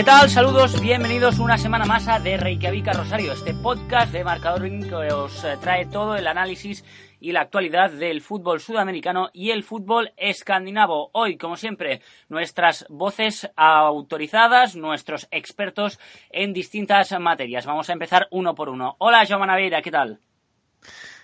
¿Qué 0.00 0.04
tal? 0.04 0.30
Saludos, 0.30 0.80
bienvenidos 0.80 1.38
una 1.38 1.58
semana 1.58 1.84
más 1.84 2.08
a 2.08 2.18
de 2.18 2.38
Reykjavik 2.38 2.88
a 2.88 2.94
Rosario, 2.94 3.34
este 3.34 3.52
podcast 3.52 4.10
de 4.10 4.24
Marcador 4.24 4.62
que 4.62 5.12
os 5.12 5.44
eh, 5.44 5.58
trae 5.60 5.84
todo 5.84 6.16
el 6.16 6.26
análisis 6.26 6.86
y 7.20 7.32
la 7.32 7.42
actualidad 7.42 7.90
del 7.90 8.22
fútbol 8.22 8.60
sudamericano 8.60 9.28
y 9.34 9.50
el 9.50 9.62
fútbol 9.62 10.14
escandinavo. 10.16 11.10
Hoy, 11.12 11.36
como 11.36 11.58
siempre, 11.58 12.00
nuestras 12.30 12.86
voces 12.88 13.50
autorizadas, 13.56 14.74
nuestros 14.74 15.28
expertos 15.30 16.00
en 16.30 16.54
distintas 16.54 17.12
materias. 17.20 17.66
Vamos 17.66 17.90
a 17.90 17.92
empezar 17.92 18.26
uno 18.30 18.54
por 18.54 18.70
uno. 18.70 18.96
Hola, 19.00 19.26
Joan 19.28 19.48
Naveira, 19.48 19.82
¿qué 19.82 19.90
tal? 19.90 20.18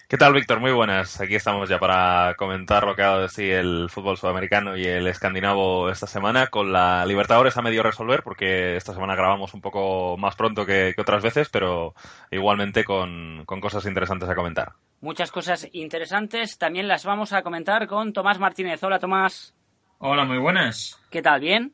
¿Qué 0.08 0.16
tal, 0.18 0.34
Víctor? 0.34 0.60
Muy 0.60 0.70
buenas. 0.70 1.20
Aquí 1.20 1.34
estamos 1.34 1.68
ya 1.68 1.80
para 1.80 2.36
comentar 2.36 2.86
lo 2.86 2.94
que 2.94 3.02
ha 3.02 3.06
dado 3.06 3.22
de 3.22 3.28
sí 3.28 3.50
el 3.50 3.90
fútbol 3.90 4.16
sudamericano 4.16 4.76
y 4.76 4.86
el 4.86 5.08
escandinavo 5.08 5.90
esta 5.90 6.06
semana, 6.06 6.46
con 6.46 6.72
la 6.72 7.04
Libertadores 7.04 7.56
a 7.56 7.62
medio 7.62 7.82
resolver, 7.82 8.22
porque 8.22 8.76
esta 8.76 8.94
semana 8.94 9.16
grabamos 9.16 9.52
un 9.52 9.60
poco 9.60 10.16
más 10.16 10.36
pronto 10.36 10.64
que, 10.64 10.94
otras 10.96 11.24
veces, 11.24 11.48
pero 11.48 11.92
igualmente 12.30 12.84
con, 12.84 13.42
con 13.46 13.60
cosas 13.60 13.84
interesantes 13.84 14.28
a 14.28 14.36
comentar. 14.36 14.74
Muchas 15.00 15.32
cosas 15.32 15.68
interesantes. 15.72 16.56
También 16.56 16.86
las 16.86 17.04
vamos 17.04 17.32
a 17.32 17.42
comentar 17.42 17.88
con 17.88 18.12
Tomás 18.12 18.38
Martínez. 18.38 18.80
Hola, 18.84 19.00
Tomás. 19.00 19.56
Hola, 19.98 20.24
muy 20.24 20.38
buenas. 20.38 21.00
¿Qué 21.10 21.20
tal? 21.20 21.40
¿Bien? 21.40 21.72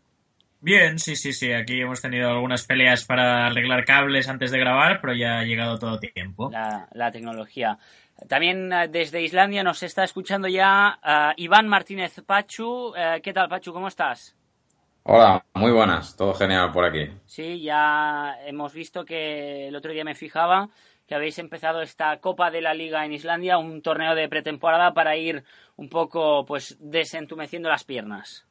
Bien, 0.62 1.00
sí, 1.00 1.16
sí, 1.16 1.32
sí. 1.32 1.52
Aquí 1.52 1.80
hemos 1.80 2.00
tenido 2.00 2.30
algunas 2.30 2.64
peleas 2.64 3.04
para 3.04 3.48
arreglar 3.48 3.84
cables 3.84 4.28
antes 4.28 4.52
de 4.52 4.60
grabar, 4.60 5.00
pero 5.00 5.12
ya 5.12 5.40
ha 5.40 5.44
llegado 5.44 5.76
todo 5.76 5.98
tiempo. 5.98 6.50
La, 6.52 6.88
la 6.92 7.10
tecnología. 7.10 7.78
También 8.28 8.72
eh, 8.72 8.88
desde 8.88 9.22
Islandia 9.22 9.62
nos 9.62 9.82
está 9.82 10.04
escuchando 10.04 10.48
ya 10.48 10.98
uh, 11.02 11.32
Iván 11.36 11.68
Martínez 11.68 12.20
Pachu. 12.24 12.88
Uh, 12.90 13.20
¿Qué 13.22 13.32
tal, 13.32 13.48
Pachu? 13.48 13.72
¿Cómo 13.72 13.88
estás? 13.88 14.36
Hola, 15.04 15.44
muy 15.54 15.72
buenas. 15.72 16.16
Todo 16.16 16.32
genial 16.34 16.70
por 16.72 16.84
aquí. 16.84 17.10
Sí, 17.26 17.60
ya 17.60 18.36
hemos 18.46 18.72
visto 18.72 19.04
que 19.04 19.68
el 19.68 19.76
otro 19.76 19.92
día 19.92 20.04
me 20.04 20.14
fijaba 20.14 20.68
que 21.08 21.16
habéis 21.16 21.38
empezado 21.38 21.82
esta 21.82 22.16
Copa 22.20 22.50
de 22.50 22.60
la 22.60 22.74
Liga 22.74 23.04
en 23.04 23.12
Islandia, 23.12 23.58
un 23.58 23.82
torneo 23.82 24.14
de 24.14 24.28
pretemporada 24.28 24.94
para 24.94 25.16
ir 25.16 25.44
un 25.76 25.88
poco 25.88 26.46
pues 26.46 26.76
desentumeciendo 26.80 27.68
las 27.68 27.84
piernas. 27.84 28.46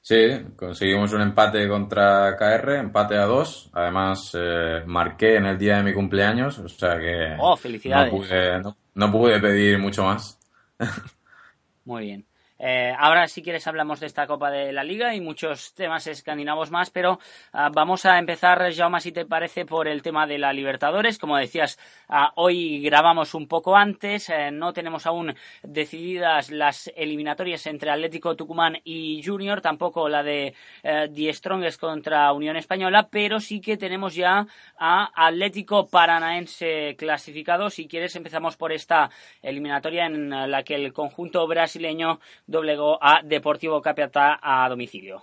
Sí, 0.00 0.16
conseguimos 0.56 1.12
un 1.12 1.20
empate 1.20 1.68
contra 1.68 2.36
KR, 2.36 2.78
empate 2.78 3.16
a 3.16 3.26
dos. 3.26 3.70
Además, 3.72 4.30
eh, 4.34 4.82
marqué 4.86 5.36
en 5.36 5.46
el 5.46 5.58
día 5.58 5.78
de 5.78 5.82
mi 5.82 5.92
cumpleaños, 5.92 6.58
o 6.58 6.68
sea 6.68 6.98
que. 6.98 7.36
¡Oh, 7.38 7.56
felicidades! 7.56 8.12
No 8.12 8.18
pude, 8.18 8.60
no, 8.60 8.76
no 8.94 9.12
pude 9.12 9.40
pedir 9.40 9.78
mucho 9.78 10.04
más. 10.04 10.38
Muy 11.84 12.04
bien. 12.04 12.27
Eh, 12.58 12.92
ahora, 12.98 13.28
si 13.28 13.40
quieres, 13.40 13.66
hablamos 13.68 14.00
de 14.00 14.06
esta 14.06 14.26
Copa 14.26 14.50
de 14.50 14.72
la 14.72 14.82
Liga 14.82 15.14
y 15.14 15.20
muchos 15.20 15.72
temas 15.74 16.08
escandinavos 16.08 16.72
más, 16.72 16.90
pero 16.90 17.20
uh, 17.54 17.70
vamos 17.72 18.04
a 18.04 18.18
empezar, 18.18 18.72
Jaume, 18.74 19.00
si 19.00 19.12
te 19.12 19.26
parece, 19.26 19.64
por 19.64 19.86
el 19.86 20.02
tema 20.02 20.26
de 20.26 20.38
la 20.38 20.52
Libertadores. 20.52 21.18
Como 21.18 21.36
decías, 21.36 21.78
uh, 22.08 22.32
hoy 22.34 22.80
grabamos 22.80 23.34
un 23.34 23.46
poco 23.46 23.76
antes, 23.76 24.28
eh, 24.28 24.50
no 24.50 24.72
tenemos 24.72 25.06
aún 25.06 25.36
decididas 25.62 26.50
las 26.50 26.90
eliminatorias 26.96 27.64
entre 27.66 27.90
Atlético 27.90 28.34
Tucumán 28.34 28.78
y 28.82 29.22
Junior, 29.24 29.60
tampoco 29.60 30.08
la 30.08 30.24
de 30.24 30.54
uh, 30.82 31.14
The 31.14 31.32
Strongest 31.34 31.80
contra 31.80 32.32
Unión 32.32 32.56
Española, 32.56 33.08
pero 33.08 33.38
sí 33.38 33.60
que 33.60 33.76
tenemos 33.76 34.16
ya 34.16 34.46
a 34.76 35.10
Atlético 35.14 35.86
Paranaense 35.86 36.96
clasificado. 36.98 37.70
Si 37.70 37.86
quieres, 37.86 38.16
empezamos 38.16 38.56
por 38.56 38.72
esta 38.72 39.10
eliminatoria 39.42 40.06
en 40.06 40.50
la 40.50 40.64
que 40.64 40.74
el 40.74 40.92
conjunto 40.92 41.46
brasileño 41.46 42.18
doblegó 42.48 42.98
a 43.00 43.20
Deportivo 43.22 43.80
Capiatá 43.80 44.40
a 44.42 44.68
domicilio. 44.68 45.22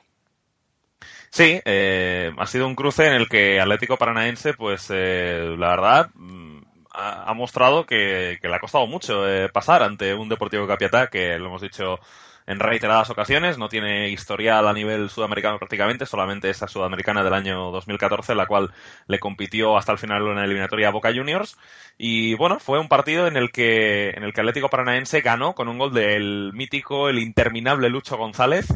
Sí, 1.29 1.59
eh, 1.65 2.31
ha 2.37 2.45
sido 2.45 2.65
un 2.65 2.75
cruce 2.75 3.07
en 3.07 3.13
el 3.13 3.27
que 3.27 3.59
Atlético 3.59 3.97
Paranaense, 3.97 4.53
pues 4.53 4.87
eh, 4.89 5.53
la 5.57 5.71
verdad, 5.71 6.09
mm, 6.13 6.61
ha, 6.91 7.33
mostrado 7.33 7.85
que, 7.85 8.37
que, 8.41 8.47
le 8.47 8.55
ha 8.55 8.59
costado 8.59 8.87
mucho 8.87 9.27
eh, 9.27 9.49
pasar 9.49 9.83
ante 9.83 10.13
un 10.13 10.29
Deportivo 10.29 10.65
Capiatá, 10.65 11.07
que 11.07 11.37
lo 11.37 11.47
hemos 11.47 11.61
dicho 11.61 11.99
en 12.47 12.59
reiteradas 12.59 13.09
ocasiones, 13.09 13.57
no 13.57 13.69
tiene 13.69 14.09
historial 14.09 14.67
a 14.67 14.73
nivel 14.73 15.09
sudamericano 15.09 15.57
prácticamente, 15.57 16.05
solamente 16.05 16.49
esa 16.49 16.67
sudamericana 16.67 17.23
del 17.23 17.33
año 17.33 17.71
2014, 17.71 18.35
la 18.35 18.45
cual 18.45 18.71
le 19.07 19.19
compitió 19.19 19.77
hasta 19.77 19.91
el 19.91 19.97
final 19.97 20.27
en 20.27 20.35
la 20.35 20.43
eliminatoria 20.45 20.89
a 20.89 20.91
Boca 20.91 21.11
Juniors. 21.13 21.57
Y 21.97 22.35
bueno, 22.35 22.59
fue 22.59 22.79
un 22.79 22.87
partido 22.87 23.27
en 23.27 23.37
el 23.37 23.51
que, 23.51 24.09
en 24.09 24.23
el 24.23 24.33
que 24.33 24.41
Atlético 24.41 24.69
Paranaense 24.69 25.21
ganó 25.21 25.53
con 25.55 25.67
un 25.67 25.79
gol 25.79 25.93
del 25.93 26.51
mítico, 26.53 27.09
el 27.09 27.19
interminable 27.19 27.89
Lucho 27.89 28.17
González, 28.17 28.67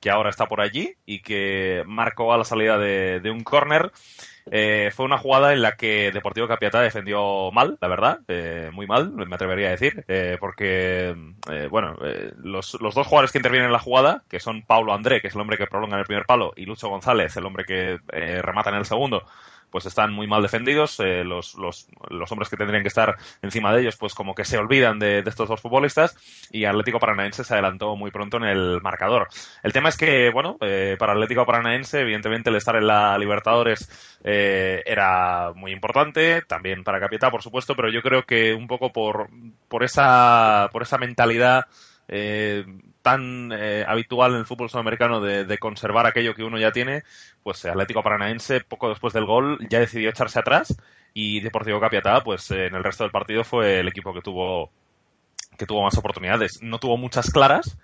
que 0.00 0.10
ahora 0.10 0.30
está 0.30 0.46
por 0.46 0.60
allí 0.60 0.96
y 1.06 1.20
que 1.20 1.82
marcó 1.86 2.32
a 2.32 2.38
la 2.38 2.44
salida 2.44 2.78
de, 2.78 3.30
un 3.30 3.42
córner. 3.44 3.92
Eh, 4.50 4.90
fue 4.94 5.04
una 5.04 5.18
jugada 5.18 5.52
en 5.52 5.60
la 5.60 5.76
que 5.76 6.10
Deportivo 6.10 6.48
Capiatá 6.48 6.80
defendió 6.80 7.50
mal, 7.52 7.76
la 7.82 7.88
verdad, 7.88 8.20
eh, 8.28 8.70
muy 8.72 8.86
mal, 8.86 9.12
me 9.12 9.34
atrevería 9.34 9.68
a 9.68 9.72
decir, 9.72 10.06
eh, 10.08 10.38
porque, 10.40 11.14
eh, 11.50 11.68
bueno, 11.70 11.96
eh, 12.02 12.32
los, 12.38 12.80
los, 12.80 12.94
dos 12.94 13.06
jugadores 13.06 13.30
que 13.30 13.38
intervienen 13.38 13.66
en 13.66 13.72
la 13.74 13.78
jugada, 13.78 14.22
que 14.26 14.40
son 14.40 14.62
Paulo 14.62 14.94
André, 14.94 15.20
que 15.20 15.28
es 15.28 15.34
el 15.34 15.42
hombre 15.42 15.58
que 15.58 15.66
prolonga 15.66 15.96
en 15.96 16.00
el 16.00 16.06
primer 16.06 16.24
palo, 16.24 16.54
y 16.56 16.64
Lucho 16.64 16.88
González, 16.88 17.36
el 17.36 17.44
hombre 17.44 17.66
que 17.66 17.98
remata 18.40 18.70
en 18.70 18.76
el 18.76 18.86
segundo, 18.86 19.26
pues 19.70 19.86
están 19.86 20.12
muy 20.12 20.26
mal 20.26 20.42
defendidos. 20.42 20.98
Eh, 21.00 21.24
los, 21.24 21.54
los, 21.54 21.88
los, 22.10 22.32
hombres 22.32 22.48
que 22.48 22.56
tendrían 22.56 22.82
que 22.82 22.88
estar 22.88 23.16
encima 23.42 23.72
de 23.72 23.82
ellos, 23.82 23.96
pues 23.96 24.14
como 24.14 24.34
que 24.34 24.44
se 24.44 24.58
olvidan 24.58 24.98
de, 24.98 25.20
estos 25.20 25.48
dos 25.48 25.60
futbolistas. 25.60 26.16
Y 26.50 26.64
Atlético 26.64 26.98
Paranaense 26.98 27.44
se 27.44 27.54
adelantó 27.54 27.96
muy 27.96 28.10
pronto 28.10 28.36
en 28.38 28.44
el 28.44 28.80
marcador. 28.82 29.28
El 29.62 29.72
tema 29.72 29.88
es 29.88 29.96
que, 29.96 30.30
bueno, 30.30 30.56
eh, 30.60 30.96
para 30.98 31.12
Atlético 31.12 31.46
Paranaense, 31.46 32.00
evidentemente 32.00 32.50
el 32.50 32.56
estar 32.56 32.76
en 32.76 32.86
la 32.86 33.18
Libertadores 33.18 34.18
eh, 34.24 34.82
era 34.86 35.52
muy 35.54 35.72
importante. 35.72 36.42
También 36.42 36.84
para 36.84 37.00
Capitán, 37.00 37.30
por 37.30 37.42
supuesto, 37.42 37.74
pero 37.74 37.90
yo 37.90 38.02
creo 38.02 38.24
que 38.24 38.54
un 38.54 38.66
poco 38.66 38.92
por, 38.92 39.28
por 39.68 39.84
esa, 39.84 40.68
por 40.72 40.82
esa 40.82 40.98
mentalidad 40.98 41.66
eh, 42.08 42.64
tan 43.02 43.52
eh, 43.52 43.84
habitual 43.86 44.32
en 44.32 44.38
el 44.38 44.46
fútbol 44.46 44.70
sudamericano 44.70 45.20
de, 45.20 45.58
conservar 45.58 46.06
aquello 46.06 46.34
que 46.34 46.42
uno 46.42 46.58
ya 46.58 46.72
tiene, 46.72 47.04
pues 47.42 47.64
Atlético 47.64 48.02
Paranaense, 48.02 48.60
poco 48.60 48.88
después 48.88 49.12
del 49.14 49.26
gol, 49.26 49.58
ya 49.70 49.80
decidió 49.80 50.10
echarse 50.10 50.38
atrás 50.38 50.76
y 51.14 51.40
Deportivo 51.40 51.80
Capiatá, 51.80 52.22
pues 52.22 52.50
en 52.50 52.74
el 52.74 52.84
resto 52.84 53.04
del 53.04 53.10
partido 53.10 53.44
fue 53.44 53.80
el 53.80 53.88
equipo 53.88 54.12
que 54.12 54.20
tuvo 54.20 54.70
que 55.58 55.66
tuvo 55.66 55.82
más 55.82 55.98
oportunidades. 55.98 56.62
No 56.62 56.78
tuvo 56.78 56.96
muchas 56.96 57.30
claras, 57.30 57.76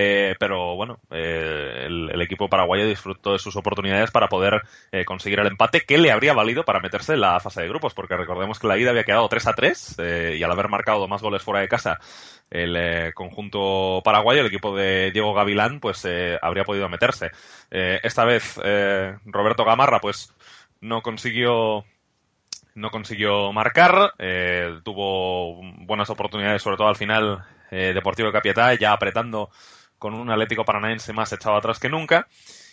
eh, 0.00 0.36
pero 0.38 0.76
bueno, 0.76 1.00
eh, 1.10 1.86
el, 1.86 2.22
equipo 2.22 2.48
paraguayo 2.48 2.86
disfrutó 2.86 3.32
de 3.32 3.40
sus 3.40 3.56
oportunidades 3.56 4.12
para 4.12 4.28
poder 4.28 4.62
eh, 4.92 5.04
conseguir 5.04 5.40
el 5.40 5.48
empate 5.48 5.80
que 5.80 5.98
le 5.98 6.12
habría 6.12 6.34
valido 6.34 6.64
para 6.64 6.78
meterse 6.78 7.14
en 7.14 7.22
la 7.22 7.40
fase 7.40 7.62
de 7.62 7.68
grupos, 7.68 7.94
porque 7.94 8.16
recordemos 8.16 8.60
que 8.60 8.68
la 8.68 8.78
ida 8.78 8.90
había 8.90 9.02
quedado 9.02 9.28
3 9.28 9.48
a 9.48 9.52
3 9.54 9.96
eh, 9.98 10.36
y 10.38 10.42
al 10.44 10.52
haber 10.52 10.68
marcado 10.68 11.08
más 11.08 11.20
goles 11.20 11.42
fuera 11.42 11.62
de 11.62 11.68
casa 11.68 11.98
el 12.48 12.76
eh, 12.76 13.12
conjunto 13.12 14.00
paraguayo, 14.04 14.42
el 14.42 14.46
equipo 14.46 14.76
de 14.76 15.10
Diego 15.10 15.34
Gavilán, 15.34 15.80
pues 15.80 16.06
habría 16.42 16.62
podido 16.62 16.88
meterse. 16.88 17.32
esta 17.68 18.24
vez 18.24 18.56
Roberto 19.24 19.64
Gamarra, 19.64 19.98
pues 20.00 20.32
no 20.80 21.02
consiguió 21.02 21.84
no 22.76 22.90
consiguió 22.90 23.52
marcar, 23.52 24.12
tuvo 24.84 25.60
buenas 25.78 26.08
oportunidades, 26.08 26.62
sobre 26.62 26.76
todo 26.76 26.86
al 26.86 26.96
final, 26.96 27.44
Deportivo 27.70 28.28
de 28.28 28.32
Capiatá, 28.32 28.74
ya 28.74 28.92
apretando 28.92 29.50
con 29.98 30.14
un 30.14 30.30
Atlético 30.30 30.64
Paranaense 30.64 31.12
más 31.12 31.32
echado 31.32 31.56
atrás 31.56 31.78
que 31.78 31.88
nunca 31.88 32.28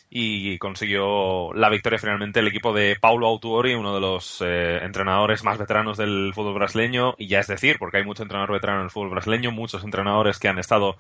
y 0.10 0.58
consiguió 0.60 1.52
la 1.54 1.70
victoria 1.70 2.00
finalmente 2.00 2.40
el 2.40 2.48
equipo 2.48 2.74
de 2.74 2.96
Paulo 3.00 3.28
Autuori, 3.28 3.74
uno 3.74 3.94
de 3.94 4.00
los 4.00 4.42
eh, 4.46 4.80
entrenadores 4.84 5.44
más 5.44 5.58
veteranos 5.58 5.98
del 5.98 6.32
fútbol 6.34 6.54
brasileño, 6.54 7.16
y 7.18 7.28
ya 7.28 7.40
es 7.40 7.48
decir, 7.48 7.78
porque 7.80 7.98
hay 7.98 8.06
mucho 8.06 8.24
entrenador 8.24 8.54
veterano 8.54 8.80
en 8.80 8.86
el 8.86 8.92
fútbol 8.92 9.10
brasileño, 9.10 9.52
muchos 9.52 9.84
entrenadores 9.84 10.40
que 10.40 10.48
han 10.48 10.60
estado 10.60 10.98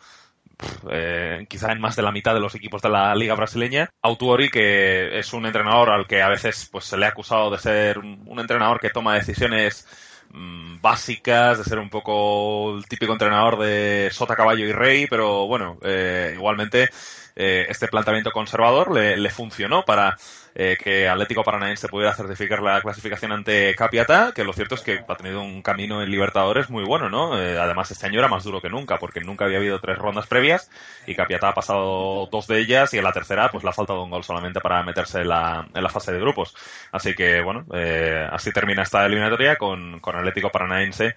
eh, 0.89 1.45
quizá 1.50 1.72
en 1.72 1.81
más 1.81 1.95
de 1.95 2.01
la 2.01 2.12
mitad 2.12 2.33
de 2.33 2.39
los 2.39 2.56
equipos 2.56 2.81
de 2.81 2.89
la 2.89 3.13
liga 3.16 3.36
brasileña. 3.36 3.89
Autuori, 4.01 4.50
que 4.50 5.19
es 5.19 5.33
un 5.33 5.45
entrenador 5.45 5.89
al 5.89 6.07
que 6.07 6.21
a 6.21 6.30
veces 6.30 6.69
pues 6.71 6.86
se 6.86 6.98
le 6.98 7.06
ha 7.06 7.10
acusado 7.10 7.51
de 7.51 7.57
ser 7.57 8.00
un, 8.00 8.39
entrenador 8.39 8.80
que 8.80 8.89
toma 8.89 9.16
decisiones 9.16 9.88
mm, 10.36 10.82
básicas, 10.82 11.58
de 11.58 11.64
ser 11.64 11.80
un 11.80 11.90
poco 11.90 12.78
el 12.78 12.86
típico 12.88 13.14
entrenador 13.14 13.58
de 13.60 14.10
sota, 14.12 14.36
caballo 14.36 14.66
y 14.66 14.72
rey, 14.72 15.08
pero 15.08 15.48
bueno, 15.48 15.78
eh, 15.82 16.34
igualmente 16.36 16.90
eh, 17.36 17.66
este 17.70 17.88
planteamiento 17.88 18.32
conservador 18.32 18.94
le, 18.94 19.18
le 19.18 19.30
funcionó 19.30 19.84
para 19.84 20.18
eh, 20.56 20.78
que 20.81 21.07
Atlético 21.07 21.44
Paranaense 21.44 21.90
pudiera 21.90 22.16
certificar 22.16 22.62
la 22.62 22.81
clasificación 22.81 23.34
ante 23.34 23.75
Capiatá, 23.75 24.31
que 24.34 24.44
lo 24.44 24.54
cierto 24.54 24.75
es 24.75 24.81
que 24.81 25.04
ha 25.07 25.16
tenido 25.16 25.42
un 25.42 25.62
camino 25.62 26.02
en 26.02 26.10
Libertadores 26.10 26.69
muy 26.69 26.84
bueno, 26.84 27.10
¿no? 27.10 27.40
Eh, 27.40 27.60
además, 27.60 27.92
este 27.92 28.07
año 28.07 28.19
era 28.19 28.30
más 28.30 28.44
duro 28.46 28.62
que 28.62 28.69
nunca, 28.69 28.98
porque 28.98 29.19
nunca 29.19 29.46
había 29.46 29.57
habido 29.57 29.80
tres 29.80 29.98
rondas 29.98 30.28
previas 30.28 30.72
y 31.06 31.13
Capiatá 31.13 31.50
ha 31.50 31.54
pasado 31.54 32.28
dos 32.31 32.48
de 32.48 32.60
ellas 32.60 32.94
y 32.94 32.98
en 32.98 33.04
la 33.04 33.12
tercera, 33.12 33.52
pues 33.52 33.63
le 33.63 33.69
ha 33.69 33.74
faltado 33.74 34.02
un 34.02 34.10
gol 34.10 34.24
solamente 34.24 34.62
para 34.62 34.81
meterse 34.84 35.22
en 35.22 35.30
la, 35.30 35.68
en 35.74 35.84
la 35.84 35.90
fase 35.90 36.13
de 36.13 36.19
grupos. 36.19 36.56
Así 36.92 37.13
que, 37.13 37.42
bueno, 37.42 37.66
eh, 37.74 38.28
así 38.31 38.52
termina 38.52 38.84
esta 38.84 39.06
eliminatoria 39.06 39.57
con, 39.57 40.00
con 40.00 40.16
Atlético 40.16 40.50
Paranaense 40.50 41.16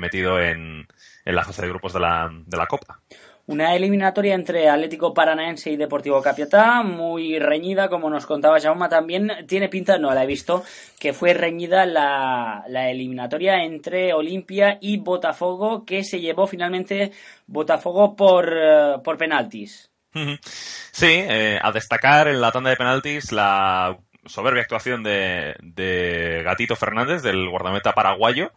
metido 0.00 0.40
en, 0.40 0.86
en 1.24 1.34
la 1.34 1.44
fase 1.44 1.62
de 1.62 1.68
grupos 1.68 1.92
de 1.92 2.00
la, 2.00 2.28
de 2.30 2.56
la 2.56 2.66
Copa. 2.66 3.00
Una 3.46 3.74
eliminatoria 3.74 4.34
entre 4.34 4.70
Atlético 4.70 5.12
Paranaense 5.12 5.70
y 5.70 5.76
Deportivo 5.76 6.22
Capiatá, 6.22 6.82
muy 6.82 7.38
reñida, 7.38 7.90
como 7.90 8.08
nos 8.08 8.24
contaba 8.24 8.58
Jauma 8.58 8.88
también. 8.88 9.30
Tiene 9.46 9.68
pinta, 9.68 9.98
no 9.98 10.14
la 10.14 10.24
he 10.24 10.26
visto, 10.26 10.64
que 10.98 11.12
fue 11.12 11.34
reñida 11.34 11.84
la, 11.84 12.64
eliminatoria 12.66 13.62
entre 13.64 14.14
Olimpia 14.14 14.78
y 14.80 14.96
Botafogo, 14.96 15.84
que 15.84 16.04
se 16.04 16.20
llevó 16.20 16.46
finalmente 16.46 17.12
Botafogo 17.46 18.16
por, 18.16 18.50
eh, 18.50 18.94
por 19.04 19.18
penaltis. 19.18 19.90
Sí, 20.92 21.10
eh, 21.10 21.58
a 21.60 21.70
destacar 21.70 22.28
en 22.28 22.40
la 22.40 22.52
tanda 22.52 22.70
de 22.70 22.76
penaltis 22.76 23.30
la 23.32 23.98
soberbia 24.24 24.62
actuación 24.62 25.02
de, 25.02 25.54
de 25.60 26.42
Gatito 26.44 26.76
Fernández, 26.76 27.22
del 27.22 27.50
guardameta 27.50 27.92
paraguayo, 27.92 28.52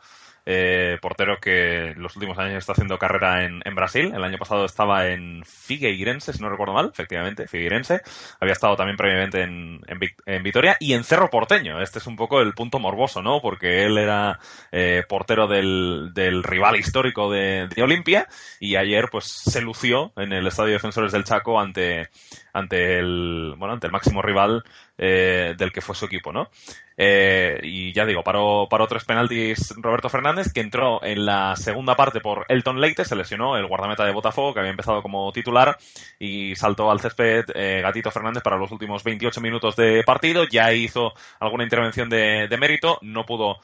eh, 0.49 0.97
portero 1.01 1.39
que 1.41 1.89
en 1.89 2.01
los 2.01 2.15
últimos 2.15 2.37
años 2.37 2.59
está 2.59 2.71
haciendo 2.71 2.97
carrera 2.97 3.43
en, 3.43 3.75
Brasil. 3.75 4.13
El 4.15 4.23
año 4.23 4.37
pasado 4.37 4.63
estaba 4.63 5.07
en 5.07 5.43
Figueirense, 5.45 6.31
si 6.31 6.41
no 6.41 6.49
recuerdo 6.49 6.73
mal, 6.73 6.89
efectivamente, 6.93 7.49
Figueirense. 7.49 8.01
Había 8.39 8.53
estado 8.53 8.77
también 8.77 8.95
previamente 8.95 9.41
en, 9.41 9.81
en, 9.85 10.43
Vitoria 10.43 10.77
y 10.79 10.93
en 10.93 11.03
Cerro 11.03 11.29
Porteño. 11.29 11.81
Este 11.81 11.99
es 11.99 12.07
un 12.07 12.15
poco 12.15 12.39
el 12.39 12.53
punto 12.53 12.79
morboso, 12.79 13.21
¿no? 13.21 13.41
Porque 13.41 13.83
él 13.83 13.97
era 13.97 14.39
eh, 14.71 15.03
portero 15.07 15.47
del, 15.47 16.13
rival 16.43 16.77
histórico 16.77 17.29
de, 17.29 17.67
de 17.67 17.83
Olimpia 17.83 18.29
y 18.61 18.77
ayer 18.77 19.09
pues 19.11 19.25
se 19.25 19.59
lució 19.59 20.13
en 20.15 20.31
el 20.31 20.47
Estadio 20.47 20.71
Defensores 20.71 21.11
del 21.11 21.25
Chaco 21.25 21.59
ante, 21.59 22.07
ante 22.53 22.99
el, 22.99 23.55
bueno, 23.57 23.73
ante 23.73 23.87
el 23.87 23.93
máximo 23.93 24.21
rival 24.21 24.63
eh, 24.97 25.55
del 25.57 25.71
que 25.71 25.81
fue 25.81 25.93
su 25.93 26.05
equipo, 26.05 26.31
¿no? 26.31 26.49
Eh, 26.99 27.59
y 27.61 27.93
ya 27.93 28.05
digo, 28.05 28.23
paró, 28.23 28.67
paró 28.69 28.87
tres 28.87 29.05
penaltis 29.05 29.73
Roberto 29.77 30.09
Fernández, 30.09 30.51
que 30.51 30.61
entró 30.61 31.03
en 31.03 31.25
la 31.25 31.55
segunda 31.55 31.95
parte 31.95 32.19
por 32.19 32.45
Elton 32.49 32.81
Leite, 32.81 33.05
se 33.05 33.15
lesionó 33.15 33.55
el 33.55 33.67
guardameta 33.67 34.03
de 34.03 34.11
Botafogo, 34.11 34.53
que 34.53 34.59
había 34.59 34.71
empezado 34.71 35.03
como 35.03 35.31
titular, 35.31 35.77
y 36.19 36.55
saltó 36.55 36.89
al 36.89 36.99
césped 36.99 37.45
eh, 37.53 37.81
Gatito 37.83 38.09
Fernández 38.09 38.41
para 38.41 38.57
los 38.57 38.71
últimos 38.71 39.03
28 39.03 39.39
minutos 39.41 39.75
de 39.75 40.03
partido, 40.03 40.45
ya 40.45 40.73
hizo 40.73 41.13
alguna 41.39 41.63
intervención 41.63 42.09
de, 42.09 42.47
de 42.49 42.57
mérito, 42.57 42.97
no 43.03 43.25
pudo 43.25 43.57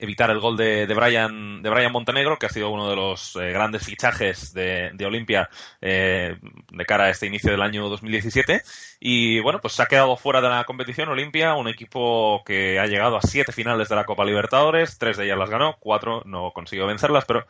evitar 0.00 0.30
el 0.30 0.40
gol 0.40 0.56
de, 0.56 0.86
de, 0.86 0.94
Brian, 0.94 1.62
de 1.62 1.70
Brian 1.70 1.92
Montenegro, 1.92 2.38
que 2.38 2.46
ha 2.46 2.50
sido 2.50 2.70
uno 2.70 2.88
de 2.88 2.96
los 2.96 3.36
eh, 3.36 3.50
grandes 3.52 3.84
fichajes 3.84 4.52
de, 4.54 4.90
de 4.94 5.06
Olimpia 5.06 5.48
eh, 5.80 6.36
de 6.72 6.86
cara 6.86 7.04
a 7.04 7.10
este 7.10 7.26
inicio 7.26 7.50
del 7.50 7.62
año 7.62 7.88
2017. 7.88 8.62
Y 9.00 9.40
bueno, 9.40 9.60
pues 9.62 9.72
se 9.72 9.82
ha 9.82 9.86
quedado 9.86 10.16
fuera 10.16 10.42
de 10.42 10.50
la 10.50 10.64
competición 10.64 11.08
Olimpia, 11.08 11.54
un 11.54 11.68
equipo 11.68 12.42
que 12.44 12.78
ha 12.78 12.86
llegado 12.86 13.16
a 13.16 13.22
siete 13.22 13.50
finales 13.50 13.88
de 13.88 13.96
la 13.96 14.04
Copa 14.04 14.26
Libertadores, 14.26 14.98
tres 14.98 15.16
de 15.16 15.24
ellas 15.24 15.38
las 15.38 15.48
ganó, 15.48 15.76
cuatro 15.80 16.22
no 16.26 16.52
consiguió 16.52 16.86
vencerlas, 16.86 17.24
pero 17.24 17.46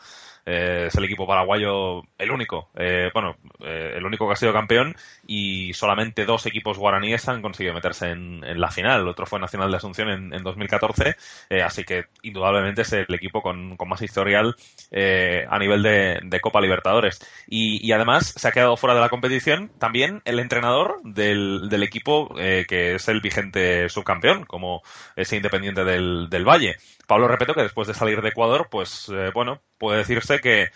eh, 0.46 0.86
es 0.88 0.94
el 0.94 1.04
equipo 1.04 1.26
paraguayo 1.26 2.02
el 2.18 2.30
único, 2.30 2.70
eh, 2.74 3.10
bueno, 3.12 3.36
eh, 3.60 3.94
el 3.96 4.04
único 4.04 4.26
que 4.26 4.32
ha 4.32 4.36
sido 4.36 4.52
campeón 4.52 4.96
y 5.26 5.72
solamente 5.74 6.24
dos 6.24 6.46
equipos 6.46 6.78
guaraníes 6.78 7.28
han 7.28 7.42
conseguido 7.42 7.74
meterse 7.74 8.10
en, 8.10 8.40
la 8.60 8.70
final. 8.70 9.02
El 9.02 9.08
otro 9.08 9.26
fue 9.26 9.38
Nacional 9.38 9.70
de 9.70 9.76
Asunción 9.76 10.08
en, 10.08 10.34
en 10.34 10.42
2014, 10.42 11.16
así 11.62 11.84
que 11.84 12.06
indudablemente 12.22 12.82
es 12.82 12.92
el 12.92 13.14
equipo 13.14 13.42
con, 13.42 13.76
más 13.86 14.02
historial 14.02 14.56
a 14.92 15.58
nivel 15.58 15.82
de, 15.82 16.40
Copa 16.40 16.60
Libertadores. 16.60 17.20
Y, 17.46 17.92
además 17.92 18.34
se 18.36 18.48
ha 18.48 18.52
quedado 18.52 18.76
fuera 18.76 18.94
de 18.94 19.00
la 19.00 19.08
competición 19.08 19.70
también 19.78 20.22
el 20.24 20.38
entrenador 20.38 21.00
del, 21.04 21.39
del 21.68 21.82
equipo 21.82 22.34
que 22.34 22.94
es 22.94 23.08
el 23.08 23.20
vigente 23.20 23.88
subcampeón, 23.88 24.44
como 24.44 24.82
ese 25.16 25.36
Independiente 25.36 25.84
del, 25.84 26.28
del 26.30 26.48
Valle. 26.48 26.76
Pablo 27.06 27.28
Repeto, 27.28 27.54
que 27.54 27.62
después 27.62 27.88
de 27.88 27.94
salir 27.94 28.22
de 28.22 28.28
Ecuador, 28.28 28.68
pues 28.70 29.10
bueno, 29.34 29.60
puede 29.78 29.98
decirse 29.98 30.40
que 30.40 30.68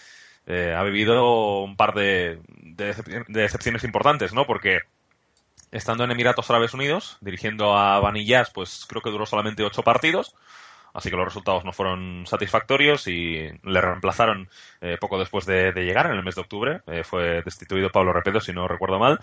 eh, 0.47 0.75
ha 0.77 0.83
vivido 0.83 1.63
un 1.63 1.77
par 1.77 1.95
de, 1.95 2.39
de, 2.49 2.95
decepciones 3.29 3.85
importantes, 3.85 4.35
¿no? 4.35 4.47
Porque 4.47 4.81
estando 5.73 6.05
en 6.05 6.11
Emiratos 6.11 6.51
Árabes 6.51 6.75
Unidos, 6.75 7.17
dirigiendo 7.21 7.77
a 7.77 7.99
Vanillas, 8.01 8.51
pues 8.51 8.85
creo 8.87 9.01
que 9.01 9.11
duró 9.11 9.25
solamente 9.25 9.63
ocho 9.63 9.83
partidos, 9.83 10.35
así 10.95 11.11
que 11.11 11.17
los 11.17 11.27
resultados 11.27 11.65
no 11.65 11.73
fueron 11.73 12.25
satisfactorios 12.27 13.07
y 13.09 13.51
le 13.63 13.81
reemplazaron 13.81 14.49
eh, 14.81 14.97
poco 14.99 15.19
después 15.19 15.45
de, 15.45 15.73
llegar, 15.75 16.07
en 16.07 16.17
el 16.17 16.25
mes 16.25 16.37
de 16.37 16.41
octubre. 16.41 16.81
Eh, 16.87 17.05
fue 17.05 17.43
destituido 17.43 17.91
Pablo 17.91 18.13
Repeto, 18.13 18.41
si 18.41 18.53
no 18.53 18.67
recuerdo 18.67 18.99
mal. 18.99 19.19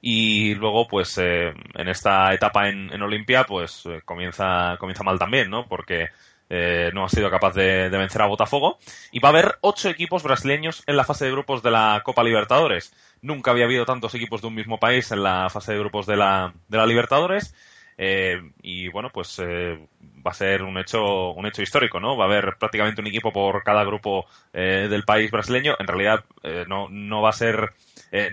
Y 0.00 0.54
luego, 0.54 0.86
pues, 0.88 1.18
en 1.18 1.88
esta 1.88 2.32
etapa 2.32 2.68
en, 2.68 2.92
en 2.92 3.02
Olimpia, 3.02 3.44
pues 3.44 3.82
comienza, 4.04 4.76
comienza 4.78 5.02
mal 5.02 5.18
también, 5.18 5.50
¿no? 5.50 5.66
Porque 5.66 6.08
eh, 6.50 6.90
no 6.94 7.04
ha 7.04 7.08
sido 7.10 7.30
capaz 7.30 7.54
de, 7.54 7.88
vencer 7.90 8.22
a 8.22 8.26
Botafogo. 8.26 8.78
Y 9.12 9.20
va 9.20 9.28
a 9.28 9.32
haber 9.32 9.58
ocho 9.60 9.88
equipos 9.88 10.22
brasileños 10.22 10.82
en 10.86 10.96
la 10.96 11.04
fase 11.04 11.26
de 11.26 11.32
grupos 11.32 11.62
de 11.62 11.70
la 11.70 12.00
Copa 12.04 12.24
Libertadores. 12.24 12.92
Nunca 13.20 13.50
había 13.50 13.64
habido 13.64 13.84
tantos 13.84 14.14
equipos 14.14 14.40
de 14.40 14.46
un 14.48 14.54
mismo 14.54 14.78
país 14.78 15.10
en 15.12 15.22
la 15.22 15.50
fase 15.50 15.72
de 15.72 15.78
grupos 15.78 16.06
de 16.06 16.16
la, 16.16 16.54
de 16.68 16.78
la 16.78 16.86
Libertadores. 16.86 17.54
Eh, 17.98 18.40
y 18.62 18.88
bueno, 18.88 19.10
pues 19.12 19.38
eh, 19.40 19.78
va 20.26 20.30
a 20.30 20.34
ser 20.34 20.62
un 20.62 20.78
hecho, 20.78 21.32
un 21.32 21.46
hecho 21.46 21.62
histórico, 21.62 21.98
¿no? 22.00 22.16
Va 22.16 22.24
a 22.24 22.28
haber 22.28 22.56
prácticamente 22.56 23.00
un 23.00 23.08
equipo 23.08 23.32
por 23.32 23.62
cada 23.64 23.84
grupo 23.84 24.26
del 24.52 25.04
país 25.04 25.30
brasileño. 25.30 25.74
En 25.78 25.86
realidad 25.86 26.24
no, 26.66 26.88
no 26.88 27.22
va 27.22 27.30
a 27.30 27.32
ser, 27.32 27.72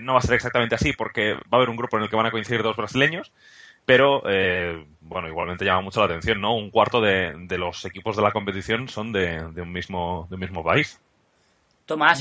no 0.00 0.14
va 0.14 0.20
a 0.20 0.22
ser 0.22 0.34
exactamente 0.34 0.76
así 0.76 0.92
porque 0.92 1.34
va 1.34 1.40
a 1.52 1.56
haber 1.56 1.68
un 1.68 1.76
grupo 1.76 1.96
en 1.96 2.04
el 2.04 2.08
que 2.08 2.16
van 2.16 2.26
a 2.26 2.30
coincidir 2.30 2.62
dos 2.62 2.76
brasileños 2.76 3.32
pero 3.86 4.22
eh, 4.26 4.84
bueno, 5.00 5.28
igualmente 5.28 5.64
llama 5.64 5.80
mucho 5.80 6.00
la 6.00 6.06
atención, 6.06 6.40
¿no? 6.40 6.54
Un 6.56 6.70
cuarto 6.70 7.00
de, 7.00 7.34
de 7.46 7.56
los 7.56 7.84
equipos 7.84 8.16
de 8.16 8.22
la 8.22 8.32
competición 8.32 8.88
son 8.88 9.12
de, 9.12 9.48
de, 9.52 9.62
un 9.62 9.72
mismo 9.72 10.26
de 10.28 10.34
un 10.34 10.40
mismo 10.40 10.62
país. 10.62 11.00
Tomás. 11.86 12.18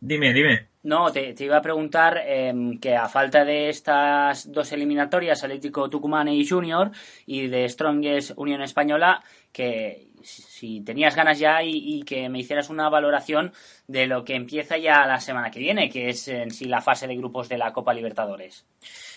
Dime, 0.00 0.32
dime. 0.32 0.71
No, 0.84 1.12
te, 1.12 1.32
te 1.34 1.44
iba 1.44 1.58
a 1.58 1.62
preguntar 1.62 2.18
em, 2.26 2.78
que 2.80 2.96
a 2.96 3.08
falta 3.08 3.44
de 3.44 3.68
estas 3.68 4.50
dos 4.50 4.72
eliminatorias, 4.72 5.44
Atlético 5.44 5.88
Tucumán 5.88 6.28
y 6.28 6.46
Junior, 6.46 6.90
y 7.24 7.46
de 7.46 7.68
Strongest 7.68 8.32
Unión 8.36 8.62
Española, 8.62 9.22
que 9.52 10.08
si 10.22 10.80
tenías 10.80 11.14
ganas 11.14 11.38
ya 11.38 11.62
y, 11.62 12.02
que 12.02 12.28
me 12.28 12.40
hicieras 12.40 12.70
una 12.70 12.88
valoración 12.88 13.52
de 13.86 14.06
lo 14.06 14.24
que 14.24 14.34
empieza 14.34 14.76
ya 14.78 15.06
la 15.06 15.20
semana 15.20 15.50
que 15.50 15.60
viene, 15.60 15.90
que 15.90 16.08
es 16.08 16.28
en 16.28 16.50
sí 16.50 16.66
la 16.66 16.80
fase 16.80 17.06
de 17.06 17.16
grupos 17.16 17.48
de 17.48 17.58
la 17.58 17.72
Copa 17.72 17.94
Libertadores. 17.94 18.64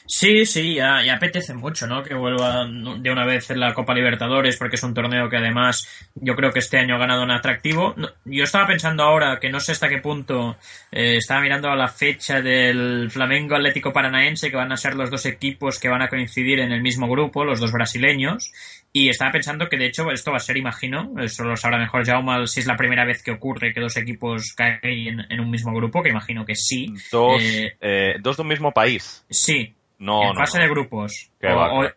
Sí, 0.08 0.46
sí, 0.46 0.76
ya, 0.76 1.02
apetece 1.14 1.54
mucho, 1.54 1.88
¿no? 1.88 2.04
Que 2.04 2.14
vuelva 2.14 2.66
de 2.66 3.12
una 3.12 3.26
vez 3.26 3.50
en 3.50 3.60
la 3.60 3.74
Copa 3.74 3.94
Libertadores, 3.94 4.58
porque 4.58 4.76
es 4.76 4.84
un 4.84 4.94
torneo 4.94 5.30
que 5.30 5.38
además 5.38 5.88
yo 6.16 6.36
creo 6.36 6.52
que 6.52 6.60
este 6.60 6.78
año 6.78 6.96
ha 6.96 7.00
ganado 7.00 7.24
un 7.24 7.32
atractivo. 7.32 7.96
Yo 8.26 8.44
estaba 8.44 8.68
pensando 8.68 9.04
ahora 9.04 9.40
que 9.40 9.50
no 9.50 9.60
sé 9.60 9.72
hasta 9.72 9.90
qué 9.90 9.98
punto 9.98 10.58
eh, 10.92 11.18
estaba 11.18 11.42
mirando 11.42 11.70
a 11.70 11.76
la 11.76 11.88
fecha 11.88 12.42
del 12.42 13.10
Flamengo 13.10 13.56
Atlético 13.56 13.92
Paranaense, 13.92 14.52
que 14.52 14.58
van 14.58 14.72
a 14.72 14.78
ser 14.78 14.96
los 14.96 15.10
dos 15.10 15.26
equipos 15.26 15.80
que 15.80 15.90
van 15.90 16.04
a 16.04 16.08
coincidir 16.08 16.60
en 16.60 16.72
el 16.72 16.82
mismo 16.82 17.08
grupo, 17.08 17.44
los 17.44 17.60
dos 17.60 17.72
brasileños. 17.72 18.52
Y 18.94 19.10
estaba 19.10 19.32
pensando 19.32 19.68
que 19.68 19.78
de 19.78 19.88
hecho 19.88 20.10
esto 20.12 20.32
va 20.32 20.38
a 20.38 20.40
ser, 20.40 20.56
imagino, 20.56 21.14
eso 21.20 21.44
lo 21.44 21.58
sabrá 21.58 21.78
mejor 21.78 22.06
Jaume, 22.06 22.48
si 22.48 22.62
es 22.62 22.68
la 22.68 22.78
primera 22.78 23.06
vez 23.06 23.24
que 23.24 23.32
ocurre 23.32 23.74
que 23.74 23.82
dos 23.82 23.98
equipos 23.98 24.54
caen 24.56 25.26
en, 25.30 25.40
un 25.42 25.50
mismo 25.50 25.74
grupo, 25.74 26.02
que 26.02 26.10
imagino 26.10 26.46
que 26.46 26.56
sí. 26.56 26.94
Dos, 27.12 27.42
eh, 27.42 27.76
eh, 27.82 28.14
dos 28.22 28.38
de 28.38 28.44
un 28.44 28.48
mismo 28.48 28.72
país. 28.72 29.26
Sí, 29.30 29.76
no, 29.98 30.30
en 30.30 30.36
fase 30.36 30.60
de 30.60 30.68
grupos. 30.68 31.32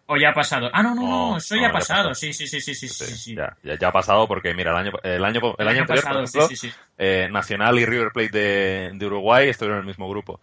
O, 0.06 0.16
ya 0.16 0.30
ha 0.30 0.34
pasado. 0.34 0.70
Ah, 0.72 0.82
no, 0.82 0.94
no, 0.94 1.02
no, 1.02 1.36
eso 1.38 1.56
ya 1.56 1.68
ha 1.68 1.72
pasado. 1.72 2.14
Sí, 2.14 2.32
sí, 2.32 2.46
sí, 2.46 2.60
sí, 2.60 2.74
sí, 2.74 2.88
sí, 2.88 3.34
Ya, 3.34 3.56
ya, 3.62 3.88
ha 3.88 3.92
pasado 3.92 4.28
porque, 4.28 4.54
mira, 4.54 4.70
el 4.70 4.76
año, 4.76 4.92
el 5.02 5.24
año, 5.24 5.40
el, 5.58 5.68
año, 5.68 5.80
anterior, 5.80 6.04
por 6.04 6.16
ejemplo, 6.16 6.48
eh, 6.96 7.28
Nacional 7.30 7.78
y 7.78 7.86
River 7.86 8.12
Plate 8.12 8.38
de, 8.38 8.90
de, 8.94 9.06
Uruguay 9.06 9.48
estuvieron 9.48 9.78
en 9.78 9.82
el 9.82 9.86
mismo 9.88 10.08
grupo. 10.08 10.40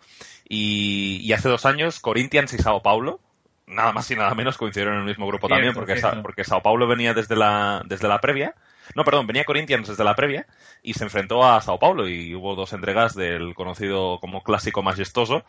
Y, 0.48 1.22
y, 1.24 1.34
hace 1.34 1.50
dos 1.50 1.66
años, 1.66 2.00
Corinthians 2.00 2.54
y 2.54 2.58
Sao 2.58 2.82
Paulo, 2.82 3.22
nada 3.68 3.92
más 3.92 4.10
y 4.12 4.16
nada 4.16 4.34
menos, 4.36 4.58
coincidieron 4.58 4.96
en 4.96 5.02
el 5.02 5.08
mismo 5.08 5.28
grupo 5.28 5.48
también, 5.48 5.74
porque, 5.74 5.96
porque 6.22 6.44
Sao 6.44 6.62
Paulo 6.62 6.88
venía 6.88 7.14
desde 7.14 7.36
la, 7.36 7.82
desde 7.86 8.08
la 8.08 8.20
previa 8.20 8.54
No, 8.96 9.04
perdón, 9.04 9.28
venía 9.28 9.44
Corinthians 9.44 9.88
desde 9.88 10.04
la 10.04 10.16
previa 10.16 10.46
y 10.84 10.94
se 10.94 11.04
enfrentó 11.04 11.46
a 11.46 11.62
Sao 11.62 11.80
Paulo 11.80 12.08
y 12.08 12.36
hubo 12.36 12.56
dos 12.56 12.74
entregas 12.74 13.16
del 13.16 13.56
conocido 13.56 14.20
como 14.20 14.44
clásico 14.44 14.84
majestuoso. 14.84 15.44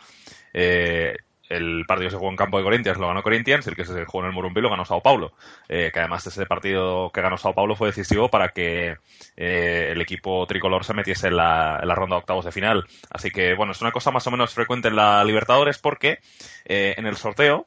Eh, 0.55 1.17
el 1.49 1.85
partido 1.87 2.11
se 2.11 2.17
jugó 2.17 2.31
en 2.31 2.37
campo 2.37 2.59
de 2.59 2.65
Corinthians, 2.65 2.99
lo 2.99 3.09
ganó 3.09 3.23
Corinthians, 3.23 3.67
el 3.67 3.77
que 3.77 3.85
se 3.85 4.05
jugó 4.05 4.25
en 4.25 4.31
el 4.31 4.33
Morumbí 4.33 4.61
lo 4.61 4.71
ganó 4.71 4.85
Sao 4.85 5.03
Paulo, 5.03 5.33
eh, 5.69 5.91
que 5.93 6.01
además 6.01 6.27
ese 6.27 6.47
partido 6.47 7.11
que 7.13 7.21
ganó 7.21 7.37
Sao 7.37 7.55
Paulo 7.55 7.77
fue 7.77 7.89
decisivo 7.89 8.29
para 8.29 8.49
que 8.49 8.97
eh, 9.37 9.89
el 9.93 10.01
equipo 10.01 10.47
tricolor 10.47 10.85
se 10.85 10.95
metiese 10.95 11.29
en 11.29 11.37
la, 11.37 11.81
ronda 11.95 12.17
de 12.17 12.21
octavos 12.21 12.45
de 12.45 12.53
final. 12.53 12.85
Así 13.11 13.31
que, 13.31 13.55
bueno, 13.55 13.73
es 13.73 13.81
una 13.81 13.93
cosa 13.93 14.11
más 14.11 14.27
o 14.27 14.31
menos 14.31 14.55
frecuente 14.55 14.89
en 14.89 14.97
la 14.97 15.25
Libertadores 15.25 15.79
porque 15.79 16.19
eh, 16.65 16.95
en 16.97 17.07
el 17.07 17.17
sorteo 17.17 17.67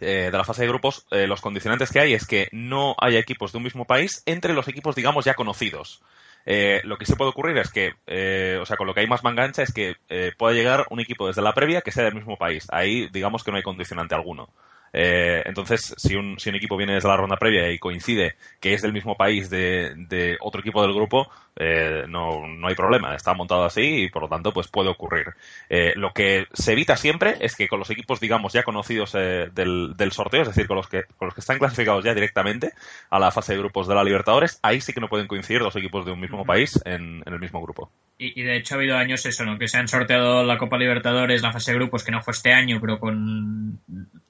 de 0.00 0.30
la 0.30 0.44
fase 0.44 0.62
de 0.62 0.68
grupos, 0.68 1.06
los 1.10 1.42
condicionantes 1.42 1.92
que 1.92 2.00
hay 2.00 2.14
es 2.14 2.26
que 2.26 2.48
no 2.52 2.96
haya 2.98 3.18
equipos 3.18 3.52
de 3.52 3.58
un 3.58 3.64
mismo 3.64 3.84
país 3.84 4.22
entre 4.24 4.54
los 4.54 4.66
equipos, 4.66 4.96
digamos, 4.96 5.26
ya 5.26 5.34
conocidos. 5.34 6.00
Eh, 6.46 6.80
lo 6.84 6.96
que 6.96 7.06
sí 7.06 7.14
puede 7.14 7.30
ocurrir 7.30 7.56
es 7.58 7.70
que, 7.70 7.94
eh, 8.06 8.58
o 8.60 8.66
sea, 8.66 8.76
con 8.76 8.86
lo 8.86 8.94
que 8.94 9.00
hay 9.00 9.06
más 9.06 9.24
mangancha 9.24 9.62
es 9.62 9.72
que 9.72 9.96
eh, 10.08 10.32
pueda 10.36 10.54
llegar 10.54 10.86
un 10.90 11.00
equipo 11.00 11.26
desde 11.26 11.42
la 11.42 11.52
previa 11.52 11.82
que 11.82 11.92
sea 11.92 12.04
del 12.04 12.14
mismo 12.14 12.36
país. 12.36 12.66
Ahí, 12.70 13.08
digamos 13.12 13.44
que 13.44 13.50
no 13.50 13.56
hay 13.56 13.62
condicionante 13.62 14.14
alguno. 14.14 14.48
Eh, 14.92 15.42
entonces, 15.46 15.94
si 15.96 16.16
un, 16.16 16.38
si 16.38 16.48
un 16.48 16.56
equipo 16.56 16.76
viene 16.76 16.94
desde 16.94 17.08
la 17.08 17.16
ronda 17.16 17.36
previa 17.36 17.70
y 17.70 17.78
coincide 17.78 18.34
que 18.60 18.74
es 18.74 18.82
del 18.82 18.92
mismo 18.92 19.16
país 19.16 19.50
de, 19.50 19.94
de 19.96 20.36
otro 20.40 20.60
equipo 20.60 20.82
del 20.82 20.94
grupo, 20.94 21.28
eh, 21.56 22.04
no, 22.08 22.46
no 22.46 22.68
hay 22.68 22.74
problema. 22.74 23.14
Está 23.14 23.34
montado 23.34 23.64
así 23.64 24.04
y 24.04 24.08
por 24.08 24.22
lo 24.22 24.28
tanto 24.28 24.52
pues 24.52 24.68
puede 24.68 24.88
ocurrir. 24.88 25.26
Eh, 25.68 25.92
lo 25.96 26.12
que 26.12 26.46
se 26.52 26.72
evita 26.72 26.96
siempre 26.96 27.36
es 27.40 27.54
que 27.54 27.68
con 27.68 27.78
los 27.78 27.90
equipos, 27.90 28.20
digamos, 28.20 28.52
ya 28.52 28.62
conocidos 28.62 29.12
del, 29.12 29.94
del, 29.96 30.12
sorteo, 30.12 30.42
es 30.42 30.48
decir, 30.48 30.66
con 30.66 30.76
los, 30.76 30.88
que, 30.88 31.04
con 31.16 31.26
los 31.26 31.34
que 31.34 31.40
están 31.40 31.58
clasificados 31.58 32.04
ya 32.04 32.14
directamente 32.14 32.72
a 33.10 33.18
la 33.18 33.30
fase 33.30 33.52
de 33.52 33.58
grupos 33.58 33.86
de 33.88 33.94
la 33.94 34.04
Libertadores, 34.04 34.58
ahí 34.62 34.80
sí 34.80 34.92
que 34.92 35.00
no 35.00 35.08
pueden 35.08 35.26
coincidir 35.26 35.60
dos 35.60 35.76
equipos 35.76 36.06
de 36.06 36.12
un 36.12 36.20
mismo 36.20 36.44
país 36.44 36.80
en, 36.84 37.22
en 37.26 37.32
el 37.32 37.40
mismo 37.40 37.60
grupo. 37.60 37.90
Y, 38.18 38.40
y, 38.40 38.42
de 38.42 38.56
hecho 38.56 38.74
ha 38.74 38.78
habido 38.78 38.96
años 38.96 39.24
eso, 39.26 39.44
¿no? 39.44 39.58
Que 39.58 39.68
se 39.68 39.78
han 39.78 39.88
sorteado 39.88 40.44
la 40.44 40.58
Copa 40.58 40.78
Libertadores, 40.78 41.42
la 41.42 41.52
fase 41.52 41.72
de 41.72 41.78
grupos, 41.78 42.04
que 42.04 42.12
no 42.12 42.22
fue 42.22 42.32
este 42.32 42.52
año, 42.52 42.78
pero 42.80 42.98
con 42.98 43.80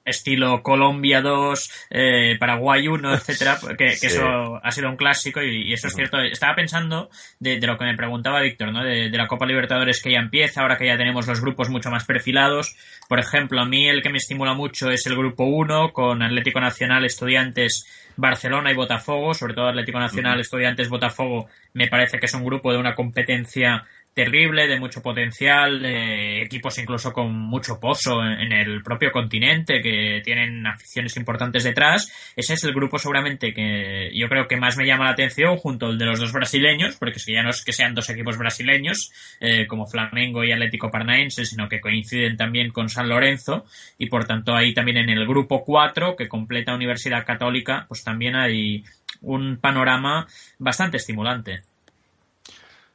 estilo 0.05 0.50
Colombia 0.61 1.21
2, 1.21 1.87
eh, 1.89 2.35
Paraguay 2.39 2.87
1, 2.87 3.13
etcétera, 3.15 3.57
que, 3.77 3.85
que 3.85 3.95
sí. 3.95 4.07
eso 4.07 4.59
ha 4.61 4.71
sido 4.71 4.89
un 4.89 4.97
clásico 4.97 5.41
y, 5.41 5.69
y 5.69 5.73
eso 5.73 5.87
es 5.87 5.95
cierto. 5.95 6.19
Estaba 6.19 6.55
pensando 6.55 7.09
de, 7.39 7.59
de, 7.59 7.67
lo 7.67 7.77
que 7.77 7.85
me 7.85 7.95
preguntaba 7.95 8.41
Víctor, 8.41 8.71
¿no? 8.71 8.83
De, 8.83 9.09
de, 9.09 9.17
la 9.17 9.27
Copa 9.27 9.45
Libertadores 9.45 10.01
que 10.01 10.11
ya 10.11 10.19
empieza, 10.19 10.61
ahora 10.61 10.77
que 10.77 10.85
ya 10.85 10.97
tenemos 10.97 11.27
los 11.27 11.41
grupos 11.41 11.69
mucho 11.69 11.89
más 11.89 12.05
perfilados. 12.05 12.75
Por 13.07 13.19
ejemplo, 13.19 13.61
a 13.61 13.65
mí 13.65 13.87
el 13.87 14.01
que 14.01 14.09
me 14.09 14.17
estimula 14.17 14.53
mucho 14.53 14.89
es 14.89 15.05
el 15.07 15.15
grupo 15.15 15.45
1 15.45 15.93
con 15.93 16.21
Atlético 16.21 16.59
Nacional, 16.59 17.05
Estudiantes, 17.05 17.85
Barcelona 18.17 18.71
y 18.71 18.75
Botafogo, 18.75 19.33
sobre 19.33 19.53
todo 19.53 19.67
Atlético 19.67 19.99
Nacional, 19.99 20.33
uh 20.33 20.37
-huh. 20.37 20.41
Estudiantes, 20.41 20.89
Botafogo, 20.89 21.47
me 21.73 21.87
parece 21.87 22.19
que 22.19 22.25
es 22.25 22.33
un 22.33 22.45
grupo 22.45 22.71
de 22.71 22.77
una 22.77 22.95
competencia 22.95 23.83
terrible, 24.13 24.67
de 24.67 24.79
mucho 24.79 25.01
potencial, 25.01 25.85
equipos 25.85 26.77
incluso 26.77 27.13
con 27.13 27.33
mucho 27.33 27.79
pozo 27.79 28.21
en, 28.23 28.33
en, 28.39 28.51
el 28.51 28.83
propio 28.83 29.11
continente, 29.11 29.81
que 29.81 30.21
tienen 30.23 30.65
aficiones 30.67 31.15
importantes 31.17 31.63
detrás. 31.63 32.11
Ese 32.35 32.55
es 32.55 32.63
el 32.63 32.73
grupo 32.73 32.99
seguramente 32.99 33.53
que 33.53 34.11
yo 34.13 34.27
creo 34.27 34.47
que 34.47 34.57
más 34.57 34.77
me 34.77 34.85
llama 34.85 35.05
la 35.05 35.11
atención 35.11 35.57
junto 35.57 35.87
al 35.87 35.97
de 35.97 36.05
los 36.05 36.19
dos 36.19 36.33
brasileños, 36.33 36.97
porque 36.97 37.17
es 37.17 37.25
que 37.25 37.33
ya 37.33 37.43
no 37.43 37.49
es 37.49 37.63
que 37.63 37.73
sean 37.73 37.95
dos 37.95 38.09
equipos 38.09 38.37
brasileños, 38.37 39.11
eh, 39.39 39.65
como 39.67 39.87
Flamengo 39.87 40.43
y 40.43 40.51
Atlético 40.51 40.91
Paranaense, 40.91 41.45
sino 41.45 41.69
que 41.69 41.79
coinciden 41.79 42.37
también 42.37 42.71
con 42.71 42.89
San 42.89 43.09
Lorenzo, 43.09 43.65
y 43.97 44.07
por 44.07 44.25
tanto 44.25 44.53
ahí 44.53 44.73
también 44.73 44.97
en 44.97 45.09
el 45.09 45.25
grupo 45.25 45.63
4, 45.63 46.15
que 46.15 46.27
completa 46.27 46.75
Universidad 46.75 47.25
Católica, 47.25 47.85
pues 47.87 48.03
también 48.03 48.35
hay 48.35 48.83
un 49.21 49.57
panorama 49.57 50.27
bastante 50.57 50.97
estimulante. 50.97 51.61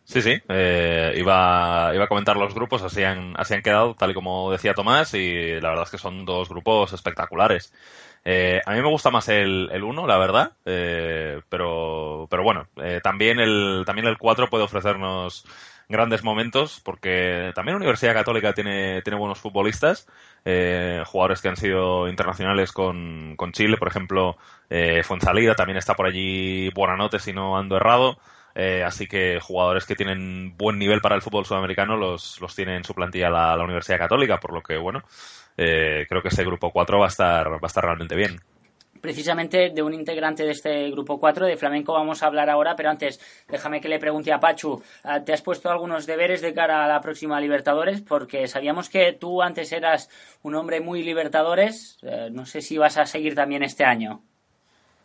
Sí, 0.09 0.23
sí, 0.23 0.39
eh, 0.49 1.15
iba, 1.17 1.91
iba 1.93 2.05
a 2.05 2.07
comentar 2.09 2.37
los 2.37 2.55
grupos, 2.55 2.81
así 2.83 3.03
han, 3.03 3.35
así 3.37 3.55
han 3.55 3.63
quedado, 3.63 3.97
tal 3.97 4.13
y 4.13 4.15
como 4.15 4.53
decía 4.53 4.73
Tomás, 4.73 5.13
y 5.15 5.61
la 5.61 5.71
verdad 5.71 5.83
es 5.85 5.91
que 5.91 5.99
son 5.99 6.25
dos 6.25 6.49
grupos 6.49 6.93
espectaculares. 6.93 7.75
Eh, 8.25 8.61
a 8.65 8.73
mí 8.73 8.81
me 8.83 8.89
gusta 8.89 9.11
más 9.11 9.29
el, 9.29 9.69
el 9.73 9.83
1, 9.83 10.07
la 10.07 10.17
verdad, 10.17 10.53
eh, 10.65 11.41
pero, 11.49 12.29
pero 12.31 12.45
bueno, 12.45 12.69
eh, 12.77 13.01
también 13.03 13.41
el, 13.41 13.83
también 13.85 14.07
el 14.07 14.17
4 14.17 14.49
puede 14.49 14.63
ofrecernos 14.65 15.45
grandes 15.89 16.23
momentos, 16.23 16.81
porque 16.85 17.51
también 17.57 17.77
Universidad 17.77 18.15
Católica 18.15 18.53
tiene, 18.53 19.03
tiene 19.03 19.19
buenos 19.19 19.39
futbolistas, 19.41 20.07
eh, 20.45 21.03
jugadores 21.07 21.41
que 21.43 21.49
han 21.49 21.57
sido 21.57 22.09
internacionales 22.09 22.71
con, 22.73 23.35
con 23.37 23.51
Chile, 23.53 23.77
por 23.77 23.89
ejemplo, 23.89 24.37
eh, 24.71 25.03
también 25.57 25.77
está 25.79 25.95
por 25.95 26.07
allí 26.07 26.71
Buenanote, 26.71 27.19
si 27.19 27.33
no 27.33 27.57
ando 27.59 27.77
errado. 27.77 28.19
Eh, 28.59 28.83
así 28.83 29.07
que 29.07 29.39
jugadores 29.39 29.85
que 29.85 29.95
tienen 29.95 30.57
buen 30.57 30.79
nivel 30.79 31.03
para 31.03 31.15
el 31.15 31.21
fútbol 31.21 31.45
sudamericano 31.45 31.95
los, 31.95 32.41
los 32.41 32.57
tiene 32.57 32.75
en 32.75 32.85
su 32.85 32.95
plantilla 32.95 33.29
la, 33.29 33.55
la 33.55 33.65
Universidad 33.65 33.99
Católica, 33.99 34.41
por 34.41 34.55
lo 34.55 34.63
que, 34.63 34.79
bueno, 34.79 35.03
eh, 35.59 36.07
creo 36.09 36.23
que 36.23 36.29
ese 36.29 36.43
grupo 36.43 36.73
4 36.73 36.99
va 36.99 37.05
a 37.05 37.09
estar, 37.09 37.53
va 37.53 37.59
a 37.63 37.67
estar 37.67 37.85
realmente 37.85 38.17
bien. 38.17 38.41
Precisamente 39.03 39.69
de 39.75 39.83
un 39.83 39.93
integrante 39.93 40.43
de 40.43 40.53
este 40.53 40.91
grupo 40.91 41.21
4 41.21 41.45
de 41.45 41.59
flamenco 41.59 41.93
vamos 41.93 42.23
a 42.23 42.29
hablar 42.29 42.49
ahora, 42.49 42.75
pero 42.77 42.89
antes 42.89 43.21
déjame 43.47 43.83
que 43.83 43.91
le 43.91 43.99
pregunte 43.99 44.33
a 44.33 44.41
Pachu, 44.41 44.83
¿te 45.27 45.35
has 45.35 45.43
puesto 45.43 45.71
algunos 45.71 46.07
deberes 46.07 46.41
de 46.41 46.55
cara 46.55 46.83
a 46.83 46.89
la 46.89 47.03
próxima 47.03 47.39
Libertadores? 47.39 48.01
Porque 48.01 48.49
sabíamos 48.49 48.89
que 48.89 49.13
tú 49.13 49.43
antes 49.43 49.71
eras 49.73 50.09
un 50.43 50.55
hombre 50.55 50.81
muy 50.81 51.03
Libertadores, 51.03 51.99
eh, 52.03 52.31
no 52.33 52.47
sé 52.47 52.63
si 52.63 52.79
vas 52.79 52.97
a 52.97 53.05
seguir 53.05 53.35
también 53.35 53.63
este 53.63 53.85
año. 53.85 54.23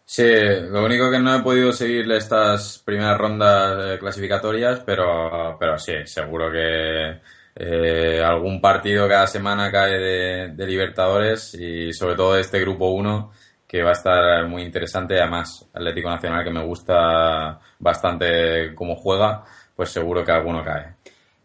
Sí, 0.06 0.24
lo 0.70 0.84
único 0.86 1.10
que 1.10 1.20
no 1.20 1.36
he 1.36 1.42
podido 1.42 1.72
seguir 1.72 2.12
estas 2.12 2.80
primeras 2.80 3.18
rondas 3.18 3.98
clasificatorias, 4.00 4.82
pero, 4.82 5.56
pero 5.58 5.78
sí, 5.78 5.94
seguro 6.06 6.52
que 6.52 7.22
eh, 7.56 8.22
algún 8.24 8.60
partido 8.60 9.08
cada 9.08 9.28
semana 9.28 9.72
cae 9.72 9.98
de, 9.98 10.48
de, 10.50 10.68
Libertadores 10.68 11.54
y 11.56 11.94
sobre 11.94 12.16
todo 12.16 12.34
de 12.34 12.42
este 12.42 12.60
grupo 12.60 12.90
1 12.92 13.32
que 13.68 13.84
va 13.84 13.92
a 13.92 13.94
estar 13.94 14.48
muy 14.48 14.64
interesante. 14.64 15.20
Además, 15.20 15.70
Atlético 15.74 16.10
Nacional 16.10 16.44
que 16.44 16.52
me 16.52 16.66
gusta 16.66 17.60
bastante 17.80 18.76
cómo 18.76 18.96
juega, 18.98 19.46
pues 19.76 19.92
seguro 19.92 20.26
que 20.26 20.32
alguno 20.32 20.64
cae 20.64 20.96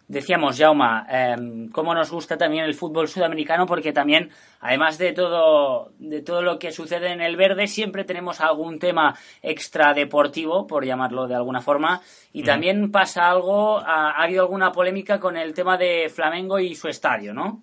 decíamos, 0.08 0.58
Jauma, 0.58 1.06
eh, 1.10 1.36
cómo 1.72 1.94
nos 1.94 2.10
gusta 2.10 2.36
también 2.36 2.64
el 2.64 2.74
fútbol 2.74 3.08
sudamericano, 3.08 3.66
porque 3.66 3.92
también, 3.92 4.30
además 4.60 4.98
de 4.98 5.12
todo, 5.12 5.92
de 5.98 6.22
todo 6.22 6.42
lo 6.42 6.58
que 6.58 6.72
sucede 6.72 7.12
en 7.12 7.20
el 7.20 7.36
verde, 7.36 7.66
siempre 7.66 8.04
tenemos 8.04 8.40
algún 8.40 8.78
tema 8.78 9.18
extradeportivo, 9.42 10.66
por 10.66 10.84
llamarlo 10.84 11.26
de 11.26 11.34
alguna 11.34 11.60
forma, 11.60 12.00
y 12.32 12.42
mm. 12.42 12.46
también 12.46 12.90
pasa 12.92 13.28
algo, 13.28 13.78
ha, 13.78 14.10
ha, 14.10 14.22
habido 14.22 14.42
alguna 14.42 14.72
polémica 14.72 15.18
con 15.18 15.36
el 15.36 15.54
tema 15.54 15.76
de 15.76 16.08
Flamengo 16.08 16.58
y 16.58 16.74
su 16.74 16.88
estadio, 16.88 17.34
¿no? 17.34 17.62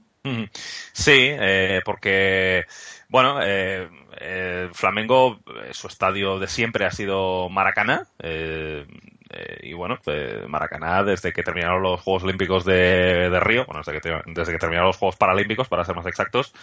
Sí, 0.93 1.17
eh, 1.19 1.81
porque, 1.83 2.63
bueno, 3.09 3.39
eh, 3.43 3.89
eh, 4.17 4.69
Flamengo, 4.73 5.39
su 5.71 5.87
estadio 5.87 6.39
de 6.39 6.47
siempre 6.47 6.85
ha 6.85 6.91
sido 6.91 7.49
Maracaná, 7.49 8.07
eh, 9.33 9.59
y 9.63 9.73
bueno, 9.73 9.99
Maracaná, 10.47 11.03
desde 11.03 11.33
que 11.33 11.43
terminaron 11.43 11.81
los 11.81 12.01
Juegos 12.01 12.23
Olímpicos 12.23 12.65
de, 12.65 13.29
de 13.29 13.39
Río, 13.39 13.65
bueno, 13.65 13.81
desde 13.85 13.99
que, 13.99 14.21
desde 14.27 14.51
que 14.53 14.59
terminaron 14.59 14.87
los 14.87 14.97
Juegos 14.97 15.15
Paralímpicos, 15.15 15.67
para 15.67 15.83
ser 15.83 15.95
más 15.95 16.05
exactos, 16.05 16.53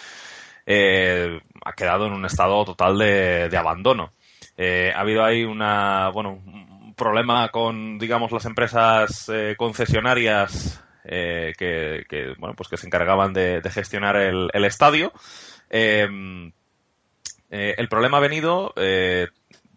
eh, 0.67 1.41
ha 1.65 1.73
quedado 1.73 2.07
en 2.07 2.13
un 2.13 2.25
estado 2.25 2.65
total 2.65 2.99
de, 2.99 3.49
de 3.49 3.57
abandono. 3.57 4.13
Eh, 4.57 4.93
ha 4.95 5.01
habido 5.01 5.25
ahí 5.25 5.45
una, 5.45 6.11
bueno, 6.11 6.41
un 6.45 6.95
problema 6.95 7.49
con, 7.49 7.99
digamos, 7.99 8.31
las 8.33 8.45
empresas 8.45 9.29
eh, 9.33 9.55
concesionarias 9.57 10.85
que, 11.03 12.05
que, 12.09 12.35
bueno, 12.39 12.55
pues 12.55 12.69
que 12.69 12.77
se 12.77 12.87
encargaban 12.87 13.33
de, 13.33 13.61
gestionar 13.73 14.17
el 14.17 14.65
estadio. 14.65 15.13
el 15.69 16.53
problema 17.89 18.19
ha 18.19 18.21
venido 18.21 18.73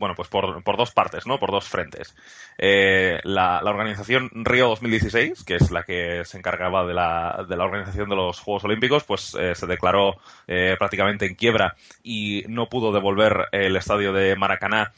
bueno, 0.03 0.15
pues 0.15 0.27
por, 0.27 0.61
por, 0.65 0.75
dos 0.75 0.91
partes, 0.91 1.25
¿no? 1.25 1.39
Por 1.39 1.49
dos 1.49 1.63
frentes. 1.63 2.13
Eh, 2.57 3.21
la, 3.23 3.61
la, 3.63 3.69
organización 3.69 4.29
Río 4.33 4.67
2016, 4.67 5.45
que 5.45 5.55
es 5.55 5.71
la 5.71 5.83
que 5.83 6.25
se 6.25 6.37
encargaba 6.37 6.85
de 6.85 6.93
la, 6.93 7.45
de 7.47 7.55
la 7.55 7.63
organización 7.63 8.09
de 8.09 8.17
los 8.17 8.41
Juegos 8.41 8.65
Olímpicos, 8.65 9.05
pues 9.05 9.33
eh, 9.39 9.55
se 9.55 9.65
declaró 9.65 10.17
eh, 10.45 10.75
prácticamente 10.77 11.25
en 11.25 11.35
quiebra 11.35 11.77
y 12.03 12.43
no 12.49 12.67
pudo 12.67 12.91
devolver 12.91 13.47
el 13.53 13.77
estadio 13.77 14.11
de 14.11 14.35
Maracaná 14.35 14.91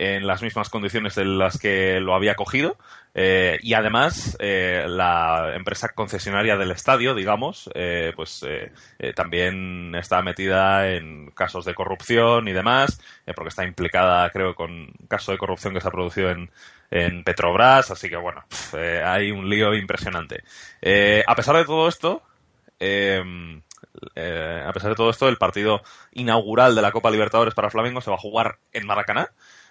en 0.00 0.26
las 0.26 0.40
mismas 0.40 0.70
condiciones 0.70 1.18
en 1.18 1.36
las 1.36 1.58
que 1.58 2.00
lo 2.00 2.14
había 2.14 2.34
cogido. 2.34 2.78
Eh, 3.12 3.58
y 3.60 3.74
además 3.74 4.34
eh, 4.40 4.86
la 4.88 5.52
empresa 5.54 5.90
concesionaria 5.90 6.56
del 6.56 6.70
estadio, 6.70 7.14
digamos, 7.14 7.68
eh, 7.74 8.14
pues 8.16 8.42
eh, 8.48 8.72
eh, 8.98 9.12
también 9.12 9.94
está 9.94 10.22
metida 10.22 10.88
en 10.88 11.30
casos 11.32 11.66
de 11.66 11.74
corrupción 11.74 12.48
y 12.48 12.52
demás, 12.52 12.98
eh, 13.26 13.34
porque 13.34 13.50
está 13.50 13.64
implicada, 13.66 14.30
creo, 14.30 14.54
con 14.54 14.90
caso 15.06 15.32
de 15.32 15.38
corrupción 15.38 15.74
que 15.74 15.82
se 15.82 15.88
ha 15.88 15.92
producido 15.92 16.30
en, 16.30 16.50
en 16.90 17.22
Petrobras, 17.22 17.90
así 17.90 18.08
que 18.08 18.16
bueno, 18.16 18.42
hay 19.04 19.30
un 19.30 19.50
lío 19.50 19.74
impresionante. 19.74 20.42
a 21.26 21.34
pesar 21.34 21.56
de 21.56 21.64
todo 21.66 21.88
esto, 21.88 22.22
a 22.80 24.72
pesar 24.72 24.90
de 24.90 24.96
todo 24.96 25.10
esto, 25.10 25.28
el 25.28 25.36
partido 25.36 25.82
inaugural 26.12 26.74
de 26.74 26.80
la 26.80 26.90
Copa 26.90 27.10
Libertadores 27.10 27.52
para 27.52 27.68
Flamengo 27.68 28.00
se 28.00 28.10
va 28.10 28.16
a 28.16 28.20
jugar 28.20 28.56
en 28.72 28.86
Maracaná 28.86 29.30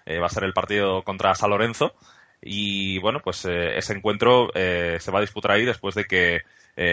va 0.10 0.26
a 0.26 0.30
ser 0.30 0.44
el 0.44 0.54
partido 0.54 1.04
contra 1.04 1.36
San 1.36 1.50
Lorenzo. 1.52 1.94
Y 2.42 3.00
bueno, 3.00 3.20
pues 3.22 3.46
ese 3.46 3.94
encuentro 3.94 4.50
se 4.54 5.12
va 5.12 5.20
a 5.20 5.22
disputar 5.22 5.52
ahí 5.52 5.66
después 5.66 5.94
de 5.96 6.06
que 6.06 6.42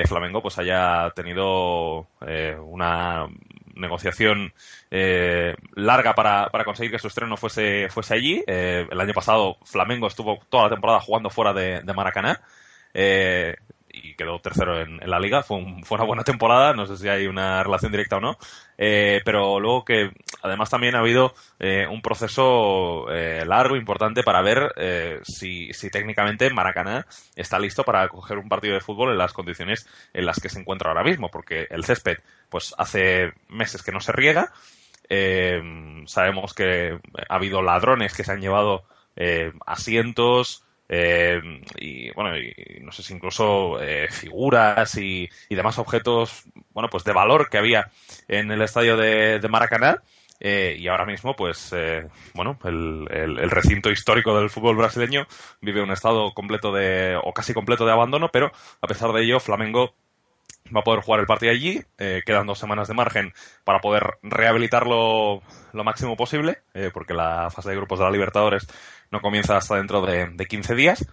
Flamengo 0.06 0.42
pues 0.42 0.58
haya 0.58 1.10
tenido 1.14 2.08
una 2.64 3.28
negociación 3.76 4.52
eh, 4.90 5.54
larga 5.74 6.14
para, 6.14 6.48
para, 6.50 6.64
conseguir 6.64 6.90
que 6.90 6.98
su 6.98 7.08
estreno 7.08 7.36
fuese, 7.36 7.88
fuese 7.90 8.14
allí. 8.14 8.42
Eh, 8.46 8.86
el 8.90 9.00
año 9.00 9.12
pasado 9.12 9.58
Flamengo 9.64 10.06
estuvo 10.06 10.38
toda 10.48 10.64
la 10.64 10.70
temporada 10.70 11.00
jugando 11.00 11.30
fuera 11.30 11.52
de, 11.52 11.82
de 11.82 11.92
Maracaná. 11.94 12.40
Eh, 12.92 13.56
y 14.02 14.14
quedó 14.14 14.38
tercero 14.40 14.80
en, 14.80 14.98
la 14.98 15.18
liga. 15.18 15.42
Fue, 15.42 15.58
una 15.58 16.04
buena 16.04 16.24
temporada, 16.24 16.72
no 16.72 16.86
sé 16.86 16.96
si 16.96 17.08
hay 17.08 17.26
una 17.26 17.62
relación 17.62 17.90
directa 17.90 18.16
o 18.16 18.20
no. 18.20 18.38
Eh, 18.78 19.22
pero 19.24 19.58
luego 19.58 19.84
que 19.84 20.10
además 20.42 20.68
también 20.68 20.94
ha 20.94 20.98
habido 20.98 21.34
eh, 21.58 21.86
un 21.90 22.02
proceso 22.02 23.10
eh, 23.10 23.44
largo, 23.46 23.76
importante 23.76 24.22
para 24.22 24.42
ver 24.42 24.72
si, 25.24 25.72
si, 25.72 25.90
técnicamente 25.90 26.50
Maracaná 26.50 27.06
está 27.34 27.58
listo 27.58 27.84
para 27.84 28.08
coger 28.08 28.38
un 28.38 28.48
partido 28.48 28.74
de 28.74 28.80
fútbol 28.80 29.12
en 29.12 29.18
las 29.18 29.32
condiciones 29.32 29.88
en 30.12 30.26
las 30.26 30.40
que 30.40 30.48
se 30.48 30.60
encuentra 30.60 30.90
ahora 30.90 31.04
mismo, 31.04 31.30
porque 31.30 31.66
el 31.70 31.84
césped, 31.84 32.18
pues 32.48 32.74
hace 32.76 33.32
meses 33.48 33.82
que 33.82 33.92
no 33.92 34.00
se 34.00 34.12
riega. 34.12 34.52
sabemos 36.06 36.52
que 36.54 36.98
ha 37.28 37.34
habido 37.34 37.62
ladrones 37.62 38.14
que 38.14 38.24
se 38.24 38.32
han 38.32 38.40
llevado 38.40 38.84
asientos, 39.66 40.65
eh, 40.88 41.40
y 41.78 42.10
bueno, 42.12 42.36
y, 42.36 42.80
no 42.80 42.92
sé 42.92 43.02
si 43.02 43.14
incluso 43.14 43.80
eh, 43.80 44.08
figuras 44.10 44.96
y, 44.96 45.28
y, 45.48 45.54
demás 45.54 45.78
objetos, 45.78 46.44
bueno, 46.70 46.88
pues 46.88 47.04
de 47.04 47.12
valor 47.12 47.48
que 47.48 47.58
había 47.58 47.90
en 48.28 48.50
el 48.50 48.62
estadio 48.62 48.96
de, 48.96 49.46
Maracaná. 49.48 50.02
Eh, 50.38 50.76
y 50.78 50.86
ahora 50.88 51.06
mismo, 51.06 51.34
pues, 51.34 51.72
eh, 51.74 52.08
bueno, 52.34 52.58
el, 52.64 53.06
el, 53.10 53.38
el, 53.38 53.50
recinto 53.50 53.90
histórico 53.90 54.38
del 54.38 54.50
fútbol 54.50 54.76
brasileño 54.76 55.26
vive 55.62 55.82
un 55.82 55.90
estado 55.90 56.34
completo 56.34 56.72
de, 56.72 57.18
o 57.24 57.32
casi 57.32 57.54
completo 57.54 57.86
de 57.86 57.92
abandono, 57.92 58.28
pero 58.30 58.52
a 58.82 58.86
pesar 58.86 59.12
de 59.12 59.22
ello, 59.22 59.40
Flamengo 59.40 59.94
va 60.74 60.80
a 60.80 60.84
poder 60.84 61.02
jugar 61.02 61.20
el 61.20 61.26
partido 61.26 61.52
allí. 61.52 61.82
Eh, 61.98 62.22
quedan 62.24 62.46
dos 62.46 62.58
semanas 62.58 62.88
de 62.88 62.94
margen 62.94 63.32
para 63.64 63.80
poder 63.80 64.18
rehabilitarlo 64.22 65.42
lo 65.72 65.84
máximo 65.84 66.16
posible, 66.16 66.58
eh, 66.74 66.90
porque 66.92 67.14
la 67.14 67.50
fase 67.50 67.70
de 67.70 67.76
grupos 67.76 67.98
de 67.98 68.04
la 68.04 68.10
Libertadores 68.10 68.66
no 69.10 69.20
comienza 69.20 69.56
hasta 69.56 69.76
dentro 69.76 70.02
de, 70.02 70.26
de 70.26 70.46
15 70.46 70.74
días 70.74 71.06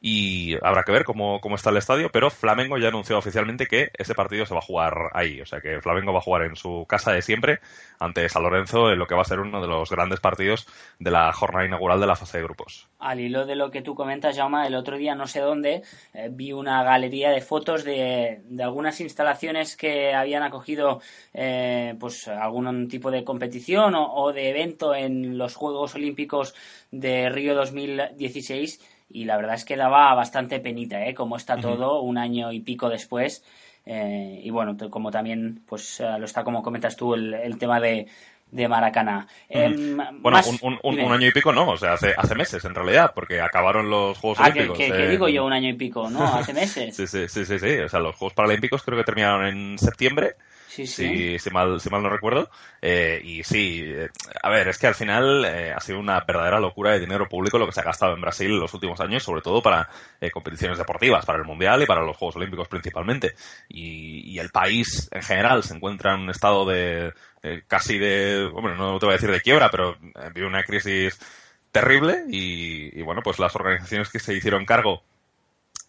y 0.00 0.54
habrá 0.62 0.82
que 0.82 0.92
ver 0.92 1.04
cómo, 1.04 1.40
cómo, 1.40 1.56
está 1.56 1.70
el 1.70 1.76
estadio, 1.76 2.10
pero 2.12 2.30
Flamengo 2.30 2.78
ya 2.78 2.88
anunció 2.88 3.18
oficialmente 3.18 3.66
que 3.66 3.90
ese 3.96 4.14
partido 4.14 4.46
se 4.46 4.54
va 4.54 4.60
a 4.60 4.64
jugar 4.64 4.94
ahí, 5.12 5.40
o 5.40 5.46
sea 5.46 5.60
que 5.60 5.80
Flamengo 5.80 6.12
va 6.12 6.18
a 6.18 6.22
jugar 6.22 6.42
en 6.42 6.56
su 6.56 6.84
casa 6.88 7.12
de 7.12 7.22
siempre 7.22 7.60
ante 7.98 8.28
San 8.28 8.42
Lorenzo 8.42 8.90
en 8.90 8.98
lo 8.98 9.06
que 9.06 9.14
va 9.14 9.22
a 9.22 9.26
ser 9.26 9.40
uno 9.40 9.60
de 9.60 9.68
los 9.68 9.90
grandes 9.90 10.20
partidos 10.20 10.66
de 10.98 11.10
la 11.10 11.32
jornada 11.32 11.66
inaugural 11.66 12.00
de 12.00 12.06
la 12.06 12.16
fase 12.16 12.38
de 12.38 12.44
grupos. 12.44 12.88
Al 12.98 13.20
hilo 13.20 13.46
de 13.46 13.56
lo 13.56 13.70
que 13.70 13.82
tú 13.82 13.94
comentas, 13.94 14.36
Jaume, 14.36 14.66
el 14.66 14.74
otro 14.74 14.96
día 14.96 15.14
no 15.14 15.26
sé 15.26 15.40
dónde 15.40 15.82
eh, 16.12 16.28
vi 16.30 16.52
una 16.52 16.82
galería 16.82 17.30
de 17.30 17.40
fotos 17.40 17.84
de, 17.84 18.40
de, 18.44 18.62
algunas 18.62 19.00
instalaciones 19.00 19.76
que 19.76 20.14
habían 20.14 20.42
acogido 20.42 21.00
eh, 21.32 21.94
pues 21.98 22.28
algún 22.28 22.88
tipo 22.88 23.10
de 23.10 23.24
competición 23.24 23.94
o, 23.94 24.14
o 24.14 24.32
de 24.32 24.50
evento 24.50 24.94
en 24.94 25.38
los 25.38 25.54
Juegos 25.54 25.94
Olímpicos 25.94 26.54
de 26.90 27.28
Río 27.28 27.54
2016 27.54 28.80
y 29.08 29.24
la 29.24 29.36
verdad 29.36 29.54
es 29.54 29.64
que 29.64 29.76
daba 29.76 30.14
bastante 30.14 30.60
penita, 30.60 31.06
¿eh? 31.06 31.14
Como 31.14 31.36
está 31.36 31.56
todo 31.56 32.00
un 32.00 32.18
año 32.18 32.52
y 32.52 32.60
pico 32.60 32.88
después. 32.88 33.44
Eh, 33.86 34.40
y 34.42 34.50
bueno, 34.50 34.76
como 34.90 35.10
también, 35.10 35.62
pues 35.66 36.00
eh, 36.00 36.18
lo 36.18 36.24
está 36.24 36.42
como 36.42 36.62
comentas 36.62 36.96
tú, 36.96 37.14
el, 37.14 37.34
el 37.34 37.58
tema 37.58 37.80
de, 37.80 38.06
de 38.50 38.68
Maracaná. 38.68 39.26
Eh, 39.48 39.68
bueno, 39.68 40.20
más... 40.22 40.46
un, 40.46 40.78
un, 40.82 41.00
un, 41.00 41.12
año 41.12 41.26
y 41.26 41.32
pico 41.32 41.52
no, 41.52 41.70
o 41.70 41.76
sea, 41.76 41.94
hace, 41.94 42.14
hace 42.16 42.34
meses 42.34 42.64
en 42.64 42.74
realidad, 42.74 43.12
porque 43.14 43.40
acabaron 43.40 43.90
los 43.90 44.16
Juegos 44.18 44.38
ah, 44.40 44.44
Olímpicos. 44.44 44.78
¿qué, 44.78 44.90
qué, 44.90 45.08
digo 45.08 45.28
yo 45.28 45.44
un 45.44 45.52
año 45.52 45.68
y 45.68 45.74
pico? 45.74 46.08
¿No? 46.08 46.24
Hace 46.24 46.54
meses. 46.54 46.96
sí, 46.96 47.06
sí, 47.06 47.28
sí, 47.28 47.44
sí, 47.44 47.58
sí, 47.58 47.78
o 47.78 47.88
sea, 47.88 48.00
los 48.00 48.14
Juegos 48.16 48.34
Paralímpicos 48.34 48.82
creo 48.82 48.96
que 48.96 49.04
terminaron 49.04 49.46
en 49.46 49.78
septiembre. 49.78 50.36
Sí. 50.66 50.86
Si, 50.86 51.38
si, 51.38 51.50
mal, 51.50 51.80
si 51.80 51.88
mal 51.88 52.02
no 52.02 52.08
recuerdo. 52.08 52.50
Eh, 52.82 53.20
y 53.22 53.44
sí, 53.44 53.80
eh, 53.84 54.08
a 54.42 54.50
ver, 54.50 54.68
es 54.68 54.78
que 54.78 54.88
al 54.88 54.94
final 54.94 55.44
eh, 55.44 55.72
ha 55.72 55.80
sido 55.80 56.00
una 56.00 56.20
verdadera 56.20 56.58
locura 56.58 56.92
de 56.92 57.00
dinero 57.00 57.28
público 57.28 57.58
lo 57.58 57.66
que 57.66 57.72
se 57.72 57.80
ha 57.80 57.84
gastado 57.84 58.14
en 58.14 58.20
Brasil 58.20 58.58
los 58.58 58.74
últimos 58.74 58.98
años, 59.00 59.22
sobre 59.22 59.40
todo 59.40 59.62
para 59.62 59.88
eh, 60.20 60.30
competiciones 60.30 60.78
deportivas, 60.78 61.24
para 61.24 61.38
el 61.38 61.44
Mundial 61.44 61.82
y 61.82 61.86
para 61.86 62.02
los 62.02 62.16
Juegos 62.16 62.36
Olímpicos 62.36 62.68
principalmente. 62.68 63.34
Y, 63.68 64.32
y 64.32 64.38
el 64.38 64.50
país 64.50 65.08
en 65.12 65.22
general 65.22 65.62
se 65.62 65.74
encuentra 65.74 66.14
en 66.14 66.22
un 66.22 66.30
estado 66.30 66.64
de 66.66 67.12
eh, 67.42 67.62
casi 67.68 67.98
de, 67.98 68.48
bueno, 68.52 68.74
no 68.74 68.98
te 68.98 69.06
voy 69.06 69.12
a 69.12 69.16
decir 69.16 69.30
de 69.30 69.40
quiebra, 69.40 69.70
pero 69.70 69.96
vive 70.34 70.46
una 70.46 70.64
crisis 70.64 71.18
terrible 71.70 72.24
y, 72.28 72.98
y 72.98 73.02
bueno, 73.02 73.20
pues 73.22 73.38
las 73.38 73.54
organizaciones 73.54 74.08
que 74.08 74.18
se 74.18 74.34
hicieron 74.34 74.64
cargo 74.64 75.02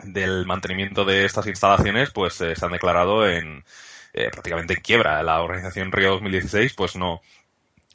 del 0.03 0.45
mantenimiento 0.45 1.05
de 1.05 1.25
estas 1.25 1.47
instalaciones 1.47 2.11
pues 2.11 2.33
se 2.33 2.53
han 2.61 2.71
declarado 2.71 3.27
en 3.27 3.63
eh, 4.15 4.29
prácticamente 4.31 4.73
en 4.73 4.81
quiebra. 4.81 5.21
La 5.23 5.41
organización 5.41 5.91
Río 5.91 6.11
2016 6.11 6.73
pues 6.73 6.95
no, 6.95 7.21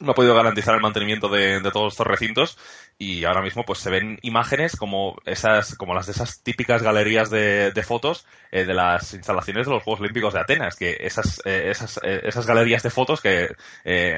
no 0.01 0.13
ha 0.13 0.15
podido 0.15 0.35
garantizar 0.35 0.75
el 0.75 0.81
mantenimiento 0.81 1.29
de, 1.29 1.61
de, 1.61 1.71
todos 1.71 1.93
estos 1.93 2.07
recintos. 2.07 2.59
Y 2.99 3.25
ahora 3.25 3.43
mismo 3.43 3.65
pues 3.65 3.79
se 3.79 3.91
ven 3.91 4.19
imágenes 4.23 4.77
como 4.77 5.17
esas 5.25 5.75
como 5.77 5.95
las 5.95 6.07
de 6.07 6.13
esas 6.13 6.43
típicas 6.43 6.83
galerías 6.83 7.31
de, 7.31 7.71
de 7.71 7.83
fotos 7.83 8.27
eh, 8.51 8.65
de 8.65 8.75
las 8.75 9.15
instalaciones 9.15 9.67
de 9.67 9.73
los 9.73 9.83
Juegos 9.83 10.01
Olímpicos 10.01 10.35
de 10.35 10.41
Atenas 10.41 10.77
que 10.77 10.97
esas 11.01 11.41
eh, 11.45 11.71
esas 11.71 11.99
eh, 12.03 12.21
esas 12.25 12.47
galerías 12.47 12.83
de 12.83 12.91
fotos 12.91 13.21
que 13.21 13.49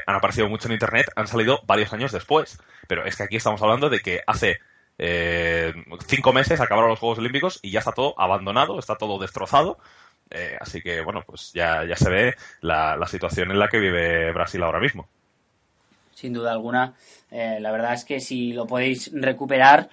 han 0.06 0.16
aparecido 0.16 0.48
mucho 0.48 0.68
en 0.68 0.74
internet 0.74 1.06
han 1.14 1.26
salido 1.26 1.60
varios 1.66 1.92
años 1.92 2.12
después. 2.12 2.58
Pero 2.88 3.04
es 3.04 3.16
que 3.16 3.24
aquí 3.24 3.36
estamos 3.36 3.60
hablando 3.62 3.90
de 3.90 4.00
que 4.00 4.20
hace 4.26 4.58
cinco 6.06 6.32
meses 6.32 6.60
acabaron 6.60 6.90
los 6.90 6.98
Juegos 6.98 7.18
Olímpicos 7.18 7.58
y 7.62 7.72
ya 7.72 7.80
está 7.80 7.92
todo 7.92 8.14
abandonado 8.20 8.78
está 8.78 8.96
todo 8.96 9.18
destrozado 9.18 9.78
eh, 10.34 10.56
así 10.60 10.80
que, 10.80 11.00
bueno, 11.00 11.22
pues 11.26 11.52
ya, 11.52 11.84
ya 11.84 11.96
se 11.96 12.10
ve 12.10 12.34
la, 12.60 12.96
la, 12.96 13.06
situación 13.06 13.50
en 13.50 13.58
la 13.58 13.68
que 13.68 13.78
vive 13.78 14.32
Brasil 14.32 14.62
ahora 14.62 14.80
mismo. 14.80 15.08
Sin 16.14 16.32
duda 16.32 16.52
alguna. 16.52 16.94
Eh, 17.30 17.58
la 17.60 17.72
verdad 17.72 17.94
es 17.94 18.04
que 18.04 18.20
si 18.20 18.52
lo 18.52 18.66
podéis 18.66 19.10
recuperar, 19.14 19.88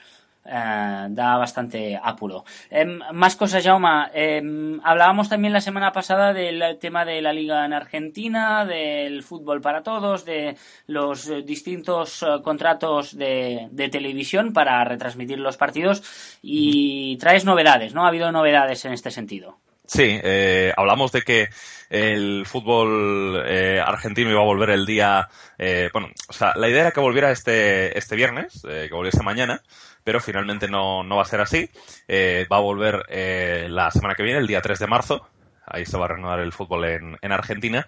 eh, 0.46 1.08
da 1.10 1.38
bastante 1.38 2.00
apuro. 2.02 2.44
Eh, 2.72 2.86
más 3.14 3.36
cosas, 3.36 3.64
Jauma. 3.64 4.10
Eh, 4.14 4.42
hablábamos 4.84 5.30
también 5.30 5.54
la 5.54 5.62
semana 5.62 5.92
pasada 5.92 6.34
del 6.34 6.78
tema 6.80 7.06
de 7.06 7.22
la 7.22 7.34
liga 7.34 7.66
en 7.66 7.74
Argentina, 7.74 8.66
del 8.66 9.22
fútbol 9.22 9.62
para 9.62 9.84
todos, 9.84 10.26
de 10.26 10.56
los 10.88 11.46
distintos 11.46 12.26
contratos 12.44 13.16
de, 13.16 13.68
de 13.72 13.90
televisión 13.90 14.54
para 14.54 14.84
retransmitir 14.86 15.40
los 15.40 15.58
partidos 15.58 16.02
y 16.42 17.18
traes 17.18 17.46
novedades, 17.46 17.94
¿no? 17.94 18.06
Ha 18.06 18.08
habido 18.08 18.32
novedades 18.32 18.86
en 18.86 18.94
este 18.94 19.12
sentido. 19.12 19.58
Sí, 19.90 20.20
eh, 20.22 20.72
hablamos 20.78 21.12
de 21.12 21.24
que 21.24 21.50
el 21.90 22.46
fútbol 22.46 23.42
eh, 23.44 23.82
argentino 23.84 24.30
iba 24.30 24.40
a 24.40 24.46
volver 24.46 24.70
el 24.70 24.86
día, 24.86 25.28
eh, 25.58 25.90
bueno, 25.92 26.10
o 26.28 26.34
sea, 26.34 26.54
la 26.56 26.70
idea 26.70 26.82
era 26.82 26.92
que 26.92 27.00
volviera 27.00 27.32
este, 27.32 27.98
este 27.98 28.16
viernes, 28.16 28.64
eh, 28.70 28.86
que 28.88 28.94
volviese 28.94 29.24
mañana, 29.24 29.64
pero 30.04 30.20
finalmente 30.20 30.68
no, 30.68 31.04
no 31.04 31.16
va 31.16 31.24
a 31.24 31.26
ser 31.26 31.42
así. 31.42 31.72
Eh, 32.08 32.46
va 32.52 32.58
a 32.58 32.62
volver 32.62 33.04
eh, 33.10 33.66
la 33.68 33.90
semana 33.90 34.14
que 34.14 34.22
viene, 34.22 34.38
el 34.38 34.46
día 34.46 34.62
3 34.62 34.78
de 34.78 34.86
marzo. 34.86 35.28
Ahí 35.66 35.88
se 35.88 35.98
va 35.98 36.06
a 36.06 36.10
reanudar 36.10 36.40
el 36.40 36.54
fútbol 36.54 36.86
en, 36.86 37.18
en 37.20 37.32
Argentina 37.32 37.88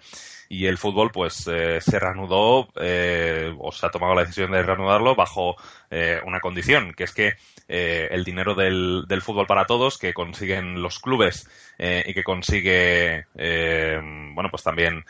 y 0.52 0.66
el 0.66 0.76
fútbol 0.76 1.10
pues 1.10 1.48
eh, 1.50 1.80
se 1.80 1.98
reanudó 1.98 2.68
eh, 2.78 3.54
o 3.58 3.72
se 3.72 3.86
ha 3.86 3.90
tomado 3.90 4.14
la 4.14 4.20
decisión 4.20 4.50
de 4.50 4.62
reanudarlo 4.62 5.14
bajo 5.14 5.56
eh, 5.90 6.20
una 6.26 6.40
condición 6.40 6.92
que 6.92 7.04
es 7.04 7.14
que 7.14 7.36
eh, 7.68 8.08
el 8.10 8.22
dinero 8.22 8.54
del, 8.54 9.06
del, 9.08 9.22
fútbol 9.22 9.46
para 9.46 9.64
todos 9.64 9.96
que 9.96 10.12
consiguen 10.12 10.82
los 10.82 10.98
clubes 10.98 11.48
eh, 11.78 12.04
y 12.06 12.12
que 12.12 12.22
consigue 12.22 13.24
eh, 13.34 13.98
bueno 14.34 14.50
pues 14.50 14.62
también 14.62 15.06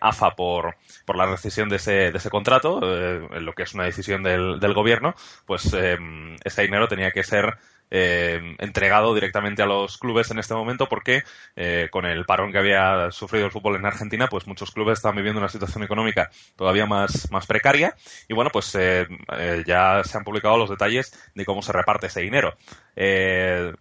AFA 0.00 0.34
por, 0.34 0.74
por 1.04 1.14
la 1.14 1.28
decisión 1.28 1.68
de 1.68 1.76
ese, 1.76 2.10
de 2.10 2.18
ese 2.18 2.28
contrato 2.28 2.80
lo 2.80 3.52
que 3.52 3.62
es 3.62 3.74
una 3.74 3.84
decisión 3.84 4.24
del, 4.24 4.58
del 4.58 4.74
gobierno 4.74 5.14
pues 5.46 5.72
ese 5.72 6.62
dinero 6.62 6.88
tenía 6.88 7.12
que 7.12 7.22
ser 7.22 7.58
eh, 7.90 8.56
entregado 8.58 9.14
directamente 9.14 9.62
a 9.62 9.66
los 9.66 9.98
clubes 9.98 10.30
en 10.30 10.38
este 10.38 10.54
momento 10.54 10.88
porque 10.88 11.22
eh, 11.56 11.88
con 11.90 12.06
el 12.06 12.24
parón 12.24 12.52
que 12.52 12.58
había 12.58 13.10
sufrido 13.10 13.46
el 13.46 13.52
fútbol 13.52 13.76
en 13.76 13.86
Argentina, 13.86 14.28
pues 14.28 14.46
muchos 14.46 14.70
clubes 14.70 14.98
están 14.98 15.16
viviendo 15.16 15.40
una 15.40 15.48
situación 15.48 15.82
económica 15.84 16.30
todavía 16.56 16.86
más, 16.86 17.30
más 17.30 17.46
precaria 17.46 17.94
y 18.28 18.34
bueno, 18.34 18.50
pues 18.52 18.74
eh, 18.74 19.06
eh 19.38 19.64
ya 19.66 20.02
se 20.04 20.18
han 20.18 20.24
publicado 20.24 20.56
los 20.56 20.70
detalles 20.70 21.12
de 21.34 21.44
cómo 21.44 21.62
se 21.62 21.72
reparte 21.72 22.06
ese 22.06 22.20
dinero. 22.20 22.56
Eh, 22.96 23.72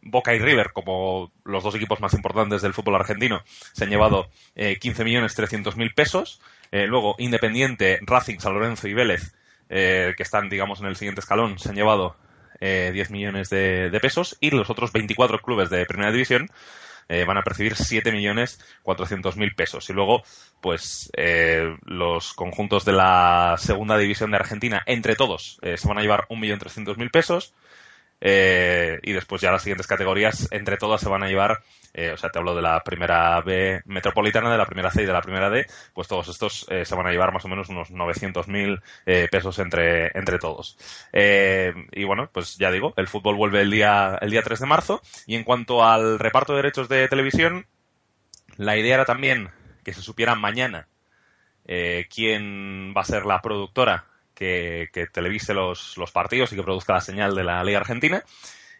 Boca 0.00 0.34
y 0.34 0.38
River, 0.38 0.72
como 0.72 1.32
los 1.44 1.62
dos 1.62 1.74
equipos 1.74 2.00
más 2.00 2.14
importantes 2.14 2.62
del 2.62 2.72
fútbol 2.72 2.94
argentino, 2.94 3.42
se 3.72 3.84
han 3.84 3.90
llevado 3.90 4.30
eh, 4.54 4.78
15 4.78 5.04
millones 5.04 5.34
300 5.34 5.76
mil 5.76 5.92
pesos. 5.92 6.40
Luego, 6.70 7.14
Independiente, 7.18 7.98
Racing, 8.02 8.40
San 8.40 8.52
Lorenzo 8.52 8.88
y 8.88 8.92
Vélez, 8.92 9.32
eh, 9.70 10.14
que 10.16 10.22
están, 10.22 10.48
digamos, 10.48 10.80
en 10.80 10.86
el 10.86 10.96
siguiente 10.96 11.20
escalón, 11.20 11.58
se 11.58 11.68
han 11.68 11.74
llevado 11.74 12.16
eh, 12.60 12.90
10 12.92 13.10
millones 13.10 13.50
de, 13.50 13.96
pesos 14.00 14.36
y 14.40 14.50
los 14.50 14.70
otros 14.70 14.92
24 14.92 15.40
clubes 15.40 15.70
de 15.70 15.86
primera 15.86 16.12
división 16.12 16.48
eh, 17.08 17.24
van 17.24 17.38
a 17.38 17.42
percibir 17.42 17.74
7.400.000 17.74 19.54
pesos. 19.54 19.88
Y 19.88 19.92
luego, 19.94 20.22
pues 20.60 21.10
eh, 21.16 21.74
los 21.84 22.34
conjuntos 22.34 22.84
de 22.84 22.92
la 22.92 23.56
segunda 23.58 23.96
división 23.96 24.30
de 24.30 24.36
Argentina, 24.36 24.82
entre 24.86 25.16
todos, 25.16 25.58
eh, 25.62 25.78
se 25.78 25.88
van 25.88 25.98
a 25.98 26.02
llevar 26.02 26.26
1.300.000 26.28 27.10
pesos. 27.10 27.54
Eh, 28.20 28.98
y 29.02 29.12
después 29.12 29.40
ya 29.40 29.52
las 29.52 29.62
siguientes 29.62 29.86
categorías, 29.86 30.48
entre 30.50 30.76
todas 30.76 31.00
se 31.00 31.08
van 31.08 31.22
a 31.22 31.28
llevar, 31.28 31.62
eh, 31.94 32.12
o 32.12 32.16
sea, 32.16 32.30
te 32.30 32.38
hablo 32.38 32.54
de 32.54 32.62
la 32.62 32.82
primera 32.82 33.40
B 33.40 33.82
metropolitana, 33.86 34.50
de 34.50 34.58
la 34.58 34.66
primera 34.66 34.90
C 34.90 35.02
y 35.02 35.06
de 35.06 35.12
la 35.12 35.22
primera 35.22 35.50
D, 35.50 35.66
pues 35.94 36.08
todos 36.08 36.28
estos 36.28 36.66
eh, 36.68 36.84
se 36.84 36.94
van 36.94 37.06
a 37.06 37.10
llevar 37.10 37.32
más 37.32 37.44
o 37.44 37.48
menos 37.48 37.68
unos 37.68 37.90
900.000 37.90 38.82
eh, 39.06 39.28
pesos 39.30 39.58
entre, 39.58 40.16
entre 40.18 40.38
todos. 40.38 40.78
Y 41.12 42.04
bueno, 42.04 42.30
pues 42.32 42.56
ya 42.56 42.70
digo, 42.70 42.94
el 42.96 43.08
fútbol 43.08 43.36
vuelve 43.36 43.62
el 43.62 43.70
día, 43.70 44.18
el 44.20 44.30
día 44.30 44.42
3 44.42 44.60
de 44.60 44.66
marzo. 44.66 45.00
Y 45.26 45.36
en 45.36 45.44
cuanto 45.44 45.84
al 45.84 46.18
reparto 46.18 46.52
de 46.52 46.58
derechos 46.58 46.88
de 46.88 47.08
televisión, 47.08 47.66
la 48.56 48.76
idea 48.76 48.94
era 48.94 49.04
también 49.04 49.50
que 49.84 49.92
se 49.92 50.02
supiera 50.02 50.34
mañana 50.34 50.88
quién 52.08 52.94
va 52.96 53.02
a 53.02 53.04
ser 53.04 53.26
la 53.26 53.42
productora 53.42 54.06
que, 54.38 54.88
que 54.92 55.06
televise 55.06 55.52
los, 55.52 55.96
partidos 56.12 56.52
y 56.52 56.56
que 56.56 56.62
produzca 56.62 56.92
la 56.92 57.00
señal 57.00 57.34
de 57.34 57.42
la 57.42 57.64
Liga 57.64 57.80
Argentina. 57.80 58.22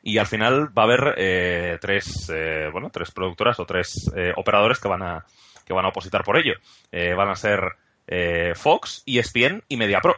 Y 0.02 0.18
al 0.18 0.26
final 0.26 0.68
va 0.76 0.82
a 0.82 0.84
haber 0.84 1.14
eh, 1.18 1.78
tres, 1.80 2.30
eh, 2.32 2.68
bueno, 2.70 2.90
tres 2.90 3.10
productoras 3.10 3.58
o 3.58 3.66
tres 3.66 4.08
eh, 4.16 4.32
operadores 4.36 4.78
que 4.78 4.86
van 4.86 5.02
a, 5.02 5.24
que 5.66 5.72
van 5.72 5.84
a 5.84 5.88
opositar 5.88 6.22
por 6.22 6.36
ello. 6.36 6.54
Eh, 6.92 7.12
van 7.14 7.28
a 7.28 7.34
ser 7.34 7.60
eh, 8.06 8.52
Fox, 8.54 9.02
ESPN 9.04 9.64
y 9.68 9.76
MediaPro. 9.76 10.14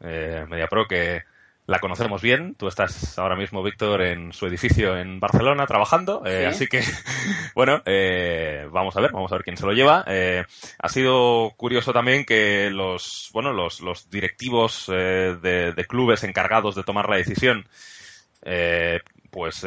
MediaPro 0.00 0.86
que 0.86 1.22
la 1.66 1.78
conocemos 1.78 2.20
bien. 2.20 2.54
Tú 2.56 2.68
estás 2.68 3.18
ahora 3.18 3.36
mismo, 3.36 3.62
Víctor, 3.62 4.02
en 4.02 4.32
su 4.32 4.46
edificio 4.46 4.96
en 4.98 5.18
Barcelona 5.18 5.66
trabajando. 5.66 6.22
Eh, 6.26 6.40
¿Sí? 6.40 6.44
Así 6.46 6.66
que, 6.66 6.82
bueno, 7.54 7.82
eh, 7.86 8.68
vamos 8.70 8.96
a 8.96 9.00
ver, 9.00 9.12
vamos 9.12 9.32
a 9.32 9.36
ver 9.36 9.44
quién 9.44 9.56
se 9.56 9.66
lo 9.66 9.72
lleva. 9.72 10.04
Eh, 10.06 10.44
ha 10.78 10.88
sido 10.88 11.52
curioso 11.56 11.92
también 11.92 12.24
que 12.24 12.70
los, 12.70 13.30
bueno, 13.32 13.52
los, 13.52 13.80
los 13.80 14.10
directivos 14.10 14.86
de, 14.88 15.72
de, 15.74 15.84
clubes 15.86 16.24
encargados 16.24 16.74
de 16.74 16.82
tomar 16.82 17.08
la 17.08 17.16
decisión, 17.16 17.66
pues 19.30 19.66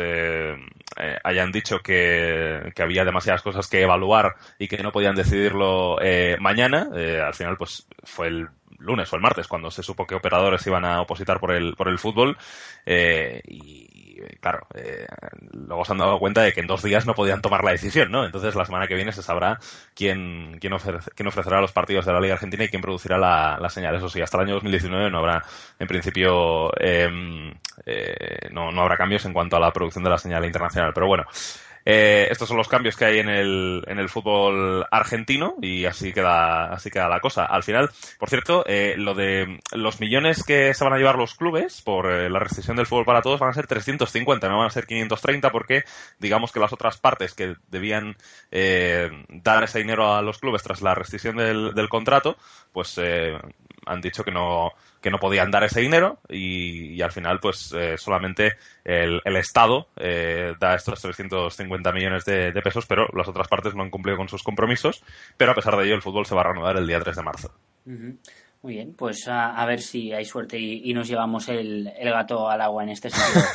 hayan 1.23 1.51
dicho 1.51 1.79
que, 1.79 2.71
que, 2.75 2.83
había 2.83 3.05
demasiadas 3.05 3.41
cosas 3.41 3.67
que 3.67 3.81
evaluar 3.81 4.35
y 4.59 4.67
que 4.67 4.83
no 4.83 4.91
podían 4.91 5.15
decidirlo 5.15 5.97
mañana. 6.39 6.89
al 7.25 7.33
final, 7.33 7.57
pues 7.57 7.87
fue 8.03 8.27
el 8.27 8.49
lunes 8.79 9.11
o 9.11 9.15
el 9.15 9.21
martes, 9.21 9.47
cuando 9.47 9.71
se 9.71 9.83
supo 9.83 10.05
que 10.05 10.15
operadores 10.15 10.65
iban 10.67 10.85
a 10.85 11.01
opositar 11.01 11.39
por 11.39 11.51
el, 11.51 11.75
por 11.75 11.87
el 11.87 11.99
fútbol. 11.99 12.37
Eh, 12.85 13.41
y, 13.45 14.19
claro, 14.39 14.67
eh, 14.73 15.05
luego 15.51 15.85
se 15.85 15.91
han 15.91 15.99
dado 15.99 16.19
cuenta 16.19 16.41
de 16.41 16.53
que 16.53 16.61
en 16.61 16.67
dos 16.67 16.83
días 16.83 17.05
no 17.05 17.13
podían 17.13 17.41
tomar 17.41 17.63
la 17.63 17.71
decisión, 17.71 18.11
¿no? 18.11 18.25
Entonces 18.25 18.55
la 18.55 18.65
semana 18.65 18.87
que 18.87 18.95
viene 18.95 19.11
se 19.11 19.23
sabrá 19.23 19.59
quién, 19.95 20.57
quién, 20.59 20.73
ofrece, 20.73 21.11
quién 21.15 21.27
ofrecerá 21.27 21.61
los 21.61 21.71
partidos 21.71 22.05
de 22.05 22.13
la 22.13 22.19
Liga 22.19 22.33
Argentina 22.33 22.63
y 22.63 22.69
quién 22.69 22.81
producirá 22.81 23.17
la, 23.17 23.57
la 23.59 23.69
señal. 23.69 23.95
Eso 23.95 24.09
sí, 24.09 24.21
hasta 24.21 24.37
el 24.37 24.45
año 24.45 24.53
2019 24.55 25.11
no 25.11 25.19
habrá, 25.19 25.43
en 25.79 25.87
principio, 25.87 26.71
eh, 26.79 27.09
no, 28.51 28.71
no 28.71 28.81
habrá 28.81 28.97
cambios 28.97 29.25
en 29.25 29.33
cuanto 29.33 29.55
a 29.55 29.59
la 29.59 29.71
producción 29.71 30.03
de 30.03 30.09
la 30.09 30.17
señal 30.17 30.45
internacional. 30.45 30.91
Pero 30.93 31.07
bueno, 31.07 31.25
eh, 31.89 32.27
estos 32.29 32.49
son 32.49 32.57
los 32.57 32.67
cambios 32.67 32.97
que 32.97 33.05
hay 33.05 33.19
en 33.19 33.29
el, 33.29 33.81
en 33.87 33.97
el 33.97 34.09
fútbol 34.09 34.85
argentino 34.91 35.55
y 35.61 35.85
así 35.85 36.11
queda, 36.11 36.65
así 36.73 36.91
queda 36.91 37.07
la 37.07 37.21
cosa. 37.21 37.45
Al 37.45 37.63
final, 37.63 37.89
por 38.19 38.29
cierto, 38.29 38.65
eh, 38.67 38.95
lo 38.97 39.13
de 39.13 39.61
los 39.71 40.01
millones 40.01 40.43
que 40.43 40.73
se 40.73 40.83
van 40.83 40.91
a 40.91 40.97
llevar 40.97 41.15
los 41.15 41.35
clubes 41.35 41.81
por 41.81 42.11
eh, 42.11 42.29
la 42.29 42.39
restricción 42.39 42.75
del 42.75 42.87
fútbol 42.87 43.05
para 43.05 43.21
todos 43.21 43.39
van 43.39 43.51
a 43.51 43.53
ser 43.53 43.67
350, 43.67 44.49
no 44.49 44.57
van 44.57 44.67
a 44.67 44.69
ser 44.69 44.85
530 44.85 45.49
porque 45.49 45.85
digamos 46.19 46.51
que 46.51 46.59
las 46.59 46.73
otras 46.73 46.97
partes 46.97 47.33
que 47.33 47.55
debían 47.69 48.17
eh, 48.51 49.09
dar 49.29 49.63
ese 49.63 49.79
dinero 49.79 50.13
a 50.13 50.21
los 50.21 50.39
clubes 50.39 50.63
tras 50.63 50.81
la 50.81 50.93
restricción 50.93 51.37
del, 51.37 51.73
del 51.73 51.87
contrato, 51.87 52.35
pues 52.73 52.99
han 53.85 54.01
dicho 54.01 54.25
que 54.25 54.31
no, 54.31 54.73
que 55.07 55.11
no 55.11 55.19
podían 55.19 55.49
dar 55.49 55.63
ese 55.63 55.79
dinero 55.79 56.19
y, 56.27 56.95
y 56.95 57.01
al 57.01 57.13
final 57.13 57.39
pues 57.39 57.71
eh, 57.71 57.95
solamente 57.97 58.57
el, 58.83 59.21
el 59.23 59.37
Estado 59.37 59.87
eh, 59.95 60.53
da 60.59 60.75
estos 60.75 61.01
350 61.01 61.93
millones 61.93 62.25
de, 62.25 62.51
de, 62.51 62.61
pesos, 62.61 62.85
pero 62.85 63.07
las 63.13 63.29
otras 63.29 63.47
partes 63.47 63.73
no 63.73 63.83
han 63.83 63.89
cumplido 63.89 64.17
con 64.17 64.27
sus 64.27 64.43
compromisos, 64.43 65.01
pero 65.37 65.53
a 65.53 65.55
pesar 65.55 65.77
de 65.77 65.85
ello 65.85 65.95
el 65.95 66.01
fútbol 66.01 66.25
se 66.25 66.35
va 66.35 66.41
a 66.41 66.43
reanudar 66.43 66.75
el 66.75 66.85
día 66.85 66.99
3 66.99 67.15
de 67.15 67.23
marzo. 67.23 67.53
Uh 67.85 67.91
-huh. 67.91 68.17
Muy 68.63 68.73
bien, 68.73 68.95
pues 68.95 69.27
a, 69.27 69.55
a, 69.55 69.65
ver 69.67 69.81
si 69.81 70.11
hay 70.11 70.25
suerte 70.25 70.57
y, 70.57 70.89
y 70.89 70.93
nos 70.93 71.07
llevamos 71.07 71.47
el, 71.47 71.93
el, 71.95 72.09
gato 72.09 72.49
al 72.49 72.59
agua 72.59 72.83
en 72.83 72.89
este 72.89 73.09
sentido. 73.11 73.45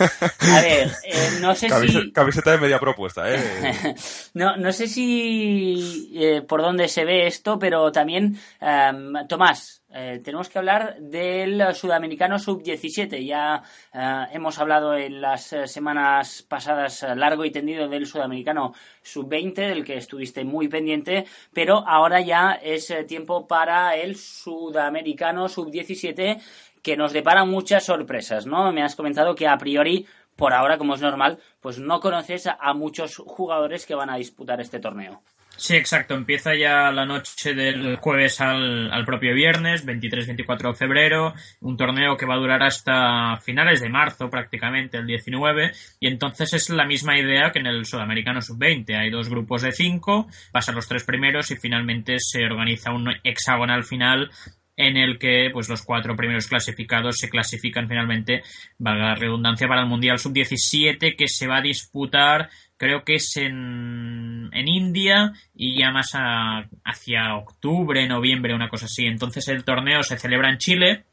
A 0.56 0.60
ver, 0.62 0.88
eh, 1.04 1.38
no 1.40 1.54
sé 1.56 1.68
si... 1.68 2.12
Camiseta 2.12 2.52
de 2.52 2.58
media 2.58 2.78
propuesta, 2.78 3.24
¿eh? 3.28 3.94
no, 4.34 4.56
no 4.56 4.72
sé 4.72 4.86
si 4.86 6.12
eh, 6.14 6.42
por 6.42 6.62
dónde 6.62 6.86
se 6.86 7.04
ve 7.04 7.26
esto, 7.26 7.58
pero 7.58 7.90
también, 7.90 8.38
um, 8.60 9.26
Tomás, 9.28 9.81
eh, 9.94 10.20
tenemos 10.24 10.48
que 10.48 10.58
hablar 10.58 10.96
del 10.98 11.74
sudamericano 11.74 12.38
sub-17. 12.38 13.24
Ya 13.24 13.62
eh, 13.92 14.26
hemos 14.32 14.58
hablado 14.58 14.96
en 14.96 15.20
las 15.20 15.52
eh, 15.52 15.66
semanas 15.66 16.44
pasadas 16.48 17.04
largo 17.16 17.44
y 17.44 17.50
tendido 17.50 17.88
del 17.88 18.06
sudamericano 18.06 18.72
sub-20, 19.02 19.54
del 19.54 19.84
que 19.84 19.96
estuviste 19.96 20.44
muy 20.44 20.68
pendiente, 20.68 21.26
pero 21.52 21.86
ahora 21.86 22.20
ya 22.20 22.52
es 22.62 22.92
tiempo 23.06 23.46
para 23.46 23.96
el 23.96 24.16
sudamericano 24.16 25.48
sub-17 25.48 26.40
que 26.82 26.96
nos 26.96 27.12
depara 27.12 27.44
muchas 27.44 27.84
sorpresas, 27.84 28.46
¿no? 28.46 28.72
Me 28.72 28.82
has 28.82 28.96
comentado 28.96 29.34
que 29.34 29.46
a 29.46 29.56
priori, 29.56 30.06
por 30.36 30.52
ahora, 30.52 30.78
como 30.78 30.94
es 30.94 31.00
normal, 31.00 31.38
pues 31.60 31.78
no 31.78 32.00
conoces 32.00 32.46
a 32.46 32.74
muchos 32.74 33.16
jugadores 33.18 33.86
que 33.86 33.94
van 33.94 34.10
a 34.10 34.16
disputar 34.16 34.60
este 34.60 34.80
torneo. 34.80 35.22
Sí, 35.56 35.76
exacto. 35.76 36.14
Empieza 36.14 36.54
ya 36.54 36.90
la 36.90 37.06
noche 37.06 37.54
del 37.54 37.96
jueves 37.96 38.40
al, 38.40 38.90
al 38.90 39.04
propio 39.04 39.32
viernes, 39.34 39.86
23-24 39.86 40.72
de 40.72 40.74
febrero, 40.74 41.34
un 41.60 41.76
torneo 41.76 42.16
que 42.16 42.26
va 42.26 42.34
a 42.34 42.38
durar 42.38 42.62
hasta 42.62 43.36
finales 43.36 43.80
de 43.80 43.88
marzo 43.88 44.28
prácticamente, 44.28 44.96
el 44.96 45.06
19, 45.06 45.72
y 46.00 46.08
entonces 46.08 46.52
es 46.54 46.70
la 46.70 46.84
misma 46.84 47.16
idea 47.16 47.52
que 47.52 47.60
en 47.60 47.66
el 47.66 47.86
Sudamericano 47.86 48.42
Sub-20. 48.42 48.98
Hay 48.98 49.10
dos 49.10 49.28
grupos 49.28 49.62
de 49.62 49.72
cinco, 49.72 50.26
pasan 50.50 50.74
los 50.74 50.88
tres 50.88 51.04
primeros 51.04 51.50
y 51.52 51.56
finalmente 51.56 52.16
se 52.18 52.44
organiza 52.44 52.90
un 52.90 53.12
hexagonal 53.22 53.84
final 53.84 54.30
en 54.76 54.96
el 54.96 55.18
que 55.18 55.50
pues 55.52 55.68
los 55.68 55.82
cuatro 55.82 56.16
primeros 56.16 56.46
clasificados 56.46 57.16
se 57.18 57.28
clasifican 57.28 57.88
finalmente, 57.88 58.42
valga 58.78 59.08
la 59.08 59.14
redundancia, 59.14 59.68
para 59.68 59.82
el 59.82 59.86
Mundial 59.86 60.18
Sub-17 60.18 61.14
que 61.16 61.28
se 61.28 61.46
va 61.46 61.58
a 61.58 61.62
disputar 61.62 62.48
creo 62.82 63.04
que 63.04 63.14
es 63.14 63.36
en, 63.36 64.50
en 64.52 64.66
India 64.66 65.32
y 65.54 65.78
ya 65.78 65.92
más 65.92 66.16
a, 66.16 66.68
hacia 66.84 67.36
octubre, 67.36 68.08
noviembre, 68.08 68.56
una 68.56 68.68
cosa 68.68 68.86
así. 68.86 69.06
Entonces 69.06 69.46
el 69.46 69.62
torneo 69.62 70.02
se 70.02 70.18
celebra 70.18 70.50
en 70.50 70.58
Chile 70.58 71.04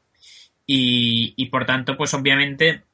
y, 0.65 1.35
y 1.37 1.45
por 1.49 1.67
tanto, 1.67 1.95
pues 1.95 2.11
obviamente, 2.15 2.85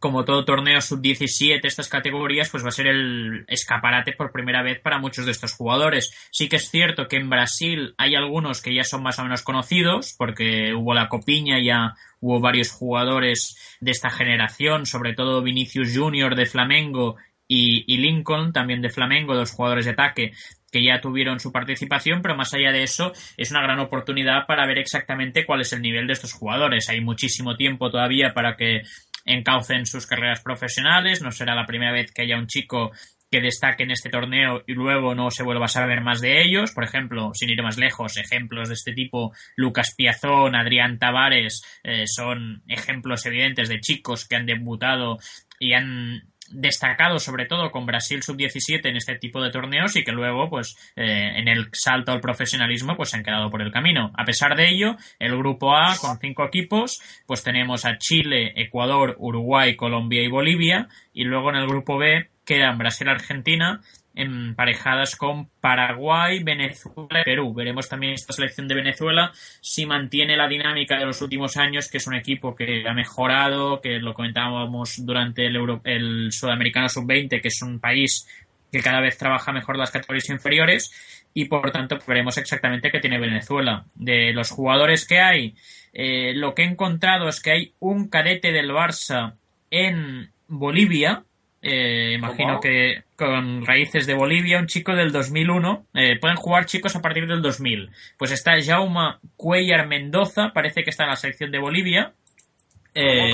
como 0.00 0.24
todo 0.24 0.44
torneo 0.44 0.80
sub-17, 0.80 1.60
estas 1.62 1.88
categorías, 1.88 2.50
pues 2.50 2.64
va 2.64 2.70
a 2.70 2.72
ser 2.72 2.88
el 2.88 3.44
escaparate 3.46 4.14
por 4.14 4.32
primera 4.32 4.64
vez 4.64 4.80
para 4.80 4.98
muchos 4.98 5.24
de 5.24 5.30
estos 5.30 5.52
jugadores. 5.52 6.12
Sí 6.32 6.48
que 6.48 6.56
es 6.56 6.72
cierto 6.72 7.06
que 7.06 7.18
en 7.18 7.30
Brasil 7.30 7.94
hay 7.98 8.16
algunos 8.16 8.60
que 8.60 8.74
ya 8.74 8.82
son 8.82 9.04
más 9.04 9.20
o 9.20 9.22
menos 9.22 9.42
conocidos, 9.42 10.16
porque 10.18 10.74
hubo 10.74 10.92
la 10.92 11.08
Copiña, 11.08 11.60
ya 11.62 11.94
hubo 12.18 12.40
varios 12.40 12.72
jugadores 12.72 13.78
de 13.78 13.92
esta 13.92 14.10
generación, 14.10 14.86
sobre 14.86 15.14
todo 15.14 15.40
Vinicius 15.40 15.96
Junior 15.96 16.34
de 16.34 16.46
Flamengo 16.46 17.16
y, 17.48 17.92
y, 17.92 17.96
Lincoln, 17.96 18.52
también 18.52 18.82
de 18.82 18.90
Flamengo, 18.90 19.34
dos 19.34 19.50
jugadores 19.50 19.86
de 19.86 19.92
ataque 19.92 20.32
que 20.70 20.84
ya 20.84 21.00
tuvieron 21.00 21.40
su 21.40 21.50
participación, 21.50 22.20
pero 22.20 22.36
más 22.36 22.52
allá 22.52 22.72
de 22.72 22.82
eso, 22.82 23.12
es 23.36 23.50
una 23.50 23.62
gran 23.62 23.80
oportunidad 23.80 24.46
para 24.46 24.66
ver 24.66 24.78
exactamente 24.78 25.46
cuál 25.46 25.62
es 25.62 25.72
el 25.72 25.80
nivel 25.80 26.06
de 26.06 26.12
estos 26.12 26.34
jugadores. 26.34 26.88
Hay 26.90 27.00
muchísimo 27.00 27.56
tiempo 27.56 27.90
todavía 27.90 28.34
para 28.34 28.56
que 28.56 28.82
encaucen 29.24 29.86
sus 29.86 30.06
carreras 30.06 30.42
profesionales, 30.42 31.22
no 31.22 31.30
será 31.32 31.54
la 31.54 31.66
primera 31.66 31.92
vez 31.92 32.12
que 32.12 32.22
haya 32.22 32.38
un 32.38 32.46
chico 32.46 32.92
que 33.30 33.40
destaque 33.40 33.82
en 33.82 33.90
este 33.90 34.08
torneo 34.08 34.62
y 34.66 34.72
luego 34.72 35.14
no 35.14 35.30
se 35.30 35.42
vuelva 35.42 35.66
a 35.66 35.68
saber 35.68 36.00
más 36.00 36.20
de 36.20 36.42
ellos. 36.42 36.72
Por 36.72 36.84
ejemplo, 36.84 37.30
sin 37.34 37.50
ir 37.50 37.62
más 37.62 37.76
lejos, 37.76 38.16
ejemplos 38.16 38.68
de 38.68 38.74
este 38.74 38.92
tipo, 38.92 39.32
Lucas 39.56 39.94
Piazón, 39.96 40.54
Adrián 40.54 40.98
Tavares, 40.98 41.62
eh, 41.82 42.04
son 42.06 42.62
ejemplos 42.68 43.26
evidentes 43.26 43.68
de 43.68 43.80
chicos 43.80 44.26
que 44.26 44.36
han 44.36 44.46
debutado 44.46 45.18
y 45.58 45.74
han 45.74 46.22
destacado 46.50 47.18
sobre 47.18 47.46
todo 47.46 47.70
con 47.70 47.86
Brasil 47.86 48.22
sub-17 48.22 48.80
en 48.84 48.96
este 48.96 49.16
tipo 49.16 49.42
de 49.42 49.50
torneos 49.50 49.96
y 49.96 50.04
que 50.04 50.12
luego 50.12 50.48
pues 50.48 50.76
eh, 50.96 51.32
en 51.36 51.48
el 51.48 51.68
salto 51.72 52.12
al 52.12 52.20
profesionalismo 52.20 52.96
pues 52.96 53.10
se 53.10 53.16
han 53.16 53.24
quedado 53.24 53.50
por 53.50 53.62
el 53.62 53.72
camino. 53.72 54.12
A 54.16 54.24
pesar 54.24 54.56
de 54.56 54.68
ello, 54.68 54.96
el 55.18 55.36
grupo 55.36 55.76
A 55.76 55.96
con 56.00 56.18
cinco 56.18 56.44
equipos 56.44 57.00
pues 57.26 57.42
tenemos 57.42 57.84
a 57.84 57.98
Chile, 57.98 58.52
Ecuador, 58.56 59.16
Uruguay, 59.18 59.76
Colombia 59.76 60.22
y 60.22 60.28
Bolivia 60.28 60.88
y 61.12 61.24
luego 61.24 61.50
en 61.50 61.56
el 61.56 61.66
grupo 61.66 61.98
B 61.98 62.28
quedan 62.44 62.78
Brasil, 62.78 63.08
Argentina 63.08 63.80
emparejadas 64.18 65.14
con 65.14 65.48
Paraguay, 65.60 66.42
Venezuela 66.42 67.20
y 67.20 67.24
Perú. 67.24 67.54
Veremos 67.54 67.88
también 67.88 68.14
esta 68.14 68.32
selección 68.32 68.66
de 68.66 68.74
Venezuela 68.74 69.30
si 69.60 69.86
mantiene 69.86 70.36
la 70.36 70.48
dinámica 70.48 70.98
de 70.98 71.06
los 71.06 71.22
últimos 71.22 71.56
años, 71.56 71.88
que 71.88 71.98
es 71.98 72.06
un 72.08 72.16
equipo 72.16 72.56
que 72.56 72.84
ha 72.86 72.92
mejorado, 72.92 73.80
que 73.80 74.00
lo 74.00 74.14
comentábamos 74.14 75.06
durante 75.06 75.46
el, 75.46 76.32
Sudamericano 76.32 76.88
Sub-20, 76.88 77.40
que 77.40 77.48
es 77.48 77.62
un 77.62 77.78
país 77.78 78.26
que 78.72 78.82
cada 78.82 79.00
vez 79.00 79.16
trabaja 79.16 79.52
mejor 79.52 79.78
las 79.78 79.92
categorías 79.92 80.28
inferiores 80.28 80.90
y 81.32 81.44
por 81.44 81.70
tanto 81.70 81.98
veremos 82.06 82.36
exactamente 82.36 82.90
qué 82.90 82.98
tiene 82.98 83.20
Venezuela. 83.20 83.86
De 83.94 84.32
los 84.32 84.50
jugadores 84.50 85.06
que 85.06 85.20
hay, 85.20 85.54
eh, 85.92 86.32
lo 86.34 86.54
que 86.54 86.62
he 86.62 86.66
encontrado 86.66 87.28
es 87.28 87.40
que 87.40 87.52
hay 87.52 87.72
un 87.78 88.08
cadete 88.08 88.50
del 88.50 88.70
Barça 88.70 89.34
en 89.70 90.32
Bolivia, 90.48 91.24
eh, 91.60 92.14
imagino 92.16 92.60
que 92.60 93.04
con 93.16 93.66
raíces 93.66 94.06
de 94.06 94.14
Bolivia, 94.14 94.58
un 94.58 94.66
chico 94.66 94.94
del 94.94 95.12
2001. 95.12 95.86
Eh, 95.94 96.18
pueden 96.20 96.36
jugar 96.36 96.66
chicos 96.66 96.94
a 96.96 97.02
partir 97.02 97.26
del 97.26 97.42
2000. 97.42 97.90
Pues 98.16 98.30
está 98.30 98.52
Jauma 98.62 99.20
Cuellar 99.36 99.86
Mendoza, 99.86 100.52
parece 100.54 100.84
que 100.84 100.90
está 100.90 101.04
en 101.04 101.10
la 101.10 101.16
selección 101.16 101.50
de 101.50 101.58
Bolivia. 101.58 102.12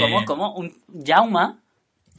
¿Cómo, 0.00 0.24
cómo, 0.24 0.54
¿Un 0.54 0.74
Jauma? 1.04 1.60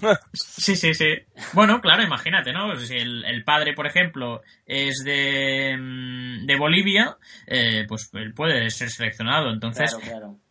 Sí, 0.34 0.76
sí, 0.76 0.94
sí. 0.94 1.08
Bueno, 1.54 1.82
claro, 1.82 2.04
imagínate, 2.04 2.52
¿no? 2.52 2.76
Si 2.78 2.96
el, 2.96 3.44
padre, 3.44 3.74
por 3.74 3.88
ejemplo, 3.88 4.41
es 4.65 5.04
de, 5.04 5.76
mm, 5.78 6.46
de 6.46 6.56
Bolivia, 6.58 7.18
eh, 7.48 7.86
pues 7.88 8.10
él 8.13 8.34
puede 8.34 8.70
ser 8.70 8.89
seleccionado. 8.89 9.52
Entonces, 9.52 9.96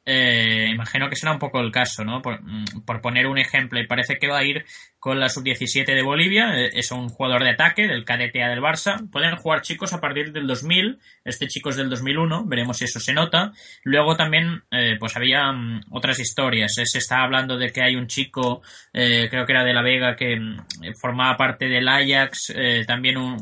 eh, 0.06 0.68
imagino 0.70 1.08
que 1.08 1.16
será 1.16 1.32
un 1.32 1.38
poco 1.38 1.60
el 1.60 1.72
caso, 1.72 2.04
¿no? 2.04 2.20
Por, 2.20 2.42
mm, 2.42 2.84
por, 2.84 3.00
poner 3.00 3.26
un 3.26 3.38
ejemplo, 3.38 3.80
y 3.80 3.86
parece 3.86 4.18
que 4.18 4.28
va 4.28 4.38
a 4.38 4.44
ir 4.44 4.64
con 4.98 5.18
la 5.18 5.28
sub-17 5.28 5.94
de 5.94 6.02
Bolivia, 6.02 6.58
eh, 6.58 6.70
es 6.74 6.90
un 6.90 7.08
jugador 7.08 7.42
de 7.42 7.50
ataque 7.50 7.86
del 7.86 8.04
KDTA 8.04 8.48
del 8.48 8.60
Barça. 8.60 9.10
Pueden 9.10 9.36
jugar 9.36 9.62
chicos 9.62 9.92
a 9.92 10.00
partir 10.00 10.32
del 10.32 10.46
2000, 10.46 10.98
este 11.24 11.46
chico 11.46 11.70
es 11.70 11.76
del 11.76 11.88
2001, 11.90 12.44
veremos 12.46 12.78
si 12.78 12.84
eso 12.84 13.00
se 13.00 13.14
nota. 13.14 13.52
Luego 13.82 14.16
también, 14.16 14.62
eh, 14.70 14.96
pues 14.98 15.16
había 15.16 15.50
mm, 15.52 15.82
otras 15.90 16.18
historias, 16.18 16.74
se 16.74 16.98
está 16.98 17.22
hablando 17.22 17.56
de 17.56 17.72
que 17.72 17.82
hay 17.82 17.96
un 17.96 18.06
chico, 18.06 18.62
creo 18.92 19.46
que 19.46 19.52
era 19.52 19.64
de 19.64 19.72
La 19.72 19.82
Vega, 19.82 20.16
que 20.16 20.36
mm, 20.36 20.94
formaba 21.00 21.36
parte 21.36 21.66
del 21.66 21.88
Ajax, 21.88 22.52
también 22.86 23.16
un, 23.16 23.34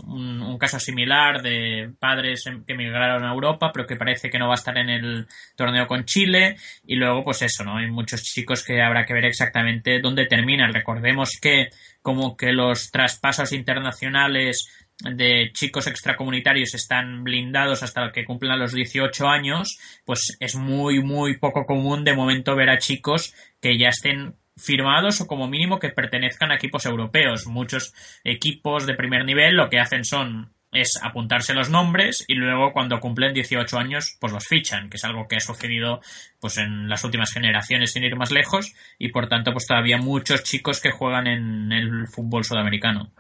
un, 0.43 0.59
caso 0.59 0.79
similar 0.79 1.43
de 1.43 1.91
padres 1.99 2.45
que 2.67 2.73
emigraron 2.73 3.25
a 3.25 3.33
Europa, 3.33 3.71
pero 3.73 3.87
que 3.87 3.97
parece 3.97 4.31
que 4.31 4.39
no 4.39 4.47
va 4.47 4.55
a 4.55 4.57
estar 4.57 4.77
en 4.79 4.91
el 4.91 5.27
torneo 5.57 5.87
con 5.87 6.05
Chile. 6.05 6.52
Y 6.87 6.97
luego, 6.97 7.25
pues 7.25 7.43
eso, 7.43 7.65
¿no? 7.65 7.77
Hay 7.77 7.91
muchos 7.91 8.23
chicos 8.23 8.65
que 8.65 8.83
habrá 8.83 9.05
que 9.05 9.15
ver 9.15 9.25
exactamente 9.25 10.01
dónde 10.01 10.27
terminan. 10.27 10.73
Recordemos 10.73 11.39
que 11.41 11.69
como 12.03 12.37
que 12.37 12.53
los 12.53 12.91
traspasos 12.91 13.53
internacionales 13.53 14.69
de 14.99 15.51
chicos 15.53 15.87
extracomunitarios 15.87 16.75
están 16.75 17.25
blindados 17.25 17.83
hasta 17.83 18.13
que 18.13 18.25
cumplan 18.25 18.59
los 18.59 18.73
18 18.73 19.29
años, 19.29 19.79
pues 20.05 20.37
es 20.39 20.55
muy, 20.55 21.03
muy 21.03 21.39
poco 21.39 21.65
común 21.65 22.05
de 22.05 22.15
momento 22.15 22.55
ver 22.55 22.71
a 22.71 22.79
chicos 22.79 23.35
que 23.61 23.79
ya 23.79 23.89
estén 23.89 24.37
firmados 24.57 25.21
o 25.21 25.27
como 25.27 25.49
mínimo 25.49 25.79
que 25.79 25.89
pertenezcan 25.89 26.53
a 26.53 26.57
equipos 26.57 26.87
europeos. 26.87 27.47
Muchos 27.47 27.95
equipos 28.25 28.87
de 28.87 28.95
primer 28.95 29.25
nivel 29.25 29.57
lo 29.57 29.69
que 29.69 29.81
hacen 29.81 30.05
son 30.05 30.53
es 30.73 30.99
apuntarse 31.03 31.55
los 31.55 31.69
nombres 31.69 32.25
y 32.27 32.35
luego 32.35 32.73
cuando 32.73 32.99
cumplen 32.99 33.35
18 33.35 33.79
años 33.79 34.17
pues 34.19 34.33
los 34.33 34.47
fichan, 34.47 34.89
que 34.89 34.97
es 34.97 35.05
algo 35.05 35.29
que 35.29 35.37
ha 35.37 35.41
sucedido 35.41 36.01
pues 36.41 36.57
en 36.57 36.89
las 36.89 37.05
últimas 37.05 37.31
generaciones 37.31 37.93
sin 37.93 38.05
ir 38.05 38.17
más 38.17 38.33
lejos 38.33 38.75
y 38.99 39.11
por 39.11 39.29
tanto 39.29 39.53
pues 39.53 39.67
todavía 39.67 39.99
muchos 39.99 40.43
chicos 40.43 40.81
que 40.81 40.91
juegan 40.91 41.27
en 41.27 41.73
el 41.73 42.09
fútbol 42.09 42.45
sudamericano. 42.45 43.13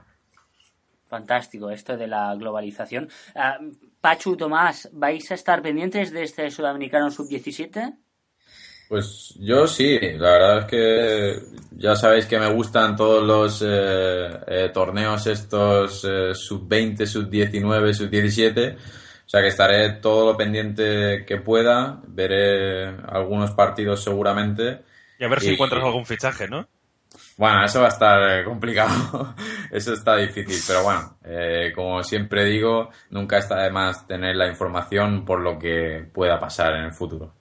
Fantástico 1.09 1.71
esto 1.71 1.99
de 1.99 2.07
la 2.07 2.35
globalización. 2.37 3.11
Ah, 3.35 3.59
Pachu, 4.01 4.35
Tomás, 4.35 4.89
¿vais 4.95 5.31
a 5.31 5.35
estar 5.35 5.61
pendientes 5.61 6.11
de 6.11 6.23
este 6.23 6.51
sudamericano 6.51 7.11
sub-17? 7.11 7.99
Pues 8.93 9.35
yo 9.39 9.67
sí, 9.67 9.99
la 10.19 10.33
verdad 10.33 10.59
es 10.59 10.65
que 10.67 11.43
ya 11.79 11.97
sabéis 11.97 12.27
que 12.27 12.39
me 12.39 12.53
gustan 12.53 12.95
todos 12.95 13.27
los 13.27 13.63
eh, 13.63 14.29
eh, 14.47 14.71
torneos 14.71 15.27
estos 15.27 16.05
eh, 16.05 16.35
sub-20, 16.35 17.07
sub-19, 17.07 17.95
sub-17. 17.95 18.77
O 18.77 19.29
sea 19.31 19.41
que 19.41 19.49
estaré 19.49 19.93
todo 19.93 20.33
lo 20.33 20.37
pendiente 20.37 21.25
que 21.27 21.39
pueda, 21.39 22.03
veré 22.07 22.89
algunos 23.09 23.53
partidos 23.53 24.05
seguramente. 24.05 24.83
Y 25.19 25.25
a 25.25 25.29
ver 25.29 25.41
si 25.41 25.55
encuentras 25.55 25.83
algún 25.83 26.05
fichaje, 26.05 26.47
¿no? 26.47 26.69
Bueno, 27.39 27.65
eso 27.65 27.81
va 27.81 27.87
a 27.87 27.93
estar 27.93 28.45
complicado, 28.45 29.35
eso 29.73 29.95
está 29.95 30.19
difícil, 30.19 30.61
pero 30.67 30.83
bueno, 30.83 31.17
como 31.75 32.03
siempre 32.03 32.45
digo, 32.45 32.91
nunca 33.09 33.39
está 33.39 33.63
de 33.63 33.71
más 33.71 34.07
tener 34.07 34.37
la 34.37 34.49
información 34.49 35.25
por 35.25 35.41
lo 35.41 35.59
que 35.59 36.07
pueda 36.13 36.39
pasar 36.39 36.75
en 36.75 36.85
el 36.85 36.93
futuro. 36.93 37.33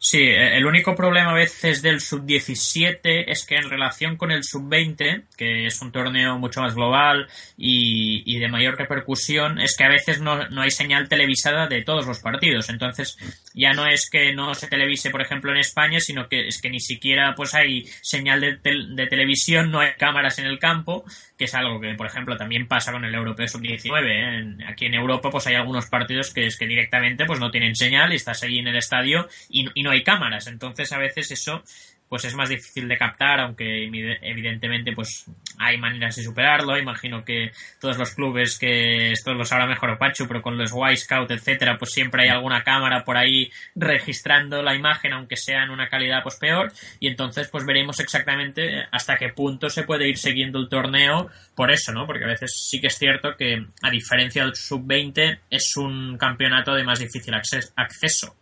Sí, 0.00 0.22
e, 0.22 0.56
el 0.56 0.64
único 0.64 0.94
problema 0.94 1.30
a 1.30 1.34
veces 1.34 1.82
del 1.82 2.00
sub-17 2.00 3.24
es 3.26 3.44
que 3.44 3.56
en 3.56 3.68
relación 3.68 4.16
con 4.16 4.30
el 4.30 4.44
sub-20, 4.44 5.24
que 5.36 5.66
es 5.66 5.82
un 5.82 5.90
torneo 5.90 6.38
mucho 6.38 6.60
más 6.60 6.74
global 6.74 7.26
y, 7.56 8.38
de 8.38 8.48
mayor 8.48 8.78
repercusión, 8.78 9.60
es 9.60 9.76
que 9.76 9.84
a 9.84 9.88
veces 9.88 10.20
no, 10.20 10.38
hay 10.56 10.70
señal 10.70 11.08
televisada 11.08 11.66
de 11.66 11.82
todos 11.82 12.06
los 12.06 12.20
partidos. 12.20 12.68
Entonces, 12.68 13.18
ya 13.54 13.72
no 13.72 13.86
es 13.86 14.08
que 14.08 14.32
no 14.34 14.54
se 14.54 14.68
televise, 14.68 15.10
por 15.10 15.20
ejemplo, 15.20 15.50
en 15.50 15.58
España, 15.58 15.98
sino 15.98 16.28
que 16.28 16.46
es 16.46 16.60
que 16.60 16.70
ni 16.70 16.80
siquiera 16.80 17.34
pues 17.34 17.54
hay 17.54 17.84
señal 18.00 18.40
de, 18.40 18.58
de 18.62 19.06
televisión, 19.08 19.72
no 19.72 19.80
hay 19.80 19.94
cámaras 19.98 20.38
en 20.38 20.46
el 20.46 20.60
campo, 20.60 21.04
que 21.36 21.44
es 21.44 21.54
algo 21.54 21.80
que, 21.80 21.94
por 21.94 22.06
ejemplo, 22.06 22.36
también 22.36 22.68
pasa 22.68 22.92
con 22.92 23.04
el 23.04 23.14
Europeo 23.14 23.48
Sub-19. 23.48 24.02
¿eh? 24.06 24.64
Aquí 24.68 24.86
en 24.86 24.94
Europa 24.94 25.30
pues 25.30 25.46
hay 25.46 25.56
algunos 25.56 25.86
partidos 25.86 26.32
que 26.32 26.46
es 26.46 26.56
que 26.56 26.66
directamente 26.66 27.24
pues 27.26 27.40
no 27.40 27.50
tienen 27.50 27.74
señal 27.74 28.12
y 28.12 28.16
estás 28.16 28.42
ahí 28.42 28.58
en 28.58 28.68
el 28.68 28.76
estadio 28.76 29.28
y, 29.48 29.66
y 29.74 29.82
no 29.82 29.87
hay 29.90 30.02
cámaras. 30.02 30.46
Entonces, 30.46 30.92
a 30.92 30.98
veces 30.98 31.30
eso 31.30 31.62
pues 32.08 32.24
es 32.24 32.34
más 32.34 32.48
difícil 32.48 32.88
de 32.88 32.96
captar, 32.96 33.40
aunque 33.40 33.84
evidentemente 34.22 34.92
pues 34.92 35.26
hay 35.58 35.76
maneras 35.76 36.16
de 36.16 36.22
superarlo. 36.22 36.78
Imagino 36.78 37.24
que 37.24 37.52
todos 37.80 37.98
los 37.98 38.14
clubes 38.14 38.58
que 38.58 39.12
esto 39.12 39.34
lo 39.34 39.44
sabrá 39.44 39.66
mejor 39.66 39.98
Pachu, 39.98 40.26
pero 40.26 40.40
con 40.40 40.56
los 40.56 40.72
Y 40.72 40.96
Scout, 40.96 41.30
etcétera, 41.30 41.76
pues 41.78 41.92
siempre 41.92 42.22
hay 42.22 42.28
alguna 42.30 42.64
cámara 42.64 43.04
por 43.04 43.16
ahí 43.16 43.50
registrando 43.74 44.62
la 44.62 44.74
imagen, 44.74 45.12
aunque 45.12 45.36
sea 45.36 45.64
en 45.64 45.70
una 45.70 45.88
calidad 45.88 46.22
pues 46.22 46.36
peor. 46.36 46.72
Y 46.98 47.08
entonces 47.08 47.48
pues 47.48 47.66
veremos 47.66 48.00
exactamente 48.00 48.86
hasta 48.90 49.16
qué 49.16 49.28
punto 49.28 49.68
se 49.68 49.82
puede 49.82 50.08
ir 50.08 50.16
siguiendo 50.16 50.58
el 50.58 50.68
torneo 50.68 51.28
por 51.54 51.70
eso, 51.70 51.92
¿no? 51.92 52.06
Porque 52.06 52.24
a 52.24 52.28
veces 52.28 52.68
sí 52.70 52.80
que 52.80 52.86
es 52.86 52.96
cierto 52.96 53.36
que 53.36 53.66
a 53.82 53.90
diferencia 53.90 54.44
del 54.44 54.56
sub-20 54.56 55.40
es 55.50 55.76
un 55.76 56.16
campeonato 56.16 56.74
de 56.74 56.84
más 56.84 57.00
difícil 57.00 57.34
acceso. 57.34 58.37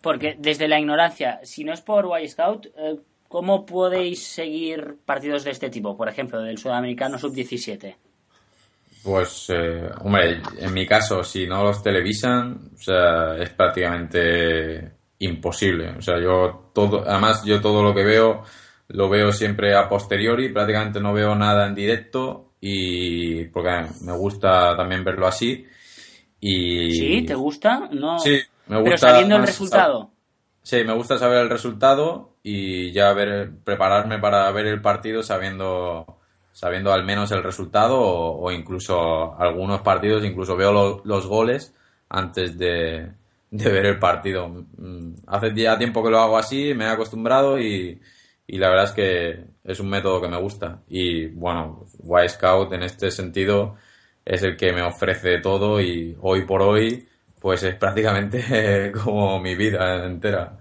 Porque 0.00 0.36
desde 0.38 0.68
la 0.68 0.78
ignorancia, 0.78 1.40
si 1.42 1.64
no 1.64 1.72
es 1.72 1.80
por 1.80 2.08
Y 2.20 2.28
Scout, 2.28 2.66
eh, 2.76 2.96
¿cómo 3.28 3.66
podéis 3.66 4.26
seguir 4.26 4.96
partidos 5.04 5.44
de 5.44 5.50
este 5.50 5.70
tipo? 5.70 5.96
Por 5.96 6.08
ejemplo, 6.08 6.40
del 6.40 6.58
sudamericano 6.58 7.18
sub-17. 7.18 7.96
Pues, 9.02 9.46
eh, 9.50 9.88
hombre, 10.02 10.42
en 10.58 10.74
mi 10.74 10.86
caso, 10.86 11.22
si 11.22 11.46
no 11.46 11.62
los 11.62 11.82
televisan, 11.82 12.70
o 12.74 12.78
sea, 12.78 13.36
es 13.38 13.50
prácticamente 13.50 14.92
imposible. 15.20 15.90
O 15.90 16.02
sea, 16.02 16.20
yo 16.20 16.70
todo, 16.74 17.02
además 17.06 17.42
yo 17.44 17.60
todo 17.60 17.82
lo 17.82 17.94
que 17.94 18.04
veo, 18.04 18.42
lo 18.88 19.08
veo 19.08 19.32
siempre 19.32 19.74
a 19.74 19.88
posteriori, 19.88 20.52
prácticamente 20.52 21.00
no 21.00 21.12
veo 21.14 21.34
nada 21.34 21.66
en 21.66 21.74
directo 21.74 22.52
y 22.60 23.44
porque 23.46 23.86
me 24.02 24.16
gusta 24.16 24.76
también 24.76 25.02
verlo 25.02 25.26
así. 25.26 25.64
Y... 26.40 26.90
¿Sí? 26.92 27.22
¿Te 27.22 27.34
gusta? 27.34 27.88
No. 27.92 28.18
Sí, 28.18 28.38
pero 28.84 28.96
sabiendo 28.96 29.36
el 29.36 29.42
resultado. 29.42 30.10
Sí, 30.62 30.84
me 30.84 30.92
gusta 30.92 31.18
saber 31.18 31.38
el 31.38 31.50
resultado 31.50 32.36
y 32.42 32.92
ya 32.92 33.12
ver, 33.12 33.50
prepararme 33.64 34.18
para 34.18 34.50
ver 34.52 34.66
el 34.66 34.80
partido 34.80 35.22
sabiendo, 35.22 36.18
sabiendo 36.52 36.92
al 36.92 37.04
menos 37.04 37.32
el 37.32 37.42
resultado 37.42 37.98
o, 38.00 38.52
incluso 38.52 39.34
algunos 39.38 39.80
partidos, 39.80 40.24
incluso 40.24 40.56
veo 40.56 41.02
los 41.04 41.26
goles 41.26 41.74
antes 42.08 42.58
de, 42.58 43.12
ver 43.50 43.86
el 43.86 43.98
partido. 43.98 44.48
Mm, 44.48 45.14
hace 45.26 45.54
ya 45.54 45.78
tiempo 45.78 46.02
que 46.02 46.10
lo 46.10 46.20
hago 46.20 46.38
así, 46.38 46.74
me 46.74 46.84
he 46.84 46.88
acostumbrado 46.88 47.58
y, 47.58 48.00
y 48.46 48.58
la 48.58 48.68
verdad 48.68 48.84
es 48.84 48.92
que 48.92 49.44
es 49.64 49.80
un 49.80 49.88
método 49.88 50.20
que 50.20 50.28
me 50.28 50.40
gusta. 50.40 50.82
Y 50.88 51.26
bueno, 51.28 51.86
Y 52.02 52.28
Scout 52.28 52.72
en 52.72 52.82
este 52.82 53.10
sentido 53.10 53.76
es 54.24 54.42
el 54.42 54.56
que 54.56 54.72
me 54.72 54.82
ofrece 54.82 55.38
todo 55.38 55.80
y 55.80 56.16
hoy 56.20 56.44
por 56.44 56.62
hoy 56.62 57.08
pues 57.40 57.62
es 57.62 57.74
prácticamente 57.76 58.92
como 59.04 59.40
mi 59.40 59.54
vida 59.54 60.04
entera. 60.04 60.58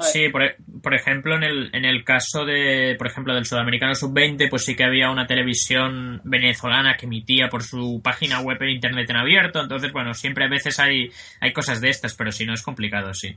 Sí, 0.00 0.30
por, 0.30 0.42
e, 0.42 0.56
por, 0.82 0.94
ejemplo, 0.94 1.36
en 1.36 1.42
el, 1.42 1.74
en 1.74 1.84
el 1.84 2.02
caso 2.02 2.46
de, 2.46 2.94
por 2.96 3.08
ejemplo, 3.08 3.34
del 3.34 3.44
Sudamericano 3.44 3.94
Sub-20, 3.94 4.48
pues 4.48 4.64
sí 4.64 4.74
que 4.74 4.84
había 4.84 5.10
una 5.10 5.26
televisión 5.26 6.22
venezolana 6.24 6.96
que 6.96 7.04
emitía 7.04 7.48
por 7.48 7.62
su 7.62 8.00
página 8.02 8.40
web 8.40 8.56
en 8.62 8.70
Internet 8.70 9.10
en 9.10 9.16
abierto. 9.16 9.60
Entonces, 9.60 9.92
bueno, 9.92 10.14
siempre 10.14 10.46
a 10.46 10.48
veces 10.48 10.80
hay, 10.80 11.10
hay 11.40 11.52
cosas 11.52 11.82
de 11.82 11.90
estas, 11.90 12.14
pero 12.14 12.32
si 12.32 12.46
no 12.46 12.54
es 12.54 12.62
complicado, 12.62 13.12
sí. 13.12 13.36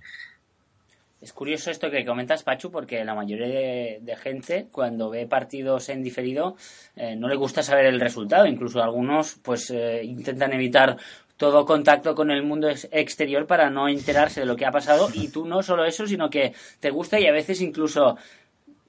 Es 1.21 1.33
curioso 1.33 1.71
esto 1.71 1.89
que 1.89 2.05
comentas, 2.05 2.43
Pachu, 2.43 2.69
porque 2.69 3.03
la 3.03 3.15
mayoría 3.15 3.47
de, 3.47 4.15
gente, 4.15 4.67
cuando 4.71 5.09
ve 5.09 5.25
partidos 5.25 5.89
en 5.89 6.03
diferido, 6.03 6.55
eh, 6.95 7.15
no 7.15 7.27
le 7.27 7.35
gusta 7.35 7.63
saber 7.63 7.87
el 7.87 7.99
resultado. 7.99 8.45
Incluso 8.45 8.81
algunos, 8.83 9.39
pues, 9.43 9.71
eh, 9.71 10.03
intentan 10.03 10.53
evitar 10.53 10.97
todo 11.37 11.65
contacto 11.65 12.15
con 12.15 12.31
el 12.31 12.43
mundo 12.43 12.69
exterior 12.69 13.45
para 13.45 13.69
no 13.69 13.87
enterarse 13.87 14.41
de 14.41 14.45
lo 14.45 14.55
que 14.55 14.65
ha 14.65 14.71
pasado 14.71 15.09
y 15.13 15.27
tú 15.29 15.45
no 15.45 15.61
solo 15.63 15.85
eso, 15.85 16.07
sino 16.07 16.29
que 16.29 16.53
te 16.79 16.89
gusta 16.89 17.19
y 17.19 17.27
a 17.27 17.31
veces 17.31 17.61
incluso 17.61 18.17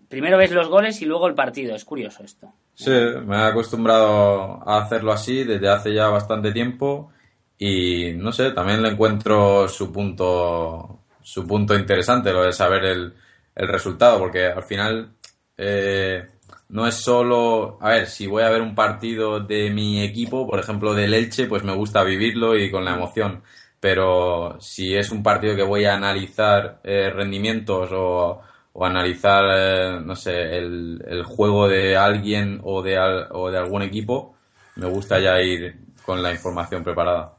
primero 0.08 0.38
ves 0.38 0.52
los 0.52 0.68
goles 0.68 1.02
y 1.02 1.04
luego 1.06 1.26
el 1.26 1.34
partido. 1.34 1.74
Es 1.74 1.84
curioso 1.84 2.22
esto. 2.22 2.52
Sí, 2.74 2.90
me 2.90 3.36
he 3.36 3.42
acostumbrado 3.42 4.62
a 4.68 4.82
hacerlo 4.82 5.12
así 5.12 5.44
desde 5.44 5.68
hace 5.68 5.94
ya 5.94 6.08
bastante 6.08 6.52
tiempo 6.52 7.10
y 7.58 8.12
no 8.12 8.32
sé, 8.32 8.50
también 8.52 8.82
le 8.82 8.90
encuentro 8.90 9.66
su 9.68 9.92
punto 9.92 11.00
su 11.22 11.44
punto 11.44 11.74
interesante, 11.74 12.32
lo 12.32 12.44
de 12.44 12.52
saber 12.52 12.84
el, 12.84 13.14
el 13.56 13.68
resultado, 13.68 14.20
porque 14.20 14.46
al 14.46 14.62
final 14.62 15.10
eh, 15.56 16.24
no 16.68 16.86
es 16.86 16.94
solo, 16.96 17.78
a 17.80 17.90
ver, 17.90 18.06
si 18.06 18.26
voy 18.26 18.42
a 18.42 18.50
ver 18.50 18.60
un 18.60 18.74
partido 18.74 19.40
de 19.40 19.70
mi 19.70 20.02
equipo, 20.02 20.46
por 20.46 20.58
ejemplo 20.58 20.94
del 20.94 21.14
Elche, 21.14 21.46
pues 21.46 21.62
me 21.62 21.74
gusta 21.74 22.02
vivirlo 22.02 22.56
y 22.56 22.70
con 22.70 22.84
la 22.84 22.94
emoción, 22.94 23.42
pero 23.80 24.56
si 24.60 24.94
es 24.94 25.10
un 25.10 25.22
partido 25.22 25.54
que 25.54 25.62
voy 25.62 25.84
a 25.84 25.94
analizar 25.94 26.80
eh, 26.82 27.10
rendimientos 27.10 27.90
o, 27.92 28.40
o 28.72 28.84
analizar, 28.84 29.44
eh, 29.56 30.00
no 30.04 30.16
sé, 30.16 30.58
el, 30.58 31.02
el, 31.06 31.24
juego 31.24 31.68
de 31.68 31.96
alguien 31.96 32.60
o 32.64 32.82
de, 32.82 32.98
o 33.30 33.50
de 33.50 33.58
algún 33.58 33.82
equipo, 33.82 34.34
me 34.76 34.88
gusta 34.88 35.20
ya 35.20 35.40
ir 35.40 35.76
con 36.04 36.22
la 36.22 36.32
información 36.32 36.82
preparada. 36.82 37.36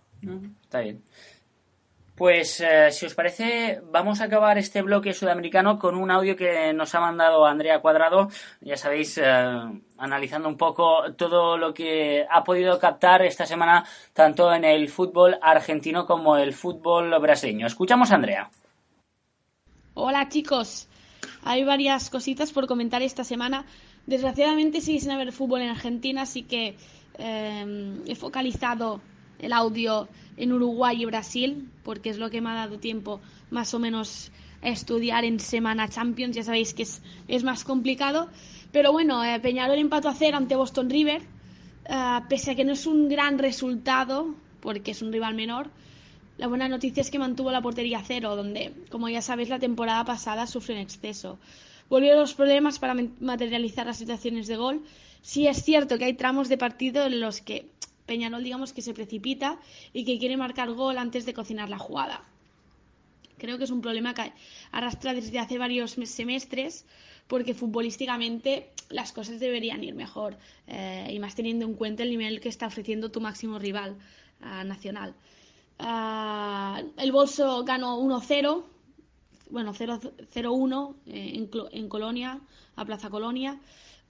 Está 0.63 0.81
bien. 0.81 1.03
Pues 2.17 2.61
eh, 2.61 2.89
si 2.89 3.05
os 3.05 3.13
parece, 3.13 3.79
vamos 3.91 4.21
a 4.21 4.23
acabar 4.23 4.57
este 4.57 4.81
bloque 4.81 5.13
sudamericano 5.13 5.77
con 5.77 5.93
un 5.93 6.09
audio 6.09 6.35
que 6.35 6.73
nos 6.73 6.95
ha 6.95 6.99
mandado 6.99 7.45
Andrea 7.45 7.79
Cuadrado, 7.79 8.29
ya 8.59 8.75
sabéis, 8.75 9.19
eh, 9.19 9.23
analizando 9.99 10.49
un 10.49 10.57
poco 10.57 11.13
todo 11.15 11.59
lo 11.59 11.75
que 11.75 12.25
ha 12.27 12.43
podido 12.43 12.79
captar 12.79 13.21
esta 13.21 13.45
semana 13.45 13.85
tanto 14.13 14.51
en 14.51 14.63
el 14.63 14.89
fútbol 14.89 15.37
argentino 15.43 16.07
como 16.07 16.37
el 16.37 16.53
fútbol 16.53 17.13
brasileño. 17.21 17.67
Escuchamos 17.67 18.09
a 18.09 18.15
Andrea. 18.15 18.49
Hola 19.93 20.27
chicos, 20.27 20.87
hay 21.43 21.63
varias 21.65 22.09
cositas 22.09 22.51
por 22.51 22.65
comentar 22.65 23.03
esta 23.03 23.23
semana. 23.23 23.67
Desgraciadamente 24.07 24.81
sigue 24.81 25.01
sin 25.01 25.11
haber 25.11 25.31
fútbol 25.31 25.61
en 25.61 25.69
Argentina, 25.69 26.23
así 26.23 26.41
que 26.41 26.77
eh, 27.19 28.01
he 28.07 28.15
focalizado 28.15 29.01
el 29.39 29.53
audio 29.53 30.07
en 30.37 30.53
Uruguay 30.53 31.01
y 31.01 31.05
Brasil, 31.05 31.69
porque 31.83 32.09
es 32.09 32.17
lo 32.17 32.29
que 32.29 32.41
me 32.41 32.49
ha 32.49 32.53
dado 32.53 32.79
tiempo 32.79 33.19
más 33.49 33.73
o 33.73 33.79
menos 33.79 34.31
a 34.61 34.69
estudiar 34.69 35.25
en 35.25 35.39
Semana 35.39 35.89
Champions. 35.89 36.35
Ya 36.35 36.43
sabéis 36.43 36.73
que 36.73 36.83
es, 36.83 37.01
es 37.27 37.43
más 37.43 37.63
complicado. 37.63 38.29
Pero 38.71 38.91
bueno, 38.91 39.23
eh, 39.23 39.39
Peñarol 39.39 39.77
empató 39.77 40.09
a 40.09 40.13
cero 40.13 40.37
ante 40.37 40.55
Boston 40.55 40.89
River, 40.89 41.21
eh, 41.85 42.19
pese 42.29 42.51
a 42.51 42.55
que 42.55 42.65
no 42.65 42.73
es 42.73 42.85
un 42.85 43.07
gran 43.07 43.37
resultado, 43.37 44.35
porque 44.61 44.91
es 44.91 45.01
un 45.01 45.11
rival 45.11 45.35
menor. 45.35 45.69
La 46.37 46.47
buena 46.47 46.67
noticia 46.67 47.01
es 47.01 47.09
que 47.09 47.17
mantuvo 47.17 47.51
la 47.51 47.61
portería 47.61 48.03
cero, 48.05 48.35
donde, 48.35 48.73
como 48.91 49.09
ya 49.09 49.21
sabéis, 49.21 49.49
la 49.49 49.59
temporada 49.59 50.05
pasada 50.05 50.45
sufrió 50.45 50.75
en 50.75 50.83
exceso. 50.83 51.39
Volvieron 51.89 52.19
los 52.19 52.33
problemas 52.33 52.79
para 52.79 52.95
materializar 53.19 53.87
las 53.87 53.97
situaciones 53.97 54.47
de 54.47 54.57
gol. 54.57 54.83
Sí 55.21 55.47
es 55.47 55.63
cierto 55.63 55.97
que 55.97 56.05
hay 56.05 56.13
tramos 56.13 56.49
de 56.49 56.57
partido 56.57 57.05
en 57.05 57.21
los 57.21 57.41
que 57.41 57.65
Peñarol 58.07 58.43
digamos 58.43 58.73
que 58.73 58.81
se 58.81 58.93
precipita 58.93 59.59
y 59.93 60.05
que 60.05 60.17
quiere 60.17 60.37
marcar 60.37 60.71
gol 60.71 60.97
antes 60.97 61.25
de 61.27 61.33
cocinar 61.33 61.69
la 61.69 61.77
jugada. 61.77 62.23
Creo 63.37 63.59
que 63.59 63.65
es 63.65 63.71
un 63.71 63.81
problema 63.81 64.15
que 64.15 64.33
arrastra 64.71 65.13
desde 65.13 65.37
hace 65.37 65.59
varios 65.59 65.91
semestres 65.91 66.85
porque 67.27 67.53
futbolísticamente 67.53 68.71
las 68.89 69.11
cosas 69.11 69.39
deberían 69.39 69.83
ir 69.83 69.93
mejor 69.93 70.37
eh, 70.67 71.09
y 71.11 71.19
más 71.19 71.35
teniendo 71.35 71.65
en 71.65 71.75
cuenta 71.75 72.03
el 72.03 72.09
nivel 72.09 72.39
que 72.39 72.49
está 72.49 72.67
ofreciendo 72.67 73.11
tu 73.11 73.21
máximo 73.21 73.59
rival 73.59 73.97
uh, 74.41 74.63
nacional. 74.65 75.13
Uh, 75.79 76.89
el 76.97 77.11
Bolso 77.11 77.63
ganó 77.63 77.99
1-0, 77.99 78.63
bueno, 79.49 79.73
0-1 79.73 80.95
eh, 81.07 81.31
en, 81.35 81.49
en 81.71 81.89
Colonia, 81.89 82.39
a 82.75 82.85
Plaza 82.85 83.09
Colonia 83.09 83.59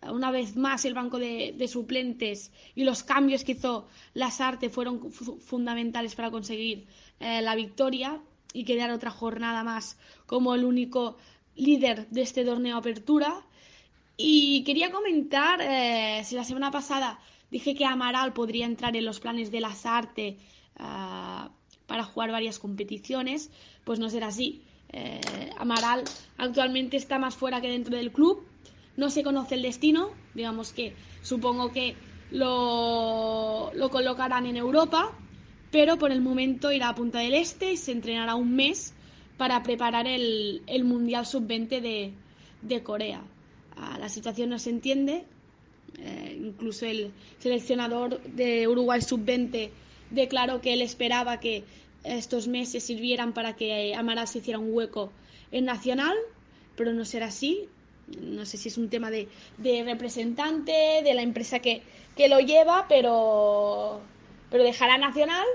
una 0.04 0.32
vez 0.32 0.56
más 0.56 0.86
el 0.86 0.94
banco 0.94 1.18
de, 1.20 1.68
suplentes 1.68 2.52
y 2.76 2.84
los 2.84 3.04
cambios 3.04 3.44
que 3.44 3.54
hizo 3.54 3.88
Lasarte 4.14 4.70
fueron 4.70 5.12
fundamentales 5.12 6.16
para 6.16 6.32
conseguir 6.32 6.86
eh, 7.20 7.42
la 7.42 7.56
victoria 7.56 8.20
y 8.54 8.64
quedar 8.64 8.92
otra 8.92 9.12
jornada 9.12 9.64
más 9.64 9.98
como 10.26 10.56
el 10.56 10.66
único 10.66 11.18
líder 11.56 12.08
de 12.10 12.22
este 12.22 12.46
torneo 12.46 12.78
Apertura. 12.78 13.46
Y 14.16 14.64
quería 14.64 14.92
comentar, 14.92 15.62
eh, 15.62 16.22
si 16.24 16.36
la 16.36 16.44
semana 16.44 16.72
pasada 16.72 17.20
dije 17.52 17.76
que 17.76 17.86
Amaral 17.86 18.34
podría 18.34 18.66
entrar 18.66 18.96
en 18.96 19.06
los 19.06 19.20
planes 19.20 19.52
de 19.52 19.62
Lasarte 19.62 20.38
uh, 20.80 21.50
para 21.86 22.04
jugar 22.04 22.32
varias 22.32 22.60
competiciones, 22.60 23.52
pues 23.84 24.00
no 24.00 24.10
será 24.10 24.28
así. 24.28 24.64
Eh, 24.94 25.50
Amaral 25.58 26.04
actualmente 26.38 26.98
está 26.98 27.20
más 27.20 27.36
fuera 27.36 27.62
que 27.62 27.70
dentro 27.70 27.96
del 27.96 28.12
club. 28.12 28.46
No 28.96 29.10
se 29.10 29.24
conoce 29.24 29.56
el 29.56 29.62
destino, 29.62 30.10
digamos 30.34 30.74
que 30.74 30.94
supongo 31.22 31.72
que 31.72 31.96
lo, 32.32 33.72
lo 33.74 33.90
colocarán 33.90 34.46
en 34.46 34.58
Europa, 34.58 35.12
pero 35.72 35.98
por 35.98 36.12
el 36.12 36.22
momento 36.22 36.72
irá 36.72 36.90
a 36.90 36.96
Punta 36.96 37.20
del 37.20 37.34
Este 37.34 37.74
y 37.74 37.78
se 37.78 37.92
entrenará 37.92 38.36
un 38.36 38.56
mes 38.56 38.94
para 39.38 39.62
preparar 39.64 40.08
el, 40.08 40.64
el 40.66 40.84
Mundial 40.84 41.26
Sub-20 41.26 41.82
de, 41.82 42.14
de, 42.64 42.84
Corea. 42.84 43.22
Ah, 43.76 43.98
la 44.00 44.10
situación 44.10 44.50
no 44.50 44.58
se 44.58 44.72
entiende, 44.72 45.26
eh, 46.00 46.38
incluso 46.42 46.86
el 46.86 47.12
seleccionador 47.40 48.22
de 48.24 48.68
Uruguay 48.68 49.02
Sub-20 49.02 49.70
declaró 50.10 50.62
que 50.62 50.74
él 50.74 50.82
esperaba 50.82 51.40
que 51.40 51.64
estos 52.04 52.48
meses 52.48 52.84
sirvieran 52.84 53.34
para 53.34 53.56
que 53.56 53.96
Amaral 53.96 54.28
se 54.28 54.40
hiciera 54.40 54.60
un 54.60 54.74
hueco 54.74 55.12
en 55.52 55.66
Nacional, 55.66 56.16
pero 56.76 56.94
no 56.94 57.06
será 57.06 57.28
así 57.28 57.70
no 58.08 58.46
sé 58.46 58.58
si 58.58 58.70
es 58.70 58.78
un 58.78 58.90
tema 58.90 59.10
de, 59.12 59.28
representante, 59.84 61.02
de 61.04 61.14
la 61.14 61.22
empresa 61.22 61.60
que, 61.60 61.82
que, 62.16 62.28
lo 62.28 62.40
lleva, 62.40 62.86
pero, 62.88 64.02
pero 64.50 64.64
dejará 64.64 64.98
Nacional 64.98 65.46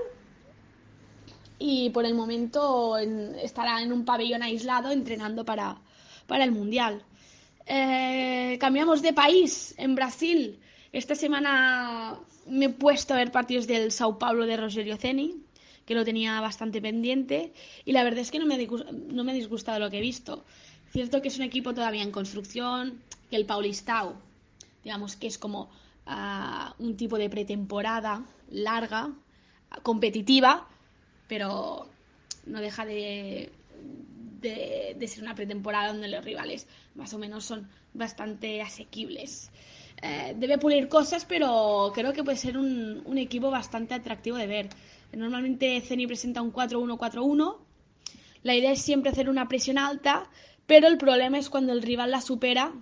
y 1.59 1.89
por 1.91 2.05
el 2.05 2.13
momento 2.13 2.97
en, 2.97 3.35
estará 3.35 3.81
en 3.81 3.91
un 3.91 4.05
pabellón 4.05 4.43
aislado 4.43 4.91
entrenando 4.91 5.45
para, 5.45 5.77
para 6.27 6.43
el 6.43 6.51
Mundial. 6.51 7.03
Eh, 7.65 8.57
cambiamos 8.59 9.01
de 9.01 9.13
país, 9.13 9.73
en 9.77 9.95
Brasil. 9.95 10.59
Esta 10.91 11.15
semana 11.15 12.19
me 12.45 12.65
he 12.65 12.69
puesto 12.69 13.13
a 13.13 13.17
ver 13.17 13.31
partidos 13.31 13.65
del 13.65 13.91
Sao 13.91 14.19
Paulo 14.19 14.45
de 14.45 14.57
Rogerio 14.57 14.97
Ceni, 14.97 15.41
que 15.85 15.95
lo 15.95 16.05
tenía 16.05 16.39
bastante 16.41 16.81
pendiente, 16.81 17.53
y 17.85 17.91
la 17.91 18.03
verdad 18.03 18.19
es 18.19 18.31
que 18.31 18.39
no 18.39 18.45
me, 18.45 18.67
no 19.07 19.23
me 19.23 19.31
ha 19.31 19.35
disgustado 19.35 19.79
lo 19.79 19.89
que 19.89 19.97
he 19.97 20.01
visto. 20.01 20.45
Cierto 20.91 21.21
que 21.21 21.27
es 21.27 21.37
un 21.37 21.43
equipo 21.43 21.73
todavía 21.73 22.03
en 22.03 22.11
construcción, 22.11 23.01
que 23.29 23.35
el 23.35 23.45
Paulistao, 23.45 24.15
digamos 24.83 25.15
que 25.15 25.27
es 25.27 25.37
como 25.37 25.69
uh, 26.07 26.83
un 26.83 26.95
tipo 26.97 27.17
de 27.17 27.29
pretemporada 27.29 28.23
larga, 28.51 29.11
competitiva, 29.81 30.67
pero 31.27 31.87
no 32.45 32.61
deja 32.61 32.85
de, 32.85 33.51
de, 34.41 34.95
de, 34.97 35.07
ser 35.07 35.23
una 35.23 35.33
pretemporada 35.33 35.87
donde 35.87 36.07
los 36.09 36.23
rivales 36.23 36.67
más 36.95 37.13
o 37.13 37.17
menos 37.17 37.45
son 37.45 37.67
bastante 37.93 38.61
asequibles. 38.61 39.49
Eh, 40.01 40.35
debe 40.37 40.57
pulir 40.57 40.89
cosas, 40.89 41.25
pero 41.25 41.91
creo 41.95 42.13
que 42.13 42.23
puede 42.23 42.37
ser 42.37 42.57
un, 42.57 43.01
un 43.05 43.17
equipo 43.17 43.49
bastante 43.49 43.93
atractivo 43.93 44.37
de 44.37 44.47
ver. 44.47 44.69
Normalmente 45.15 45.79
Ceni 45.81 46.07
presenta 46.07 46.41
un 46.41 46.51
4-1-4-1. 46.51 47.57
La 48.43 48.55
idea 48.55 48.71
es 48.71 48.81
siempre 48.81 49.11
hacer 49.11 49.29
una 49.29 49.47
presión 49.47 49.77
alta, 49.77 50.29
pero 50.65 50.87
el 50.87 50.97
problema 50.97 51.37
es 51.37 51.49
cuando 51.49 51.73
el 51.73 51.81
rival 51.81 52.11
la 52.11 52.21
supera 52.21 52.73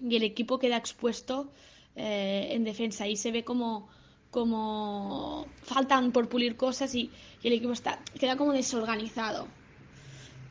y 0.00 0.16
el 0.16 0.22
equipo 0.22 0.58
queda 0.58 0.76
expuesto 0.76 1.50
eh, 1.96 2.48
en 2.50 2.64
defensa. 2.64 3.06
Y 3.06 3.16
se 3.16 3.32
ve 3.32 3.44
como, 3.44 3.88
como 4.30 5.46
faltan 5.62 6.12
por 6.12 6.28
pulir 6.28 6.56
cosas 6.56 6.94
y, 6.94 7.10
y 7.42 7.48
el 7.48 7.54
equipo 7.54 7.72
está, 7.72 8.00
queda 8.18 8.36
como 8.36 8.52
desorganizado. 8.52 9.48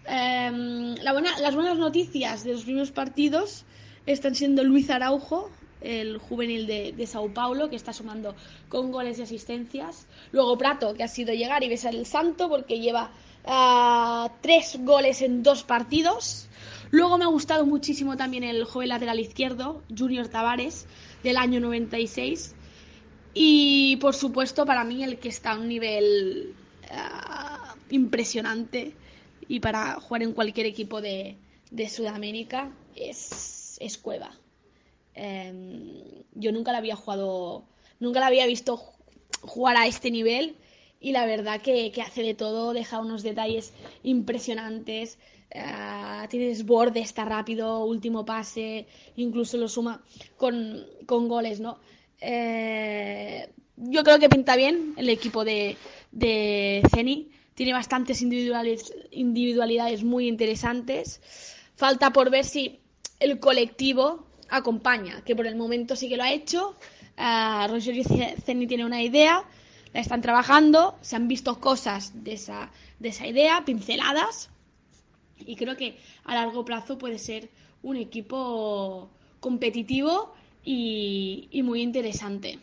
Buena, 0.06 1.40
las 1.40 1.56
buenas 1.56 1.78
noticias 1.78 2.44
de 2.44 2.54
los 2.54 2.64
primeros 2.64 2.92
partidos 2.92 3.66
están 4.06 4.36
siendo 4.36 4.64
Luis 4.64 4.90
Araujo, 4.90 5.50
el 5.84 6.18
juvenil 6.18 6.66
de, 6.66 7.08
Sao 7.08 7.34
Paulo, 7.34 7.70
que 7.70 7.76
está 7.76 7.94
sumando 7.94 8.36
con 8.70 8.92
goles 8.92 9.20
y 9.20 9.24
asistencias. 9.24 10.08
Luego 10.32 10.58
Prato, 10.58 10.94
que 10.94 11.04
ha 11.04 11.08
sido 11.08 11.34
llegar 11.34 11.64
y 11.64 11.70
besar 11.70 11.94
el 11.94 12.06
santo 12.06 12.50
porque 12.50 12.80
lleva 12.80 13.12
uh, 13.46 14.30
tres 14.42 14.78
goles 14.80 15.22
en 15.22 15.44
dos 15.44 15.64
partidos. 15.64 16.48
Luego 16.92 17.18
me 17.18 17.26
ha 17.26 17.28
gustado 17.28 17.66
muchísimo 17.66 18.18
también 18.18 18.44
el 18.44 18.66
joven 18.66 18.90
lateral 18.90 19.20
izquierdo, 19.20 19.82
Junior 19.96 20.28
Tavares, 20.28 20.88
del 21.24 21.38
año 21.38 21.60
96. 21.60 22.56
Y 23.34 23.98
por 23.98 24.14
supuesto, 24.14 24.66
para 24.66 24.84
mí, 24.84 25.04
el 25.04 25.18
que 25.18 25.30
está 25.30 25.52
a 25.52 25.58
un 25.58 25.68
nivel 25.68 26.54
uh, 26.92 27.94
impresionante 27.94 28.94
y 29.48 29.60
para 29.60 30.00
jugar 30.00 30.24
en 30.24 30.34
cualquier 30.34 30.68
equipo 30.68 31.02
de, 31.02 31.36
de 31.72 31.90
Sudamérica 31.90 32.72
es, 32.96 33.78
es 33.82 33.98
Cueva. 33.98 34.32
Eh, 35.16 36.24
yo 36.34 36.52
nunca 36.52 36.72
la 36.72 36.80
había 36.80 36.96
jugado, 36.96 37.66
nunca 38.00 38.20
la 38.20 38.28
había 38.28 38.46
visto 38.48 38.82
jugar 39.42 39.78
a 39.78 39.88
este 39.88 40.12
nivel 40.12 40.56
y 41.00 41.12
la 41.12 41.26
verdad 41.26 41.62
que, 41.62 41.92
hace 42.02 42.24
de 42.24 42.34
todo, 42.34 42.74
deja 42.74 43.00
unos 43.00 43.24
detalles 43.24 43.74
impresionantes. 44.04 45.18
Uh, 45.54 46.28
tiene 46.30 46.48
desborde, 46.48 47.02
está 47.02 47.26
rápido, 47.26 47.84
último 47.86 48.26
pase, 48.26 48.88
incluso 49.18 49.58
lo 49.58 49.68
suma 49.68 50.02
con, 50.38 50.84
con 51.06 51.28
goles, 51.28 51.60
¿no? 51.60 51.78
Eh, 52.22 53.50
yo 53.76 54.04
creo 54.04 54.18
que 54.18 54.30
pinta 54.30 54.56
bien 54.56 54.94
el 54.98 55.10
equipo 55.10 55.44
de, 55.44 55.78
de 56.12 56.82
Ceni. 56.94 57.30
Tiene 57.54 57.74
bastantes 57.74 58.22
individualidades 58.22 60.04
muy 60.04 60.28
interesantes. 60.28 61.22
Falta 61.76 62.12
por 62.12 62.32
ver 62.32 62.46
si 62.46 62.80
el 63.20 63.40
colectivo 63.40 64.26
acompaña, 64.56 65.22
que 65.26 65.36
por 65.36 65.48
el 65.48 65.56
momento 65.56 65.96
sí 65.96 66.08
que 66.10 66.18
lo 66.18 66.24
ha 66.24 66.32
hecho. 66.32 66.76
Uh, 67.18 67.68
Roger 67.68 67.96
Ceni 68.44 68.68
tiene 68.68 68.86
una 68.86 69.02
idea, 69.02 69.44
la 69.94 70.00
están 70.00 70.22
trabajando, 70.22 70.98
se 71.02 71.16
han 71.16 71.28
visto 71.28 71.60
cosas 71.60 72.24
de 72.24 72.34
esa, 72.34 72.72
de 73.00 73.10
esa 73.10 73.28
idea, 73.28 73.64
pinceladas, 73.66 74.50
y 75.40 75.56
creo 75.56 75.76
que 75.76 75.98
a 76.24 76.36
largo 76.36 76.64
plazo 76.66 76.98
puede 76.98 77.20
ser 77.20 77.50
un 77.82 77.98
equipo 77.98 79.10
competitivo 79.40 80.34
y, 80.64 81.50
y 81.52 81.64
muy 81.64 81.82
interesante 81.82 82.60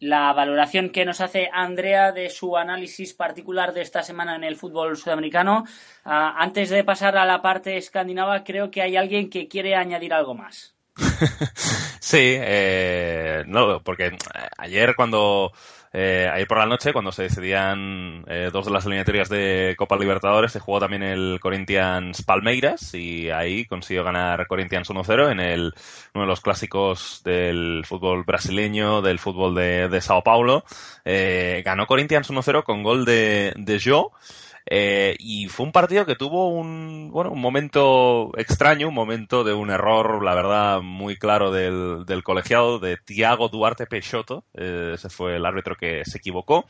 la 0.00 0.32
valoración 0.32 0.90
que 0.90 1.04
nos 1.04 1.20
hace 1.20 1.50
Andrea 1.52 2.12
de 2.12 2.30
su 2.30 2.56
análisis 2.56 3.14
particular 3.14 3.72
de 3.72 3.82
esta 3.82 4.02
semana 4.02 4.36
en 4.36 4.44
el 4.44 4.56
fútbol 4.56 4.96
sudamericano. 4.96 5.64
Ah, 6.04 6.34
antes 6.38 6.70
de 6.70 6.84
pasar 6.84 7.16
a 7.16 7.26
la 7.26 7.42
parte 7.42 7.76
escandinava, 7.76 8.44
creo 8.44 8.70
que 8.70 8.82
hay 8.82 8.96
alguien 8.96 9.30
que 9.30 9.48
quiere 9.48 9.74
añadir 9.74 10.14
algo 10.14 10.34
más. 10.34 10.77
sí, 12.00 12.18
eh, 12.20 13.44
no, 13.46 13.82
porque 13.82 14.16
ayer 14.58 14.94
cuando 14.96 15.52
eh, 15.92 16.28
ayer 16.30 16.46
por 16.46 16.58
la 16.58 16.66
noche, 16.66 16.92
cuando 16.92 17.12
se 17.12 17.24
decidían 17.24 18.24
eh, 18.28 18.50
dos 18.52 18.66
de 18.66 18.72
las 18.72 18.84
eliminatorias 18.84 19.28
de 19.28 19.74
Copa 19.78 19.96
Libertadores, 19.96 20.52
se 20.52 20.60
jugó 20.60 20.80
también 20.80 21.02
el 21.02 21.38
Corinthians 21.40 22.22
Palmeiras 22.22 22.92
y 22.94 23.30
ahí 23.30 23.64
consiguió 23.64 24.04
ganar 24.04 24.46
Corinthians 24.46 24.90
1-0 24.90 25.32
en 25.32 25.40
el, 25.40 25.74
uno 26.14 26.24
de 26.24 26.28
los 26.28 26.40
clásicos 26.40 27.22
del 27.24 27.84
fútbol 27.86 28.24
brasileño, 28.24 29.00
del 29.00 29.18
fútbol 29.18 29.54
de, 29.54 29.88
de 29.88 30.00
Sao 30.00 30.22
Paulo. 30.22 30.64
Eh, 31.04 31.62
ganó 31.64 31.86
Corinthians 31.86 32.30
1-0 32.30 32.64
con 32.64 32.82
gol 32.82 33.04
de, 33.04 33.54
de 33.56 33.80
Joe. 33.82 34.08
Eh, 34.70 35.16
y 35.18 35.48
fue 35.48 35.64
un 35.64 35.72
partido 35.72 36.04
que 36.04 36.14
tuvo 36.14 36.48
un, 36.48 37.10
bueno, 37.10 37.30
un 37.30 37.40
momento 37.40 38.32
extraño, 38.36 38.88
un 38.88 38.94
momento 38.94 39.42
de 39.42 39.54
un 39.54 39.70
error, 39.70 40.22
la 40.22 40.34
verdad, 40.34 40.82
muy 40.82 41.16
claro 41.16 41.50
del, 41.50 42.04
del 42.04 42.22
colegiado 42.22 42.78
de 42.78 42.98
Tiago 42.98 43.48
Duarte 43.48 43.86
Peixoto. 43.86 44.44
Eh, 44.54 44.92
ese 44.94 45.08
fue 45.08 45.36
el 45.36 45.46
árbitro 45.46 45.74
que 45.74 46.04
se 46.04 46.18
equivocó. 46.18 46.66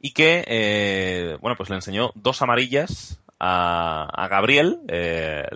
Y 0.00 0.12
que, 0.12 0.44
eh, 0.46 1.36
bueno, 1.40 1.56
pues 1.56 1.68
le 1.68 1.76
enseñó 1.76 2.10
dos 2.14 2.42
amarillas 2.42 3.20
a, 3.38 4.08
a 4.12 4.28
Gabriel. 4.28 4.80
Eh, 4.88 5.46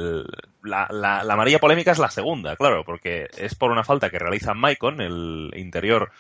la, 0.63 0.87
la, 0.91 1.25
la, 1.25 1.35
amarilla 1.35 1.59
polémica 1.59 1.93
es 1.93 1.99
la 1.99 2.11
segunda, 2.11 2.55
claro, 2.57 2.85
porque 2.85 3.29
es 3.37 3.55
por 3.55 3.71
una 3.71 3.85
falta 3.85 4.11
que 4.11 4.19
realiza 4.19 4.55
Maicon, 4.55 5.01
el 5.01 5.51
interior 5.57 6.13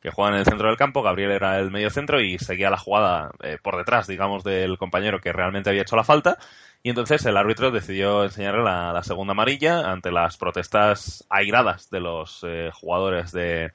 que 0.00 0.10
juega 0.10 0.32
en 0.32 0.38
el 0.38 0.44
centro 0.44 0.68
del 0.68 0.76
campo, 0.76 1.02
Gabriel 1.02 1.32
era 1.32 1.58
el 1.58 1.70
medio 1.70 1.90
centro 1.90 2.20
y 2.20 2.38
seguía 2.38 2.70
la 2.70 2.78
jugada 2.78 3.30
eh, 3.42 3.58
por 3.62 3.76
detrás, 3.76 4.06
digamos, 4.06 4.44
del 4.44 4.78
compañero 4.78 5.20
que 5.20 5.32
realmente 5.32 5.70
había 5.70 5.82
hecho 5.82 5.96
la 5.96 6.04
falta. 6.04 6.38
Y 6.82 6.90
entonces 6.90 7.24
el 7.26 7.36
árbitro 7.36 7.70
decidió 7.70 8.24
enseñarle 8.24 8.62
la, 8.62 9.02
segunda 9.02 9.32
amarilla 9.32 9.90
ante 9.90 10.12
las 10.12 10.36
protestas 10.36 11.26
airadas 11.28 11.90
de 11.90 12.00
los 12.00 12.44
eh, 12.46 12.70
jugadores 12.72 13.32
de, 13.32 13.72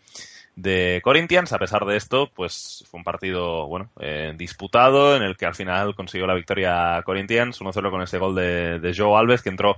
de 0.55 1.01
Corinthians. 1.03 1.51
A 1.51 1.59
pesar 1.59 1.85
de 1.85 1.97
esto, 1.97 2.31
pues 2.33 2.85
fue 2.89 2.99
un 2.99 3.03
partido, 3.03 3.67
bueno, 3.67 3.89
eh, 3.99 4.33
disputado 4.37 5.15
en 5.15 5.23
el 5.23 5.35
que 5.35 5.45
al 5.45 5.55
final 5.55 5.95
consiguió 5.95 6.27
la 6.27 6.33
victoria 6.33 7.01
Corinthians 7.05 7.59
1-0 7.59 7.91
con 7.91 8.01
ese 8.01 8.17
gol 8.17 8.35
de, 8.35 8.79
de 8.79 8.95
Joe 8.95 9.17
Alves 9.17 9.41
que 9.41 9.49
entró 9.49 9.75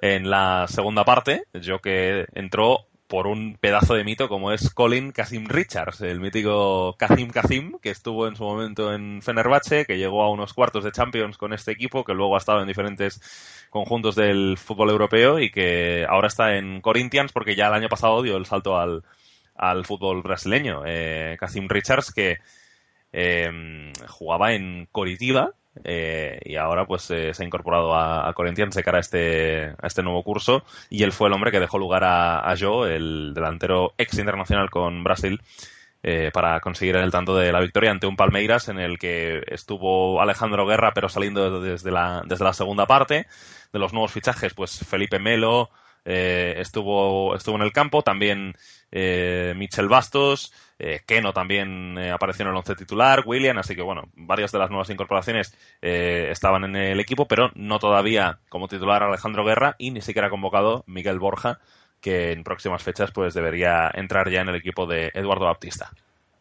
en 0.00 0.30
la 0.30 0.66
segunda 0.68 1.04
parte. 1.04 1.44
Joe 1.52 1.80
que 1.80 2.26
entró 2.34 2.86
por 3.06 3.26
un 3.26 3.56
pedazo 3.60 3.94
de 3.94 4.04
mito 4.04 4.28
como 4.28 4.52
es 4.52 4.72
Colin 4.72 5.12
Kazim 5.12 5.46
Richards, 5.46 6.00
el 6.00 6.20
mítico 6.20 6.96
Kazim 6.98 7.30
Kazim, 7.30 7.78
que 7.80 7.90
estuvo 7.90 8.26
en 8.26 8.36
su 8.36 8.44
momento 8.44 8.92
en 8.94 9.20
Fenerbahce, 9.22 9.84
que 9.84 9.98
llegó 9.98 10.22
a 10.22 10.30
unos 10.30 10.54
cuartos 10.54 10.84
de 10.84 10.92
Champions 10.92 11.36
con 11.36 11.52
este 11.52 11.72
equipo, 11.72 12.04
que 12.04 12.14
luego 12.14 12.34
ha 12.34 12.38
estado 12.38 12.60
en 12.60 12.68
diferentes 12.68 13.20
conjuntos 13.70 14.14
del 14.14 14.56
fútbol 14.56 14.90
europeo 14.90 15.38
y 15.38 15.50
que 15.50 16.06
ahora 16.08 16.28
está 16.28 16.56
en 16.56 16.80
Corinthians 16.80 17.32
porque 17.32 17.56
ya 17.56 17.68
el 17.68 17.74
año 17.74 17.88
pasado 17.88 18.22
dio 18.22 18.36
el 18.36 18.46
salto 18.46 18.78
al, 18.78 19.04
al 19.54 19.84
fútbol 19.84 20.22
brasileño. 20.22 20.82
Eh, 20.86 21.36
Kazim 21.38 21.68
Richards 21.68 22.12
que 22.12 22.38
eh, 23.12 23.92
jugaba 24.08 24.54
en 24.54 24.88
Coritiba, 24.90 25.52
eh, 25.82 26.38
y 26.44 26.56
ahora 26.56 26.86
pues 26.86 27.10
eh, 27.10 27.34
se 27.34 27.42
ha 27.42 27.46
incorporado 27.46 27.94
a, 27.94 28.32
Corinthians 28.34 28.74
de 28.74 28.84
cara 28.84 28.98
a 28.98 29.00
este, 29.00 29.74
a 29.80 29.86
este 29.86 30.02
nuevo 30.02 30.22
curso 30.22 30.64
y 30.88 31.02
él 31.02 31.12
fue 31.12 31.28
el 31.28 31.34
hombre 31.34 31.50
que 31.50 31.60
dejó 31.60 31.78
lugar 31.78 32.04
a, 32.04 32.48
a 32.48 32.56
Joe, 32.56 32.94
el 32.94 33.32
delantero 33.34 33.94
ex 33.98 34.18
internacional 34.18 34.70
con 34.70 35.02
Brasil, 35.02 35.40
eh, 36.06 36.30
para 36.34 36.60
conseguir 36.60 36.96
el 36.96 37.10
tanto 37.10 37.34
de 37.34 37.50
la 37.50 37.60
victoria 37.60 37.90
ante 37.90 38.06
un 38.06 38.14
Palmeiras 38.14 38.68
en 38.68 38.78
el 38.78 38.98
que 38.98 39.42
estuvo 39.46 40.20
Alejandro 40.20 40.66
Guerra 40.66 40.92
pero 40.94 41.08
saliendo 41.08 41.62
desde 41.62 41.90
la, 41.90 42.22
desde 42.26 42.44
la 42.44 42.52
segunda 42.52 42.84
parte. 42.86 43.26
De 43.72 43.78
los 43.78 43.92
nuevos 43.92 44.12
fichajes, 44.12 44.54
pues 44.54 44.78
Felipe 44.86 45.18
Melo, 45.18 45.70
eh, 46.04 46.56
estuvo, 46.58 47.34
estuvo 47.34 47.56
en 47.56 47.62
el 47.62 47.72
campo, 47.72 48.02
también 48.02 48.54
eh, 48.96 49.52
Michel 49.56 49.88
Bastos, 49.88 50.52
eh, 50.78 51.00
Keno 51.04 51.32
también 51.32 51.98
eh, 51.98 52.12
apareció 52.12 52.44
en 52.44 52.50
el 52.50 52.56
once 52.56 52.76
titular, 52.76 53.24
William, 53.26 53.58
así 53.58 53.74
que 53.74 53.82
bueno, 53.82 54.04
varias 54.14 54.52
de 54.52 54.60
las 54.60 54.70
nuevas 54.70 54.88
incorporaciones 54.88 55.52
eh, 55.82 56.28
estaban 56.30 56.62
en 56.62 56.76
el 56.76 57.00
equipo, 57.00 57.26
pero 57.26 57.50
no 57.56 57.80
todavía 57.80 58.38
como 58.48 58.68
titular 58.68 59.02
Alejandro 59.02 59.44
Guerra 59.44 59.74
y 59.78 59.90
ni 59.90 60.00
siquiera 60.00 60.30
convocado 60.30 60.84
Miguel 60.86 61.18
Borja, 61.18 61.58
que 62.00 62.30
en 62.30 62.44
próximas 62.44 62.84
fechas 62.84 63.10
pues 63.10 63.34
debería 63.34 63.90
entrar 63.92 64.30
ya 64.30 64.42
en 64.42 64.48
el 64.48 64.56
equipo 64.56 64.86
de 64.86 65.10
Eduardo 65.12 65.46
Baptista. 65.46 65.90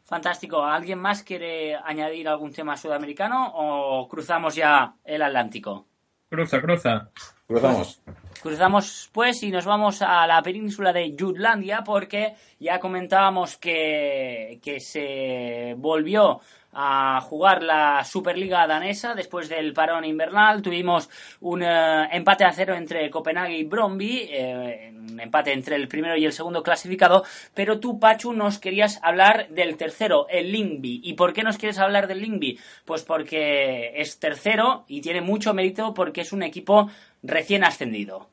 Fantástico. 0.04 0.64
¿Alguien 0.64 1.00
más 1.00 1.24
quiere 1.24 1.76
añadir 1.76 2.28
algún 2.28 2.54
tema 2.54 2.78
sudamericano 2.78 3.52
o 3.56 4.08
cruzamos 4.08 4.54
ya 4.54 4.94
el 5.04 5.24
Atlántico? 5.24 5.88
Cruza, 6.30 6.62
cruza. 6.62 7.10
Cruzamos. 7.54 8.02
Cruzamos 8.42 9.10
pues 9.12 9.44
y 9.44 9.52
nos 9.52 9.66
vamos 9.66 10.02
a 10.02 10.26
la 10.26 10.42
península 10.42 10.92
de 10.92 11.16
Jutlandia 11.18 11.84
porque 11.84 12.34
ya 12.60 12.80
comentábamos 12.80 13.58
que, 13.58 14.60
que 14.62 14.80
se 14.80 15.76
volvió 15.78 16.42
a 16.74 17.22
jugar 17.22 17.62
la 17.62 18.04
Superliga 18.04 18.66
danesa 18.66 19.14
después 19.14 19.48
del 19.48 19.74
parón 19.74 20.06
invernal. 20.06 20.62
Tuvimos 20.62 21.10
un 21.42 21.64
eh, 21.64 22.08
empate 22.12 22.46
a 22.46 22.52
cero 22.52 22.76
entre 22.76 23.10
Copenhague 23.10 23.58
y 23.58 23.64
Bromby, 23.64 24.28
eh, 24.32 24.92
un 24.94 25.20
empate 25.20 25.54
entre 25.54 25.76
el 25.76 25.88
primero 25.88 26.18
y 26.18 26.26
el 26.26 26.34
segundo 26.34 26.64
clasificado. 26.64 27.24
Pero 27.54 27.80
tú, 27.80 28.00
Pachu, 28.00 28.34
nos 28.34 28.60
querías 28.60 29.00
hablar 29.04 29.50
del 29.50 29.78
tercero, 29.78 30.28
el 30.30 30.52
Lingby. 30.52 31.02
¿Y 31.04 31.14
por 31.14 31.34
qué 31.34 31.44
nos 31.44 31.58
quieres 31.58 31.80
hablar 31.80 32.08
del 32.08 32.22
Lingby? 32.22 32.60
Pues 32.86 33.04
porque 33.04 33.94
es 33.96 34.20
tercero 34.20 34.86
y 34.88 35.02
tiene 35.02 35.22
mucho 35.22 35.54
mérito 35.54 35.94
porque 35.94 36.22
es 36.22 36.34
un 36.34 36.44
equipo 36.44 36.90
recién 37.24 37.64
ascendido. 37.64 38.28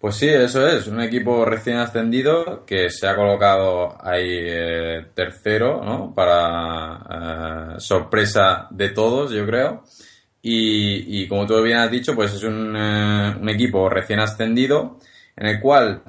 Pues 0.00 0.16
sí, 0.16 0.28
eso 0.28 0.66
es, 0.66 0.86
un 0.86 1.02
equipo 1.02 1.44
recién 1.44 1.76
ascendido 1.76 2.64
que 2.64 2.88
se 2.88 3.06
ha 3.06 3.14
colocado 3.14 3.98
ahí 4.02 4.30
eh, 4.32 5.06
tercero, 5.14 5.84
¿no? 5.84 6.14
Para 6.14 7.74
eh, 7.76 7.80
sorpresa 7.80 8.66
de 8.70 8.88
todos, 8.88 9.30
yo 9.30 9.44
creo. 9.44 9.84
Y, 10.42 11.28
como 11.28 11.46
tú 11.46 11.62
bien 11.62 11.76
has 11.76 11.90
dicho, 11.90 12.14
pues 12.14 12.32
es 12.32 12.42
un, 12.44 12.74
eh, 12.74 13.36
un 13.38 13.48
equipo 13.50 13.90
recién 13.90 14.20
ascendido 14.20 14.98
en 15.36 15.46
el 15.48 15.60
cual, 15.60 16.02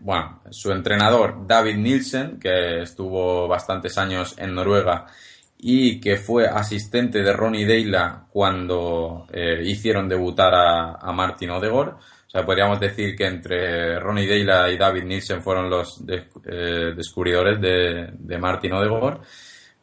bueno, 0.00 0.42
su 0.50 0.70
entrenador 0.70 1.46
David 1.46 1.76
Nielsen, 1.76 2.38
que 2.38 2.82
estuvo 2.82 3.48
bastantes 3.48 3.96
años 3.96 4.34
en 4.36 4.54
Noruega 4.54 5.06
y 5.64 6.00
que 6.00 6.16
fue 6.16 6.48
asistente 6.48 7.22
de 7.22 7.32
Ronnie 7.32 7.64
Deila 7.64 8.26
cuando 8.30 9.28
eh, 9.32 9.62
hicieron 9.64 10.08
debutar 10.08 10.52
a, 10.52 10.94
a, 10.94 11.12
Martin 11.12 11.50
Odegaard. 11.50 11.90
O 11.94 12.30
sea, 12.30 12.44
podríamos 12.44 12.80
decir 12.80 13.14
que 13.14 13.26
entre 13.26 14.00
Ronnie 14.00 14.26
Deila 14.26 14.68
y 14.72 14.76
David 14.76 15.04
Nielsen 15.04 15.40
fueron 15.40 15.70
los 15.70 16.02
eh, 16.08 16.92
descubridores 16.96 17.60
de, 17.60 18.10
de, 18.12 18.38
Martin 18.38 18.72
Odegaard. 18.72 19.20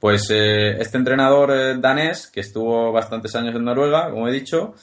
Pues 0.01 0.30
eh, 0.32 0.71
este 0.82 0.97
entrenador 0.97 1.80
danés, 1.80 2.27
que 2.27 2.41
estuvo 2.41 2.91
bastantes 2.91 3.34
años 3.38 3.55
en 3.55 3.63
Noruega, 3.63 4.09
como 4.09 4.27
he 4.27 4.34
dicho, 4.34 4.75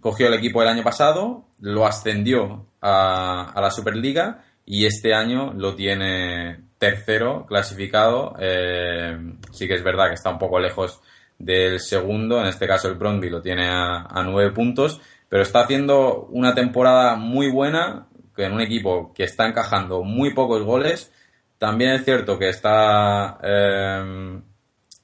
cogió 0.00 0.28
el 0.28 0.34
equipo 0.34 0.62
el 0.62 0.68
año 0.68 0.82
pasado, 0.82 1.44
lo 1.60 1.84
ascendió 1.84 2.68
a, 2.80 3.52
a 3.54 3.60
la 3.60 3.70
Superliga 3.70 4.44
y 4.64 4.86
este 4.86 5.12
año 5.12 5.52
lo 5.52 5.74
tiene 5.74 6.65
tercero 6.78 7.46
clasificado. 7.46 8.36
Eh, 8.38 9.16
sí 9.52 9.66
que 9.66 9.74
es 9.74 9.82
verdad 9.82 10.08
que 10.08 10.14
está 10.14 10.30
un 10.30 10.38
poco 10.38 10.58
lejos 10.58 11.00
del 11.38 11.80
segundo, 11.80 12.40
en 12.40 12.46
este 12.46 12.66
caso 12.66 12.88
el 12.88 12.94
Brondby 12.94 13.28
lo 13.28 13.42
tiene 13.42 13.68
a, 13.68 14.06
a, 14.08 14.22
nueve 14.22 14.52
puntos, 14.52 15.00
pero 15.28 15.42
está 15.42 15.60
haciendo 15.60 16.26
una 16.30 16.54
temporada 16.54 17.16
muy 17.16 17.50
buena 17.50 18.06
en 18.36 18.52
un 18.52 18.60
equipo 18.60 19.12
que 19.14 19.24
está 19.24 19.46
encajando 19.46 20.02
muy 20.02 20.32
pocos 20.32 20.62
goles, 20.62 21.12
también 21.58 21.92
es 21.92 22.04
cierto 22.04 22.38
que 22.38 22.48
está 22.50 23.38
eh, 23.42 24.40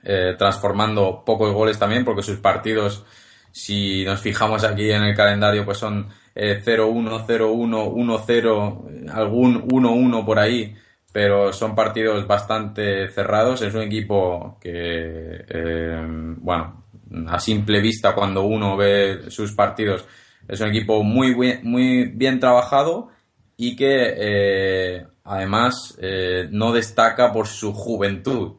eh, 0.05 0.35
transformando 0.37 1.23
pocos 1.25 1.53
goles 1.53 1.79
también, 1.79 2.05
porque 2.05 2.23
sus 2.23 2.39
partidos, 2.39 3.05
si 3.51 4.05
nos 4.05 4.20
fijamos 4.20 4.64
aquí 4.64 4.91
en 4.91 5.03
el 5.03 5.16
calendario, 5.16 5.64
pues 5.64 5.79
son 5.79 6.09
0-1, 6.35 7.27
0-1, 7.27 7.93
1-0, 7.95 9.11
algún 9.12 9.68
1-1 9.68 10.25
por 10.25 10.39
ahí, 10.39 10.75
pero 11.13 11.53
son 11.53 11.75
partidos 11.75 12.27
bastante 12.27 13.09
cerrados. 13.09 13.61
Es 13.63 13.75
un 13.75 13.83
equipo 13.83 14.59
que, 14.61 15.45
eh, 15.47 16.03
bueno, 16.39 16.85
a 17.29 17.39
simple 17.39 17.81
vista, 17.81 18.15
cuando 18.15 18.43
uno 18.45 18.77
ve 18.77 19.25
sus 19.29 19.53
partidos, 19.53 20.07
es 20.49 20.61
un 20.61 20.69
equipo 20.69 21.03
muy, 21.05 21.35
muy 21.63 22.05
bien 22.07 22.41
trabajado 22.41 23.11
y 23.59 23.77
que 23.77 24.15
eh, 24.17 25.07
además 25.25 25.97
eh, 26.01 26.49
no 26.51 26.73
destaca 26.73 27.31
por 27.33 27.47
su 27.47 27.75
juventud. 27.75 28.57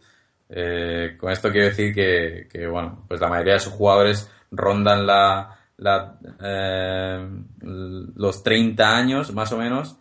Con 1.17 1.31
esto 1.31 1.51
quiero 1.51 1.65
decir 1.65 1.95
que, 1.95 2.67
bueno, 2.67 3.05
pues 3.07 3.19
la 3.19 3.27
mayoría 3.27 3.53
de 3.53 3.59
sus 3.59 3.73
jugadores 3.73 4.29
rondan 4.51 5.07
la, 5.07 5.57
los 7.59 8.43
30 8.43 8.95
años 8.95 9.33
más 9.33 9.51
o 9.51 9.57
menos 9.57 9.97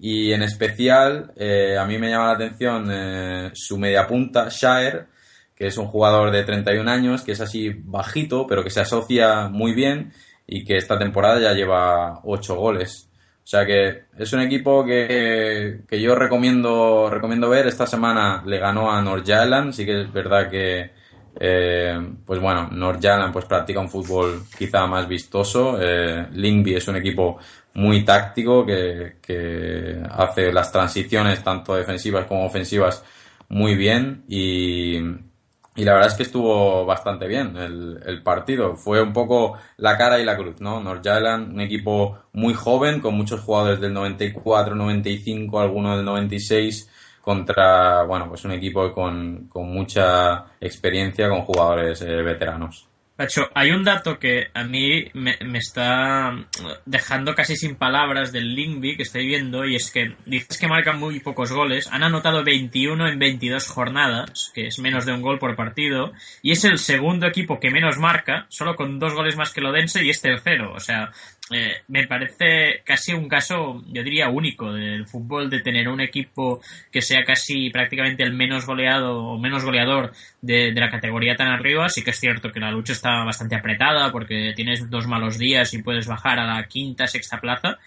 y 0.00 0.32
en 0.32 0.42
especial 0.42 1.32
a 1.78 1.84
mí 1.86 1.98
me 1.98 2.10
llama 2.10 2.26
la 2.26 2.32
atención 2.32 3.50
su 3.54 3.78
media 3.78 4.06
punta, 4.06 4.48
Shire, 4.50 5.06
que 5.54 5.66
es 5.66 5.78
un 5.78 5.86
jugador 5.86 6.30
de 6.30 6.44
31 6.44 6.90
años, 6.90 7.22
que 7.22 7.32
es 7.32 7.40
así 7.40 7.70
bajito, 7.70 8.46
pero 8.46 8.62
que 8.62 8.70
se 8.70 8.80
asocia 8.80 9.48
muy 9.48 9.72
bien 9.74 10.12
y 10.46 10.64
que 10.64 10.76
esta 10.76 10.98
temporada 10.98 11.40
ya 11.40 11.54
lleva 11.54 12.20
8 12.24 12.54
goles. 12.54 13.08
O 13.46 13.48
sea 13.48 13.64
que 13.64 14.02
es 14.18 14.32
un 14.32 14.40
equipo 14.40 14.84
que, 14.84 15.84
yo 15.88 16.16
recomiendo, 16.16 17.08
recomiendo 17.08 17.48
ver. 17.48 17.68
Esta 17.68 17.86
semana 17.86 18.42
le 18.44 18.58
ganó 18.58 18.90
a 18.90 19.00
North 19.00 19.28
Island. 19.28 19.72
Sí 19.72 19.86
que 19.86 20.02
es 20.02 20.12
verdad 20.12 20.50
que, 20.50 20.90
eh, 21.38 21.96
pues 22.26 22.40
bueno, 22.40 22.68
North 22.72 23.00
pues 23.32 23.44
practica 23.44 23.78
un 23.78 23.88
fútbol 23.88 24.42
quizá 24.58 24.88
más 24.88 25.06
vistoso. 25.06 25.78
Eh, 25.80 26.26
Lingby 26.32 26.74
es 26.74 26.88
un 26.88 26.96
equipo 26.96 27.38
muy 27.76 28.04
táctico 28.04 28.64
que, 28.64 30.02
hace 30.10 30.52
las 30.52 30.72
transiciones 30.72 31.44
tanto 31.44 31.74
defensivas 31.74 32.26
como 32.26 32.46
ofensivas 32.46 33.04
muy 33.48 33.76
bien 33.76 34.24
y, 34.28 34.96
y 34.96 35.84
la 35.84 35.92
verdad 35.92 36.08
es 36.08 36.14
que 36.14 36.22
estuvo 36.22 36.86
bastante 36.86 37.26
bien 37.28 37.54
el, 37.56 38.00
el, 38.06 38.22
partido. 38.22 38.76
Fue 38.76 39.02
un 39.02 39.12
poco 39.12 39.58
la 39.76 39.98
cara 39.98 40.18
y 40.18 40.24
la 40.24 40.36
cruz, 40.36 40.60
¿no? 40.60 40.80
North 40.80 41.04
Island, 41.04 41.52
un 41.52 41.60
equipo 41.60 42.18
muy 42.32 42.54
joven, 42.54 43.00
con 43.00 43.14
muchos 43.14 43.40
jugadores 43.42 43.78
del 43.78 43.92
94, 43.92 44.74
95, 44.74 45.60
algunos 45.60 45.96
del 45.96 46.06
96, 46.06 46.90
contra, 47.20 48.04
bueno, 48.04 48.26
pues 48.28 48.44
un 48.46 48.52
equipo 48.52 48.90
con, 48.92 49.48
con 49.48 49.70
mucha 49.70 50.46
experiencia, 50.60 51.28
con 51.28 51.42
jugadores 51.42 52.00
eh, 52.00 52.22
veteranos. 52.22 52.88
Pacho, 53.16 53.48
hay 53.54 53.70
un 53.70 53.82
dato 53.82 54.18
que 54.18 54.48
a 54.52 54.62
mí 54.64 55.06
me, 55.14 55.38
está 55.54 56.36
dejando 56.84 57.34
casi 57.34 57.56
sin 57.56 57.76
palabras 57.76 58.30
del 58.30 58.54
Linkby 58.54 58.98
que 58.98 59.04
estoy 59.04 59.26
viendo 59.26 59.64
y 59.64 59.74
es 59.74 59.90
que 59.90 60.14
dices 60.26 60.58
que 60.58 60.68
marcan 60.68 61.00
muy 61.00 61.20
pocos 61.20 61.50
goles, 61.50 61.88
han 61.90 62.02
anotado 62.02 62.44
21 62.44 63.08
en 63.08 63.18
22 63.18 63.68
jornadas, 63.68 64.52
que 64.54 64.66
es 64.66 64.78
menos 64.80 65.06
de 65.06 65.14
un 65.14 65.22
gol 65.22 65.38
por 65.38 65.56
partido, 65.56 66.12
y 66.42 66.52
es 66.52 66.64
el 66.66 66.78
segundo 66.78 67.26
equipo 67.26 67.58
que 67.58 67.70
menos 67.70 67.96
marca, 67.96 68.44
solo 68.50 68.76
con 68.76 68.98
dos 68.98 69.14
goles 69.14 69.34
más 69.34 69.50
que 69.50 69.62
lo 69.62 69.72
dense 69.72 70.04
y 70.04 70.10
es 70.10 70.20
tercero, 70.20 70.74
o 70.74 70.80
sea, 70.80 71.10
eh, 71.50 71.76
me 71.88 72.08
parece 72.08 72.82
casi 72.84 73.12
un 73.12 73.28
caso, 73.28 73.84
yo 73.92 74.02
diría, 74.02 74.28
único 74.28 74.72
del 74.72 75.06
fútbol 75.06 75.48
de 75.48 75.60
tener 75.60 75.88
un 75.88 76.00
equipo 76.00 76.60
que 76.90 77.00
sea 77.00 77.24
casi 77.24 77.70
prácticamente 77.70 78.24
el 78.24 78.32
menos 78.32 78.66
goleado 78.66 79.22
o 79.22 79.38
menos 79.38 79.64
goleador 79.64 80.12
de, 80.42 80.72
la 80.72 80.90
categoría 80.90 81.36
tan 81.36 81.48
arriba. 81.48 81.88
Sí 81.88 82.02
que 82.02 82.10
es 82.10 82.18
cierto 82.18 82.50
que 82.50 82.58
la 82.58 82.72
lucha 82.72 82.92
está 82.92 83.22
bastante 83.24 83.54
apretada 83.54 84.10
porque 84.10 84.54
tienes 84.56 84.90
dos 84.90 85.06
malos 85.06 85.38
días 85.38 85.72
y 85.72 85.82
puedes 85.82 86.08
bajar 86.08 86.40
a 86.40 86.46
la 86.46 86.66
quinta, 86.66 87.06
sexta 87.06 87.40
plaza, 87.40 87.78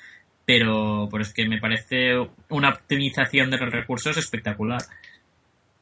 pero, 0.46 1.10
pero 1.12 1.24
es 1.24 1.34
que 1.34 1.48
me 1.48 1.60
parece 1.60 2.14
una 2.48 2.70
optimización 2.70 3.52
de 3.52 3.58
los 3.58 3.72
recursos 3.74 4.16
espectacular. 4.16 4.82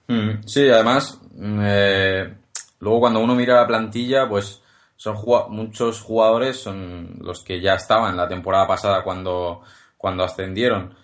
Mm, 0.08 0.42
sí, 0.48 0.68
además, 0.68 1.22
mm, 1.36 1.60
eh, 1.64 2.34
luego 2.80 3.02
cuando 3.02 3.20
uno 3.20 3.36
mira 3.36 3.56
la 3.56 3.68
plantilla, 3.68 4.28
pues 4.28 4.64
son 4.98 5.16
muchos 5.50 6.02
jugadores 6.02 6.58
son 6.58 7.20
los 7.22 7.44
que 7.44 7.62
ya 7.62 7.76
estaban 7.76 8.18
la 8.18 8.28
temporada 8.28 8.68
pasada 8.68 9.04
cuando, 9.04 9.62
cuando 9.96 10.24
ascendieron. 10.24 10.96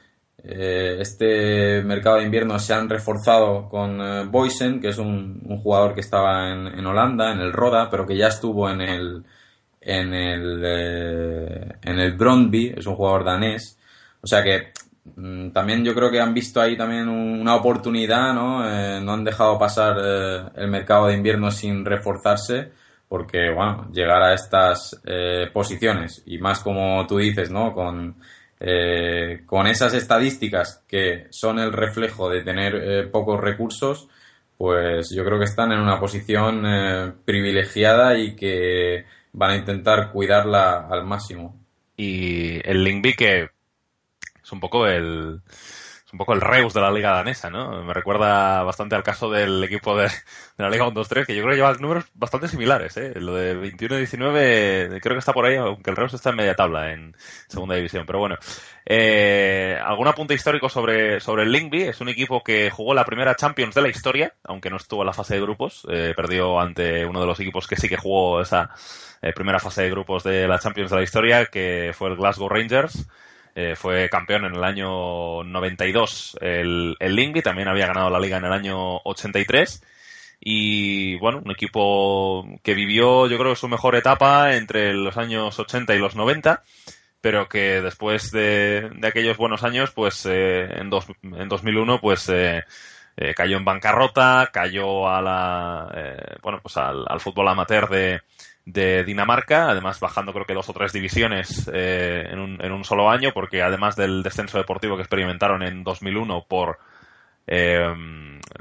Eh, 0.44 0.98
este 1.00 1.82
mercado 1.84 2.18
de 2.18 2.24
invierno 2.24 2.60
se 2.60 2.74
han 2.74 2.90
reforzado 2.90 3.70
con 3.70 4.02
eh, 4.02 4.26
Boysen, 4.26 4.82
que 4.82 4.90
es 4.90 4.98
un, 4.98 5.40
jugador 5.62 5.94
que 5.94 6.02
estaba 6.02 6.52
en, 6.52 6.86
Holanda, 6.86 7.32
en 7.32 7.40
el 7.40 7.54
Roda, 7.54 7.90
pero 7.90 8.06
que 8.06 8.18
ya 8.18 8.28
estuvo 8.28 8.70
en 8.70 8.82
el 8.82 9.24
en 9.80 10.14
el 10.14 10.62
eh, 10.66 11.76
en 11.84 12.00
el 12.00 12.14
Brondby, 12.14 12.74
es 12.78 12.88
un 12.88 12.96
jugador 12.96 13.24
danés. 13.24 13.78
O 14.22 14.28
sea 14.28 14.44
que 14.44 14.74
mm, 15.16 15.52
también 15.52 15.84
yo 15.86 15.94
creo 15.94 16.10
que 16.12 16.20
han 16.20 16.34
visto 16.34 16.60
ahí 16.60 16.76
también 16.76 17.08
una 17.10 17.56
oportunidad, 17.56 18.34
¿no? 18.34 18.64
no 19.02 19.14
han 19.14 19.24
dejado 19.24 19.60
pasar 19.60 19.98
el 20.56 20.68
mercado 20.68 21.08
de 21.08 21.16
invierno 21.16 21.52
sin 21.52 21.86
reforzarse 21.86 22.72
porque, 23.14 23.52
bueno, 23.52 23.92
llegar 23.94 24.24
a 24.24 24.34
estas 24.34 25.00
eh, 25.06 25.48
posiciones 25.54 26.24
y 26.26 26.40
más 26.40 26.62
como 26.62 27.06
tú 27.06 27.20
dices, 27.20 27.52
¿no? 27.52 27.72
Con, 27.72 28.16
eh, 28.60 29.44
con 29.46 29.68
esas 29.68 29.94
estadísticas 29.94 30.84
que 30.88 31.28
son 31.30 31.60
el 31.60 31.74
reflejo 31.74 32.28
de 32.28 32.42
tener 32.42 32.74
eh, 32.74 33.04
pocos 33.04 33.40
recursos, 33.40 34.10
pues 34.58 35.12
yo 35.16 35.24
creo 35.24 35.38
que 35.38 35.46
están 35.46 35.72
en 35.72 35.82
una 35.82 36.00
posición 36.00 36.64
privilegiada 37.24 38.18
y 38.18 38.36
que 38.36 39.06
van 39.32 39.52
a 39.52 39.58
intentar 39.58 40.12
cuidarla 40.12 40.88
al 40.90 41.06
máximo. 41.06 41.56
Y 41.96 42.68
el 42.68 42.84
Linkby 42.84 43.14
que 43.14 43.50
es 44.44 44.52
un 44.52 44.60
poco 44.60 44.88
el 44.88 45.40
un 46.14 46.18
poco 46.20 46.34
el 46.34 46.42
Reus 46.42 46.74
de 46.76 46.82
la 46.82 46.92
liga 46.92 47.12
danesa, 47.12 47.50
¿no? 47.50 47.84
Me 47.84 47.94
recuerda 47.94 48.62
bastante 48.62 48.96
al 48.96 49.02
caso 49.02 49.32
del 49.32 49.64
equipo 49.64 49.98
de, 49.98 50.10
la 50.58 50.70
liga 50.70 50.86
1-2-3, 50.86 51.26
que 51.26 51.36
yo 51.36 51.42
creo 51.42 51.50
que 51.50 51.56
lleva 51.58 51.74
números 51.74 52.06
bastante 52.14 52.48
similares, 52.48 52.96
¿eh? 52.98 53.14
Lo 53.16 53.34
de 53.34 53.58
21-19 53.58 55.02
creo 55.02 55.16
que 55.16 55.20
está 55.20 55.34
por 55.34 55.46
ahí, 55.46 55.56
aunque 55.56 55.90
el 55.90 55.96
Reus 55.96 56.14
está 56.14 56.30
en 56.30 56.36
media 56.36 56.56
tabla 56.56 56.94
en 56.94 57.16
segunda 57.48 57.76
división. 57.76 58.06
Pero 58.06 58.20
bueno, 58.20 58.38
eh, 58.86 59.76
algún 59.84 60.08
apunte 60.08 60.36
histórico 60.36 60.70
sobre, 60.70 61.20
sobre 61.20 61.44
el 61.44 61.52
Linkby. 61.52 61.82
Es 61.82 62.00
un 62.00 62.10
equipo 62.10 62.44
que 62.44 62.70
jugó 62.70 62.94
la 62.94 63.06
primera 63.06 63.36
Champions 63.36 63.74
de 63.74 63.82
la 63.82 63.90
historia, 63.90 64.36
aunque 64.44 64.70
no 64.70 64.78
estuvo 64.78 65.02
en 65.02 65.08
la 65.08 65.14
fase 65.14 65.34
de 65.34 65.42
grupos. 65.42 65.88
Eh, 65.90 66.14
perdió 66.16 66.60
ante 66.60 67.06
uno 67.06 67.22
de 67.22 67.28
los 67.28 67.40
equipos 67.40 67.68
que 67.68 67.76
sí 67.76 67.90
que 67.90 67.98
jugó 67.98 68.42
esa 68.42 68.70
eh, 69.24 69.34
primera 69.34 69.60
fase 69.60 69.82
de 69.82 69.90
grupos 69.90 70.24
de 70.24 70.48
la 70.48 70.60
Champions 70.60 70.92
de 70.92 70.98
la 70.98 71.04
historia, 71.04 71.46
que 71.48 71.92
fue 71.96 72.10
el 72.10 72.18
Glasgow 72.18 72.50
Rangers. 72.50 73.08
Eh, 73.56 73.76
fue 73.76 74.10
campeón 74.10 74.46
en 74.46 74.56
el 74.56 74.64
año 74.64 75.44
92 75.44 76.38
el, 76.42 76.96
el 77.00 77.16
Lingby, 77.16 77.44
también 77.44 77.68
había 77.68 77.86
ganado 77.86 78.10
la 78.10 78.20
liga 78.20 78.38
en 78.38 78.46
el 78.46 78.52
año 78.52 78.98
83 79.04 79.84
y 80.40 81.18
bueno, 81.20 81.40
un 81.46 81.52
equipo 81.52 82.48
que 82.64 82.74
vivió 82.74 83.28
yo 83.28 83.38
creo 83.38 83.56
su 83.56 83.68
mejor 83.68 83.96
etapa 83.96 84.56
entre 84.56 84.96
los 84.96 85.18
años 85.18 85.60
80 85.60 85.94
y 85.94 86.00
los 86.00 86.16
90 86.16 86.64
pero 87.22 87.48
que 87.48 87.80
después 87.82 88.32
de, 88.32 88.90
aquellos 89.04 89.38
buenos 89.38 89.64
años 89.64 89.92
pues 89.92 90.26
eh, 90.26 90.64
en, 90.80 90.90
dos, 90.90 91.06
en 91.22 91.48
2001 91.48 92.02
pues 92.02 92.28
eh, 92.30 92.64
cayó 93.36 93.58
en 93.58 93.66
bancarrota, 93.66 94.50
cayó 94.52 95.08
a 95.08 95.22
la 95.22 96.40
bueno 96.42 96.60
pues 96.60 96.76
al, 96.78 97.06
al 97.08 97.20
fútbol 97.20 97.50
amateur 97.50 97.88
de, 97.88 98.22
de 98.66 99.04
Dinamarca, 99.04 99.70
además 99.70 100.00
bajando 100.00 100.32
creo 100.32 100.46
que 100.46 100.54
dos 100.54 100.70
o 100.70 100.74
tres 100.74 100.94
divisiones 100.94 101.70
eh, 101.74 102.28
en, 102.30 102.40
un, 102.40 102.64
en, 102.64 102.72
un, 102.72 102.84
solo 102.86 103.10
año, 103.10 103.32
porque 103.34 103.62
además 103.62 103.96
del 103.96 104.24
descenso 104.24 104.58
deportivo 104.58 104.96
que 104.96 105.02
experimentaron 105.02 105.64
en 105.64 105.84
2001 105.84 106.46
por 106.48 106.80
eh, 107.46 107.94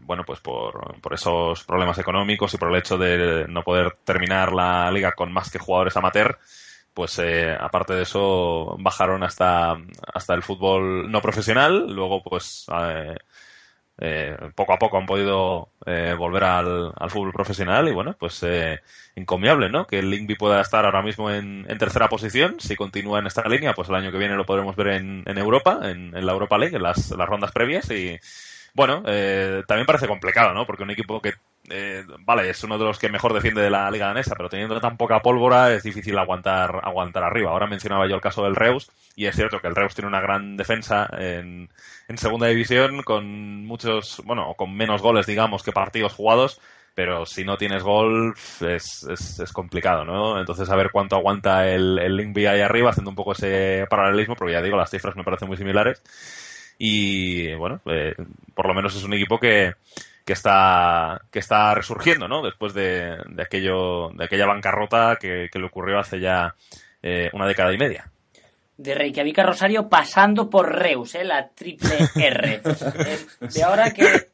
bueno 0.02 0.24
pues 0.24 0.40
por, 0.40 1.00
por, 1.00 1.14
esos 1.14 1.62
problemas 1.62 1.98
económicos 1.98 2.52
y 2.52 2.58
por 2.58 2.70
el 2.70 2.76
hecho 2.76 2.98
de 2.98 3.46
no 3.48 3.62
poder 3.62 3.96
terminar 4.04 4.52
la 4.52 4.90
liga 4.90 5.12
con 5.12 5.32
más 5.32 5.50
que 5.50 5.60
jugadores 5.60 5.96
amateur, 5.96 6.36
pues 6.92 7.18
eh, 7.20 7.56
aparte 7.58 7.94
de 7.94 8.02
eso 8.02 8.76
bajaron 8.80 9.22
hasta 9.22 9.76
hasta 10.12 10.34
el 10.34 10.42
fútbol 10.42 11.10
no 11.10 11.22
profesional, 11.22 11.86
luego 11.92 12.22
pues 12.24 12.66
eh, 14.04 14.36
poco 14.56 14.72
a 14.72 14.80
poco 14.80 14.98
han 14.98 15.06
podido 15.06 15.68
eh, 15.86 16.16
volver 16.18 16.42
al, 16.42 16.92
fútbol 17.08 17.32
profesional 17.32 17.86
y 17.86 17.92
bueno, 17.92 18.16
pues 18.18 18.42
eh, 18.42 18.80
encomiable, 19.14 19.70
¿no? 19.70 19.86
Que 19.86 20.00
el 20.00 20.10
Linkby 20.10 20.34
pueda 20.34 20.60
estar 20.60 20.84
ahora 20.84 21.02
mismo 21.02 21.30
en, 21.30 21.64
tercera 21.78 22.08
posición. 22.08 22.56
Si 22.58 22.74
continúa 22.74 23.20
en 23.20 23.28
esta 23.28 23.48
línea, 23.48 23.74
pues 23.74 23.88
el 23.90 23.94
año 23.94 24.10
que 24.10 24.18
viene 24.18 24.34
lo 24.34 24.44
podremos 24.44 24.74
ver 24.74 24.88
en, 24.88 25.22
Europa, 25.38 25.78
en, 25.84 26.10
la 26.10 26.32
Europa 26.32 26.58
League, 26.58 26.74
en 26.74 26.82
las, 26.82 27.10
rondas 27.10 27.52
previas 27.52 27.88
y 27.92 28.18
bueno, 28.74 29.02
eh, 29.06 29.62
también 29.66 29.86
parece 29.86 30.08
complicado, 30.08 30.54
¿no? 30.54 30.66
Porque 30.66 30.82
un 30.82 30.90
equipo 30.90 31.20
que, 31.20 31.34
eh, 31.68 32.04
vale, 32.20 32.48
es 32.48 32.64
uno 32.64 32.78
de 32.78 32.84
los 32.84 32.98
que 32.98 33.10
mejor 33.10 33.34
defiende 33.34 33.60
de 33.60 33.68
la 33.68 33.90
liga 33.90 34.06
danesa, 34.06 34.34
pero 34.34 34.48
teniendo 34.48 34.80
tan 34.80 34.96
poca 34.96 35.20
pólvora 35.20 35.74
es 35.74 35.82
difícil 35.82 36.16
aguantar, 36.18 36.80
aguantar 36.82 37.22
arriba. 37.22 37.50
Ahora 37.50 37.66
mencionaba 37.66 38.08
yo 38.08 38.14
el 38.14 38.22
caso 38.22 38.44
del 38.44 38.56
Reus, 38.56 38.90
y 39.14 39.26
es 39.26 39.36
cierto 39.36 39.60
que 39.60 39.68
el 39.68 39.74
Reus 39.76 39.94
tiene 39.94 40.08
una 40.08 40.22
gran 40.22 40.56
defensa 40.56 41.08
en, 41.18 41.68
segunda 42.16 42.46
división 42.46 43.02
con 43.02 43.66
muchos, 43.66 44.22
bueno, 44.24 44.54
con 44.54 44.74
menos 44.74 45.02
goles, 45.02 45.26
digamos, 45.26 45.62
que 45.62 45.72
partidos 45.72 46.12
jugados, 46.14 46.60
pero 46.94 47.26
si 47.26 47.44
no 47.44 47.56
tienes 47.56 47.82
gol 47.82 48.34
es, 48.60 49.02
es, 49.04 49.38
es, 49.38 49.52
complicado, 49.52 50.04
¿no? 50.04 50.38
Entonces 50.38 50.68
a 50.68 50.76
ver 50.76 50.90
cuánto 50.92 51.16
aguanta 51.16 51.68
el, 51.68 51.98
el 51.98 52.16
Linkby 52.16 52.46
ahí 52.46 52.60
arriba, 52.60 52.90
haciendo 52.90 53.10
un 53.10 53.16
poco 53.16 53.32
ese 53.32 53.86
paralelismo, 53.88 54.36
porque 54.36 54.52
ya 54.52 54.62
digo, 54.62 54.76
las 54.76 54.90
cifras 54.90 55.16
me 55.16 55.24
parecen 55.24 55.48
muy 55.48 55.56
similares. 55.56 56.02
Y 56.84 57.54
bueno, 57.54 57.80
eh, 57.86 58.12
por 58.56 58.66
lo 58.66 58.74
menos 58.74 58.96
es 58.96 59.04
un 59.04 59.14
equipo 59.14 59.38
que, 59.38 59.74
que 60.24 60.32
está 60.32 61.22
que 61.30 61.38
está 61.38 61.76
resurgiendo, 61.76 62.26
¿no? 62.26 62.42
Después 62.42 62.74
de, 62.74 63.18
de 63.24 63.42
aquello 63.42 64.08
de 64.08 64.24
aquella 64.24 64.46
bancarrota 64.46 65.16
que, 65.20 65.48
que 65.52 65.60
le 65.60 65.66
ocurrió 65.66 66.00
hace 66.00 66.18
ya 66.18 66.56
eh, 67.00 67.30
una 67.34 67.46
década 67.46 67.72
y 67.72 67.78
media 67.78 68.10
de 68.76 68.94
Reykjavik 68.94 69.38
a 69.38 69.42
Rosario 69.44 69.88
pasando 69.88 70.50
por 70.50 70.74
Reus, 70.74 71.14
¿eh? 71.14 71.24
la 71.24 71.48
triple 71.48 71.98
R. 72.16 72.62
de 73.40 73.62
ahora 73.62 73.92
que... 73.92 74.28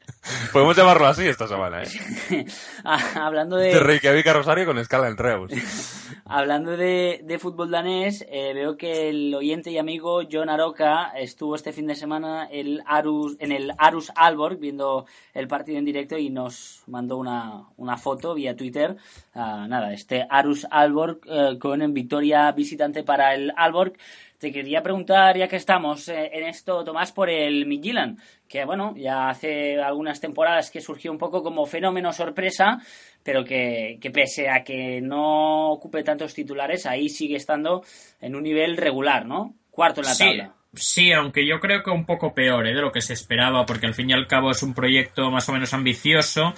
Podemos 0.51 0.75
llamarlo 0.75 1.07
así 1.07 1.27
esta 1.27 1.47
semana, 1.47 1.83
¿eh? 1.83 2.45
Hablando 3.15 3.55
de... 3.55 3.73
De 3.73 3.79
Reykjavik 3.79 4.27
a 4.27 4.33
Rosario 4.33 4.65
con 4.65 4.77
escala 4.77 5.07
en 5.07 5.17
Reus. 5.17 5.51
Hablando 6.25 6.77
de, 6.77 7.21
de 7.23 7.39
fútbol 7.39 7.71
danés, 7.71 8.25
eh, 8.29 8.53
veo 8.53 8.77
que 8.77 9.09
el 9.09 9.33
oyente 9.33 9.71
y 9.71 9.77
amigo 9.77 10.21
John 10.31 10.49
Aroca 10.49 11.11
estuvo 11.15 11.55
este 11.55 11.73
fin 11.73 11.87
de 11.87 11.95
semana 11.95 12.47
el 12.51 12.83
Arus, 12.85 13.37
en 13.39 13.51
el 13.51 13.73
Arus 13.77 14.11
Alborg 14.15 14.59
viendo 14.59 15.05
el 15.33 15.47
partido 15.47 15.79
en 15.79 15.85
directo 15.85 16.17
y 16.17 16.29
nos 16.29 16.83
mandó 16.87 17.17
una, 17.17 17.63
una 17.77 17.97
foto 17.97 18.35
vía 18.35 18.55
Twitter. 18.55 18.97
Uh, 19.33 19.67
nada, 19.67 19.93
este 19.93 20.27
Arus 20.29 20.67
Alborg 20.69 21.19
eh, 21.25 21.57
con 21.59 21.93
victoria 21.93 22.51
visitante 22.51 23.03
para 23.03 23.33
el 23.33 23.51
Alborg 23.55 23.93
te 24.39 24.51
quería 24.51 24.81
preguntar, 24.81 25.37
ya 25.37 25.47
que 25.47 25.57
estamos 25.57 26.07
eh, 26.07 26.31
en 26.33 26.45
esto, 26.45 26.83
Tomás, 26.83 27.11
por 27.11 27.29
el 27.29 27.65
Midtjylland, 27.65 28.17
que 28.47 28.63
bueno, 28.63 28.95
ya 28.95 29.29
hace 29.29 29.79
algunas 29.81 30.21
temporadas 30.21 30.71
que 30.71 30.81
surgió 30.81 31.11
un 31.11 31.17
poco 31.17 31.43
como 31.43 31.65
fenómeno 31.65 32.13
sorpresa, 32.13 32.79
pero 33.21 33.43
que, 33.43 33.97
que 34.01 34.11
pese 34.11 34.49
a 34.49 34.63
que 34.63 35.01
no 35.01 35.71
ocupe 35.71 36.03
tantos 36.03 36.33
titulares, 36.33 36.85
ahí 36.85 37.09
sigue 37.09 37.35
estando 37.35 37.83
en 38.21 38.35
un 38.35 38.43
nivel 38.43 38.77
regular, 38.77 39.25
¿no? 39.25 39.55
Cuarto 39.69 39.99
en 40.01 40.07
la 40.07 40.13
sí. 40.13 40.23
tabla. 40.23 40.55
Sí, 40.73 41.11
aunque 41.11 41.47
yo 41.47 41.59
creo 41.59 41.81
que 41.81 41.89
un 41.89 42.05
poco 42.05 42.33
peor 42.33 42.67
¿eh? 42.67 42.75
de 42.75 42.81
lo 42.81 42.91
que 42.91 43.01
se 43.01 43.13
esperaba, 43.13 43.65
porque 43.65 43.87
al 43.87 43.95
fin 43.95 44.11
y 44.11 44.13
al 44.13 44.27
cabo 44.27 44.51
es 44.51 44.61
un 44.61 44.75
proyecto 44.75 45.31
más 45.31 45.49
o 45.49 45.51
menos 45.51 45.73
ambicioso 45.73 46.53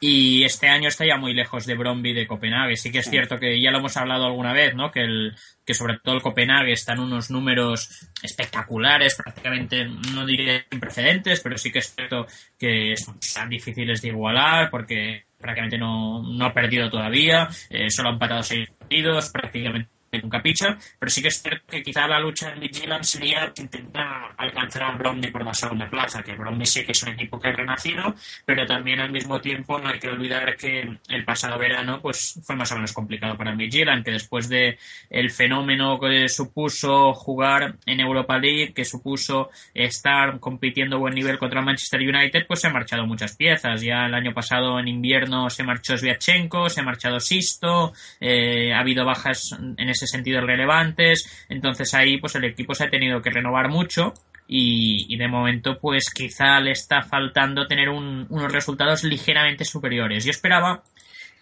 y 0.00 0.44
este 0.44 0.68
año 0.68 0.88
está 0.88 1.06
ya 1.06 1.16
muy 1.16 1.32
lejos 1.32 1.66
de 1.66 1.74
Bromby 1.74 2.12
de 2.12 2.26
Copenhague. 2.26 2.76
Sí 2.76 2.90
que 2.90 2.98
es 2.98 3.08
cierto 3.08 3.38
que 3.38 3.60
ya 3.60 3.70
lo 3.70 3.78
hemos 3.78 3.96
hablado 3.96 4.26
alguna 4.26 4.52
vez, 4.52 4.74
¿no? 4.74 4.90
Que, 4.90 5.00
el, 5.00 5.36
que 5.64 5.74
sobre 5.74 5.98
todo 5.98 6.16
el 6.16 6.22
Copenhague 6.22 6.72
está 6.72 6.92
en 6.92 7.00
unos 7.00 7.30
números 7.30 8.08
espectaculares, 8.22 9.14
prácticamente 9.14 9.86
no 10.12 10.26
diré 10.26 10.66
sin 10.70 10.80
precedentes, 10.80 11.40
pero 11.40 11.56
sí 11.56 11.70
que 11.70 11.78
es 11.78 11.94
cierto 11.94 12.26
que 12.58 12.94
son 12.96 13.48
difíciles 13.48 14.02
de 14.02 14.08
igualar 14.08 14.70
porque 14.70 15.24
prácticamente 15.38 15.78
no, 15.78 16.22
no 16.22 16.46
ha 16.46 16.52
perdido 16.52 16.90
todavía, 16.90 17.48
eh, 17.70 17.90
solo 17.90 18.10
ha 18.10 18.12
empatado 18.12 18.42
seis 18.42 18.68
partidos, 18.78 19.30
prácticamente 19.30 19.95
nunca 20.18 20.42
picha, 20.42 20.76
pero 20.98 21.10
sí 21.10 21.22
que 21.22 21.28
es 21.28 21.42
cierto 21.42 21.66
que 21.68 21.82
quizá 21.82 22.06
la 22.06 22.20
lucha 22.20 22.52
en 22.52 22.60
Midtjylland 22.60 23.04
sería 23.04 23.52
intentar 23.56 24.34
alcanzar 24.36 24.82
a 24.84 24.92
Bromley 24.92 25.30
por 25.30 25.44
la 25.44 25.54
segunda 25.54 25.88
plaza, 25.88 26.22
que 26.22 26.34
Bromley 26.34 26.66
sí 26.66 26.84
que 26.84 26.92
es 26.92 27.02
un 27.02 27.10
equipo 27.10 27.40
que 27.40 27.48
ha 27.48 27.52
renacido, 27.52 28.14
pero 28.44 28.66
también 28.66 29.00
al 29.00 29.10
mismo 29.10 29.40
tiempo 29.40 29.78
no 29.78 29.88
hay 29.88 29.98
que 29.98 30.08
olvidar 30.08 30.56
que 30.56 30.98
el 31.08 31.24
pasado 31.24 31.58
verano 31.58 32.00
pues 32.00 32.40
fue 32.44 32.56
más 32.56 32.70
o 32.72 32.74
menos 32.76 32.92
complicado 32.92 33.36
para 33.36 33.54
Midtjylland, 33.54 34.04
que 34.04 34.12
después 34.12 34.48
de 34.48 34.78
el 35.10 35.30
fenómeno 35.30 35.98
que 36.00 36.28
supuso 36.28 37.14
jugar 37.14 37.76
en 37.86 38.00
Europa 38.00 38.38
League, 38.38 38.72
que 38.74 38.84
supuso 38.84 39.50
estar 39.74 40.38
compitiendo 40.40 40.96
a 40.96 40.98
buen 40.98 41.14
nivel 41.14 41.38
contra 41.38 41.62
Manchester 41.62 42.00
United, 42.00 42.46
pues 42.46 42.60
se 42.60 42.66
han 42.68 42.72
marchado 42.72 43.06
muchas 43.06 43.36
piezas. 43.36 43.82
Ya 43.82 44.06
el 44.06 44.14
año 44.14 44.32
pasado 44.32 44.78
en 44.78 44.88
invierno 44.88 45.50
se 45.50 45.62
marchó 45.62 45.96
Sviatchenko, 45.96 46.68
se 46.68 46.80
ha 46.80 46.84
marchado 46.84 47.20
Sisto, 47.20 47.92
eh, 48.20 48.72
ha 48.72 48.80
habido 48.80 49.04
bajas 49.04 49.56
en 49.76 49.88
ese 49.88 50.05
sentido 50.06 50.40
relevantes. 50.40 51.46
Entonces 51.48 51.94
ahí 51.94 52.18
pues 52.18 52.34
el 52.34 52.44
equipo 52.44 52.74
se 52.74 52.84
ha 52.84 52.90
tenido 52.90 53.22
que 53.22 53.30
renovar 53.30 53.68
mucho 53.68 54.14
y, 54.48 55.16
de 55.16 55.28
momento 55.28 55.78
pues 55.78 56.10
quizá 56.10 56.60
le 56.60 56.70
está 56.70 57.02
faltando 57.02 57.66
tener 57.66 57.88
un, 57.88 58.26
unos 58.30 58.52
resultados 58.52 59.04
ligeramente 59.04 59.64
superiores. 59.64 60.24
Yo 60.24 60.30
esperaba 60.30 60.82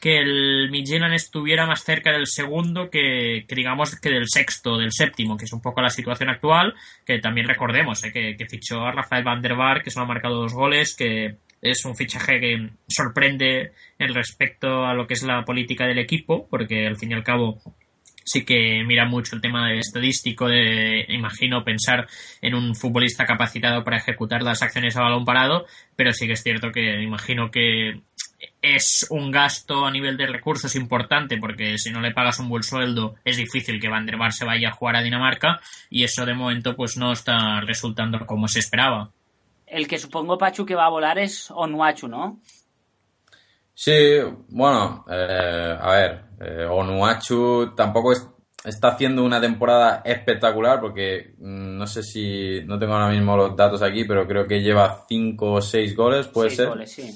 que 0.04 0.18
el 0.18 0.68
Midtjylland 0.70 1.14
estuviera 1.14 1.64
más 1.64 1.82
cerca 1.82 2.12
del 2.12 2.26
segundo 2.26 2.90
que, 2.90 3.46
digamos 3.48 3.98
que 3.98 4.10
del 4.10 4.28
sexto, 4.28 4.76
del 4.76 4.92
séptimo, 4.92 5.34
que 5.34 5.46
es 5.46 5.52
un 5.54 5.62
poco 5.62 5.80
la 5.80 5.88
situación 5.88 6.28
actual, 6.28 6.74
que 7.06 7.20
también 7.20 7.48
recordemos, 7.48 8.04
eh, 8.04 8.12
que, 8.12 8.46
fichó 8.46 8.82
a 8.82 8.92
Rafael 8.92 9.24
van 9.24 9.40
der 9.40 9.54
que 9.82 9.90
solo 9.90 10.04
ha 10.04 10.08
marcado 10.08 10.42
dos 10.42 10.52
goles, 10.52 10.94
que 10.94 11.36
es 11.62 11.86
un 11.86 11.96
fichaje 11.96 12.38
que 12.38 12.68
sorprende 12.86 13.72
en 13.98 14.12
respecto 14.12 14.84
a 14.84 14.92
lo 14.92 15.06
que 15.06 15.14
es 15.14 15.22
la 15.22 15.42
política 15.42 15.86
del 15.86 15.98
equipo, 15.98 16.46
porque 16.50 16.86
al 16.86 16.98
fin 16.98 17.12
y 17.12 17.14
al 17.14 17.24
cabo 17.24 17.62
sí 18.24 18.44
que 18.44 18.82
mira 18.84 19.04
mucho 19.04 19.36
el 19.36 19.42
tema 19.42 19.68
de 19.68 19.78
estadístico 19.78 20.48
de, 20.48 21.04
imagino, 21.08 21.64
pensar 21.64 22.06
en 22.40 22.54
un 22.54 22.74
futbolista 22.74 23.26
capacitado 23.26 23.84
para 23.84 23.98
ejecutar 23.98 24.42
las 24.42 24.62
acciones 24.62 24.96
a 24.96 25.02
balón 25.02 25.24
parado, 25.24 25.66
pero 25.96 26.12
sí 26.12 26.26
que 26.26 26.32
es 26.32 26.42
cierto 26.42 26.72
que 26.72 27.02
imagino 27.02 27.50
que 27.50 28.00
es 28.60 29.06
un 29.10 29.30
gasto 29.30 29.86
a 29.86 29.90
nivel 29.90 30.16
de 30.16 30.26
recursos 30.26 30.74
importante 30.76 31.38
porque 31.38 31.78
si 31.78 31.90
no 31.90 32.00
le 32.00 32.12
pagas 32.12 32.38
un 32.38 32.48
buen 32.48 32.62
sueldo 32.62 33.14
es 33.24 33.36
difícil 33.36 33.80
que 33.80 33.88
Van 33.88 34.06
der 34.06 34.16
Bar 34.16 34.32
se 34.32 34.44
vaya 34.44 34.68
a 34.68 34.72
jugar 34.72 34.96
a 34.96 35.02
Dinamarca 35.02 35.60
y 35.90 36.04
eso 36.04 36.26
de 36.26 36.34
momento 36.34 36.74
pues 36.76 36.96
no 36.96 37.12
está 37.12 37.60
resultando 37.60 38.24
como 38.26 38.48
se 38.48 38.60
esperaba. 38.60 39.10
El 39.66 39.88
que 39.88 39.98
supongo, 39.98 40.38
Pachu, 40.38 40.64
que 40.64 40.74
va 40.74 40.86
a 40.86 40.90
volar 40.90 41.18
es 41.18 41.50
Onuachu, 41.50 42.06
¿no? 42.06 42.40
Sí, 43.74 44.20
bueno, 44.50 45.04
eh, 45.10 45.76
a 45.80 45.90
ver, 45.90 46.24
eh, 46.44 46.66
Onuachu 46.66 47.74
tampoco 47.74 48.12
es, 48.12 48.26
está 48.64 48.88
haciendo 48.88 49.24
una 49.24 49.40
temporada 49.40 50.02
espectacular 50.04 50.80
porque 50.80 51.34
mm, 51.38 51.76
no 51.76 51.86
sé 51.86 52.02
si, 52.02 52.60
no 52.64 52.78
tengo 52.78 52.94
ahora 52.94 53.10
mismo 53.10 53.36
los 53.36 53.56
datos 53.56 53.82
aquí, 53.82 54.04
pero 54.04 54.26
creo 54.26 54.46
que 54.46 54.60
lleva 54.60 55.04
5 55.08 55.52
o 55.52 55.60
6 55.60 55.96
goles, 55.96 56.28
puede 56.28 56.50
Seis 56.50 56.56
ser. 56.56 56.68
goles, 56.68 56.92
sí. 56.92 57.14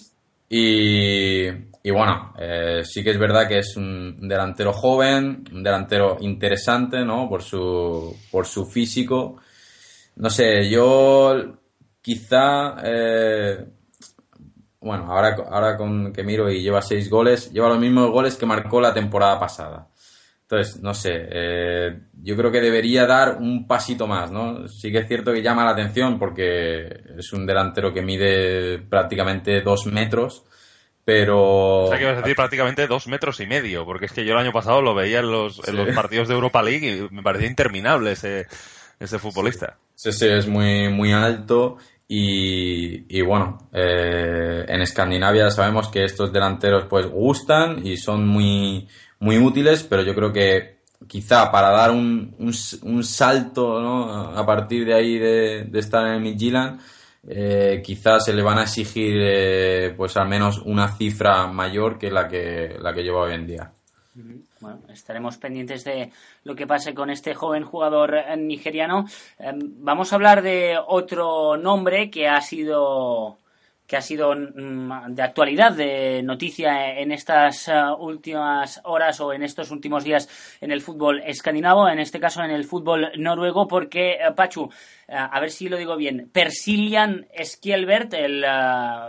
Y, 0.51 1.47
y 1.83 1.91
bueno, 1.91 2.33
eh, 2.39 2.83
sí 2.85 3.05
que 3.05 3.11
es 3.11 3.19
verdad 3.19 3.47
que 3.47 3.59
es 3.59 3.77
un 3.77 4.27
delantero 4.29 4.73
joven, 4.73 5.45
un 5.53 5.63
delantero 5.63 6.17
interesante, 6.21 7.05
¿no? 7.05 7.29
Por 7.29 7.43
su, 7.43 8.17
por 8.31 8.47
su 8.47 8.65
físico. 8.65 9.37
No 10.17 10.31
sé, 10.31 10.69
yo 10.71 11.59
quizá, 12.01 12.77
eh, 12.83 13.65
bueno, 14.89 15.13
ahora, 15.13 15.37
ahora 15.51 15.77
con 15.77 16.13
que 16.13 16.25
miro 16.25 16.51
y 16.51 16.63
lleva 16.63 16.83
seis 16.83 17.09
goles, 17.09 17.53
lleva 17.53 17.69
los 17.69 17.79
mismos 17.79 18.11
goles 18.11 18.37
que 18.37 18.47
marcó 18.47 18.81
la 18.81 18.95
temporada 18.95 19.39
pasada. 19.39 19.89
Entonces, 20.43 20.81
no 20.81 20.95
sé, 20.95 21.11
eh, 21.13 22.01
yo 22.23 22.35
creo 22.35 22.51
que 22.51 22.63
debería 22.63 23.07
dar 23.07 23.37
un 23.37 23.67
pasito 23.67 24.07
más, 24.07 24.31
¿no? 24.31 24.67
Sí 24.67 24.91
que 24.91 25.01
es 25.01 25.07
cierto 25.07 25.31
que 25.31 25.43
llama 25.43 25.63
la 25.63 25.73
atención 25.73 26.19
porque 26.19 26.89
es 27.19 27.35
un 27.35 27.45
delantero 27.45 27.93
que 27.93 28.01
mide 28.01 28.79
prácticamente 28.79 29.61
dos 29.61 29.85
metros, 29.85 30.45
pero... 31.05 31.85
O 31.85 31.89
sea, 31.89 31.99
que 31.99 32.05
ibas 32.05 32.17
a 32.17 32.23
decir 32.23 32.35
prácticamente 32.35 32.87
dos 32.87 33.09
metros 33.09 33.41
y 33.41 33.47
medio, 33.47 33.85
porque 33.85 34.07
es 34.07 34.13
que 34.13 34.25
yo 34.25 34.33
el 34.33 34.39
año 34.39 34.53
pasado 34.53 34.81
lo 34.81 34.95
veía 34.95 35.19
en 35.19 35.31
los, 35.31 35.57
sí. 35.57 35.63
en 35.67 35.77
los 35.77 35.95
partidos 35.95 36.29
de 36.29 36.35
Europa 36.35 36.63
League 36.63 36.97
y 36.97 37.15
me 37.15 37.23
parecía 37.23 37.49
interminable 37.49 38.13
ese, 38.13 38.47
ese 38.99 39.19
futbolista. 39.19 39.77
Sí, 39.95 40.13
sí, 40.13 40.29
es 40.29 40.47
muy, 40.47 40.89
muy 40.89 41.13
alto 41.13 41.77
y, 42.11 43.21
bueno, 43.21 43.69
eh, 43.71 44.65
en 44.67 44.81
Escandinavia 44.81 45.51
sabemos 45.51 45.89
que 45.89 46.05
estos 46.05 46.33
delanteros 46.33 46.87
pues 46.89 47.07
gustan 47.07 47.87
y 47.87 47.99
son 47.99 48.27
muy 48.27 48.89
muy 49.21 49.37
útiles, 49.39 49.83
pero 49.83 50.03
yo 50.03 50.15
creo 50.15 50.33
que 50.33 50.79
quizá 51.07 51.51
para 51.51 51.71
dar 51.71 51.91
un, 51.91 52.35
un, 52.39 52.55
un 52.83 53.05
salto 53.05 53.81
¿no? 53.81 54.11
a 54.11 54.47
partir 54.47 54.87
de 54.87 54.95
ahí 54.95 55.19
de, 55.19 55.65
de 55.65 55.79
estar 55.79 56.07
en 56.07 56.15
el 56.15 56.21
Midtjylland, 56.21 56.81
eh, 57.27 57.83
quizás 57.85 58.25
se 58.25 58.33
le 58.33 58.43
van 58.43 58.59
a 58.59 58.63
exigir 58.63 59.17
eh, 59.21 59.95
pues 59.97 60.17
al 60.17 60.29
menos 60.29 60.59
una 60.65 60.89
cifra 60.97 61.47
mayor 61.47 61.99
que 61.99 62.11
la 62.11 62.27
que, 62.27 62.77
la 62.81 62.95
que 62.95 63.03
lleva 63.03 63.21
hoy 63.21 63.35
en 63.35 63.47
día. 63.47 63.73
Bueno, 64.61 64.81
estaremos 64.89 65.37
pendientes 65.39 65.85
de 65.85 66.11
lo 66.45 66.55
que 66.57 66.67
pase 66.67 66.95
con 66.95 67.11
este 67.11 67.35
joven 67.35 67.65
jugador 67.65 68.17
nigeriano. 68.37 69.07
Eh, 69.39 69.53
vamos 69.55 70.13
a 70.13 70.17
hablar 70.17 70.43
de 70.43 70.79
otro 70.85 71.57
nombre 71.57 72.11
que 72.11 72.29
ha 72.29 72.41
sido 72.41 73.39
que 73.89 73.97
ha 73.97 74.03
sido 74.03 74.35
mm, 74.37 75.15
de 75.15 75.23
actualidad, 75.23 75.73
de 75.73 76.23
noticia 76.23 76.99
en 76.99 77.11
estas 77.11 77.69
uh, 77.69 77.95
últimas 77.99 78.83
horas 78.85 79.19
o 79.21 79.33
en 79.33 79.43
estos 79.43 79.71
últimos 79.71 80.05
días 80.05 80.29
en 80.61 80.71
el 80.71 80.83
fútbol 80.83 81.23
escandinavo, 81.25 81.89
en 81.89 81.99
este 81.99 82.21
caso 82.21 82.45
en 82.45 82.51
el 82.51 82.67
fútbol 82.67 83.11
noruego, 83.17 83.67
porque 83.67 84.19
uh, 84.21 84.35
Pachu, 84.35 84.65
uh, 84.65 84.71
a 85.09 85.41
ver 85.41 85.51
si 85.51 85.71
lo 85.71 85.79
digo 85.79 85.97
bien, 85.97 86.29
Persilian 86.31 87.27
Skjelbert, 87.43 88.13
el 88.13 88.45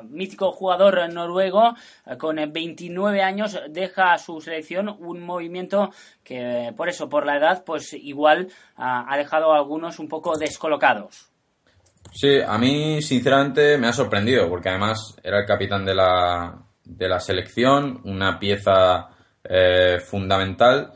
mítico 0.08 0.54
jugador 0.54 1.12
noruego 1.12 1.76
con 2.18 2.38
29 2.38 3.22
años, 3.22 3.60
deja 3.70 4.14
a 4.14 4.18
su 4.18 4.40
selección 4.40 4.96
un 5.00 5.20
movimiento 5.20 5.92
que 6.24 6.74
por 6.78 6.88
eso, 6.88 7.10
por 7.10 7.26
la 7.26 7.36
edad, 7.36 7.66
pues 7.66 7.92
igual 7.94 8.48
ha 8.78 9.18
dejado 9.18 9.52
a 9.52 9.58
algunos 9.58 10.00
un 10.00 10.08
poco 10.08 10.38
descolocados. 10.38 11.29
Sí, 12.12 12.40
a 12.46 12.58
mí 12.58 13.02
sinceramente 13.02 13.78
me 13.78 13.88
ha 13.88 13.94
sorprendido 13.94 14.50
porque 14.50 14.70
además 14.70 15.16
era 15.24 15.40
el 15.40 15.46
capitán 15.46 15.86
de 15.86 15.96
la, 15.96 16.58
de 16.84 17.08
la 17.08 17.20
selección, 17.20 18.02
una 18.04 18.40
pieza 18.40 19.10
eh, 19.44 20.00
fundamental 20.00 20.94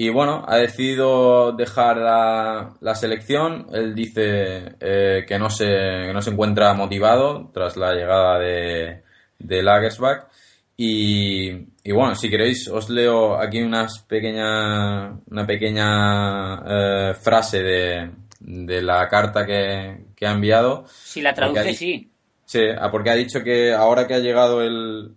y 0.00 0.10
bueno, 0.10 0.44
ha 0.46 0.58
decidido 0.58 1.50
dejar 1.50 1.96
la, 1.96 2.72
la 2.80 2.94
selección. 2.94 3.66
Él 3.72 3.96
dice 3.96 4.76
eh, 4.78 5.24
que, 5.26 5.38
no 5.40 5.50
se, 5.50 5.66
que 5.66 6.12
no 6.12 6.22
se 6.22 6.30
encuentra 6.30 6.72
motivado 6.72 7.50
tras 7.52 7.76
la 7.76 7.94
llegada 7.94 8.38
de, 8.38 9.02
de 9.40 9.62
Lagersbach. 9.62 10.28
Y, 10.76 11.50
y, 11.82 11.92
bueno, 11.92 12.14
si 12.14 12.30
queréis, 12.30 12.68
os 12.68 12.88
leo 12.90 13.36
aquí 13.40 13.60
unas 13.60 13.98
pequeña, 14.04 15.10
una 15.28 15.44
pequeña 15.44 16.62
eh, 16.64 17.14
frase 17.14 17.60
de, 17.64 18.10
de 18.38 18.82
la 18.82 19.08
carta 19.08 19.44
que, 19.44 20.07
ha 20.26 20.32
enviado. 20.32 20.84
Si 20.88 21.20
la 21.20 21.34
traduce, 21.34 21.74
sí. 21.74 22.10
Sí, 22.48 22.62
ah, 22.80 22.90
porque 22.90 23.10
ha 23.10 23.14
dicho 23.14 23.44
que 23.44 23.74
ahora 23.74 24.06
que 24.06 24.14
ha 24.14 24.20
llegado 24.20 24.62
el, 24.62 25.14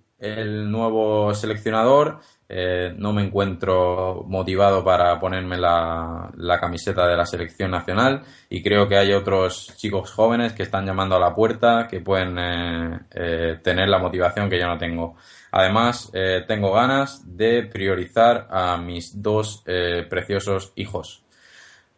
nuevo 0.70 1.34
seleccionador, 1.34 2.20
eh, 2.50 2.94
no 2.98 3.14
me 3.14 3.24
encuentro 3.24 4.26
motivado 4.28 4.84
para 4.84 5.18
ponerme 5.18 5.58
la, 5.58 6.30
camiseta 6.60 7.08
de 7.08 7.16
la 7.16 7.26
selección 7.26 7.72
nacional 7.72 8.24
y 8.50 8.62
creo 8.62 8.86
que 8.90 8.98
hay 8.98 9.14
otros 9.14 9.74
chicos 9.78 10.12
jóvenes 10.12 10.52
que 10.52 10.64
están 10.64 10.86
llamando 10.86 11.16
a 11.16 11.20
la 11.22 11.34
puerta 11.34 11.88
que 11.90 12.02
pueden 12.02 12.38
eh, 12.38 13.00
eh, 13.12 13.60
tener 13.64 13.88
la 13.88 14.00
motivación 14.00 14.50
que 14.50 14.60
yo 14.60 14.68
no 14.68 14.78
tengo. 14.78 15.16
Además, 15.52 16.12
tengo 16.48 16.74
ganas 16.74 17.24
de 17.38 17.64
priorizar 17.64 18.48
a 18.52 18.78
mis 18.78 19.22
dos 19.22 19.64
preciosos 20.10 20.74
hijos. 20.76 21.24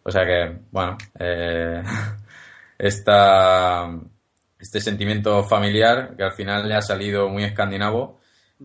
O 0.04 0.12
sea 0.12 0.26
que, 0.26 0.58
bueno, 0.72 0.98
esta, 2.84 3.88
este 4.60 4.82
sentimiento 4.82 5.42
familiar 5.44 6.16
que 6.18 6.24
al 6.24 6.34
final 6.34 6.68
le 6.68 6.76
ha 6.76 6.82
salido 6.82 7.30
muy 7.30 7.46
escandinavo, 7.46 8.20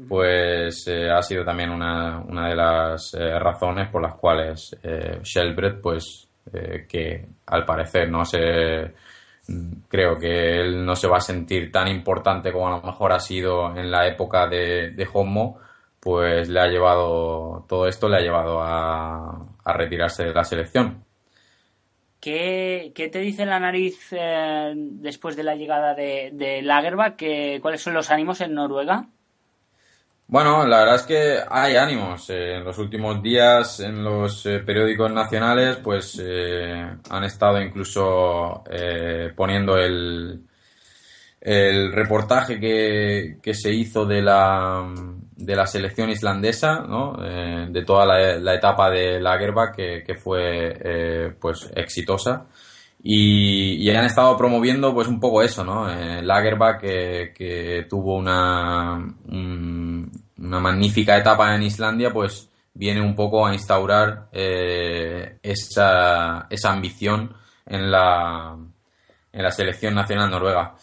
pues 0.09 0.87
eh, 0.89 1.09
ha 1.09 1.23
sido 1.23 1.45
también 1.45 1.71
una, 1.71 2.19
una 2.21 2.49
de 2.49 2.57
las 2.57 3.15
eh, 3.15 3.39
razones 3.39 3.89
por 3.91 4.03
las 4.03 4.15
cuales 4.17 4.77
eh, 4.83 5.21
pues, 5.81 6.29
eh, 6.53 6.87
que 6.89 7.27
al 7.47 7.65
parecer 7.65 8.11
no 8.11 8.25
se 8.25 8.93
creo 9.89 10.19
que 10.19 10.61
él 10.61 10.85
no 10.85 10.95
se 10.97 11.09
va 11.09 11.19
a 11.19 11.21
sentir 11.21 11.71
tan 11.71 11.89
importante 11.89 12.53
como 12.53 12.69
a 12.69 12.79
lo 12.79 12.83
mejor 12.83 13.13
ha 13.13 13.21
sido 13.21 13.75
en 13.77 13.91
la 13.91 14.07
época 14.07 14.47
de, 14.47 14.91
de 14.91 15.09
Homo, 15.13 15.59
pues 16.01 16.49
le 16.49 16.61
ha 16.61 16.67
llevado, 16.67 17.65
todo 17.69 17.87
esto 17.87 18.09
le 18.09 18.17
ha 18.17 18.21
llevado 18.21 18.61
a, 18.61 19.47
a 19.65 19.73
retirarse 19.73 20.25
de 20.25 20.35
la 20.35 20.45
selección. 20.45 21.08
¿Qué, 22.21 22.93
te 23.13 23.19
dice 23.21 23.47
la 23.47 23.61
nariz 23.61 24.09
eh, 24.11 24.73
después 24.75 25.37
de 25.37 25.45
la 25.45 25.55
llegada 25.55 25.95
de, 25.95 26.31
de 26.33 26.63
Lagerbach? 26.63 27.17
¿Cuáles 27.61 27.81
son 27.81 27.95
los 27.95 28.11
ánimos 28.11 28.41
en 28.41 28.55
Noruega? 28.55 29.07
Bueno, 30.27 30.67
la 30.67 30.81
verdad 30.81 30.97
es 30.97 31.03
que 31.03 31.39
hay 31.49 31.77
ánimos. 31.77 32.29
Eh, 32.31 32.57
en 32.57 32.65
los 32.65 32.77
últimos 32.79 33.23
días 33.23 33.81
en 33.81 34.03
los 34.03 34.45
eh, 34.47 34.59
periódicos 34.59 35.13
nacionales 35.13 35.77
pues 35.77 36.21
han 37.09 37.25
estado 37.25 37.61
incluso 37.63 38.65
poniendo 39.37 39.79
el, 39.79 40.43
el 41.41 41.93
reportaje 41.93 42.59
que, 42.59 43.39
que 43.41 43.55
se 43.55 43.73
hizo 43.73 44.05
de 44.05 44.23
la, 44.23 44.93
de 45.39 45.55
la 45.55 45.67
selección 45.67 46.11
islandesa, 46.11 46.81
¿no? 46.81 47.17
Eh, 47.25 47.69
de 47.71 47.85
toda 47.85 48.05
la, 48.05 48.55
etapa 48.55 48.91
de 48.91 49.21
Lagerbach 49.21 49.77
que, 49.77 50.19
fue 50.21 50.77
eh, 50.83 51.33
pues 51.41 51.71
exitosa 51.77 52.47
y, 53.01 53.77
y, 53.77 53.89
han 53.91 54.05
estado 54.05 54.37
promoviendo 54.37 54.93
pues 54.93 55.07
un 55.07 55.21
poco 55.21 55.41
eso, 55.41 55.65
¿no? 55.65 55.89
Eh, 55.89 56.23
Lagerbach 56.23 56.81
que, 56.81 57.33
que 57.33 57.87
tuvo 57.89 58.17
una, 58.17 58.97
una 59.29 60.61
magnífica 60.61 61.17
etapa 61.17 61.55
en 61.55 61.63
Islandia 61.63 62.13
pues 62.13 62.51
viene 62.75 63.01
un 63.01 63.15
poco 63.15 63.47
a 63.47 63.55
instaurar 63.55 64.29
esa, 64.33 66.47
esa 66.51 66.73
ambición 66.73 67.33
en 67.65 67.93
la, 67.93 68.57
en 69.33 69.43
la 69.43 69.51
selección 69.53 69.95
nacional 69.95 70.31
noruega. 70.31 70.75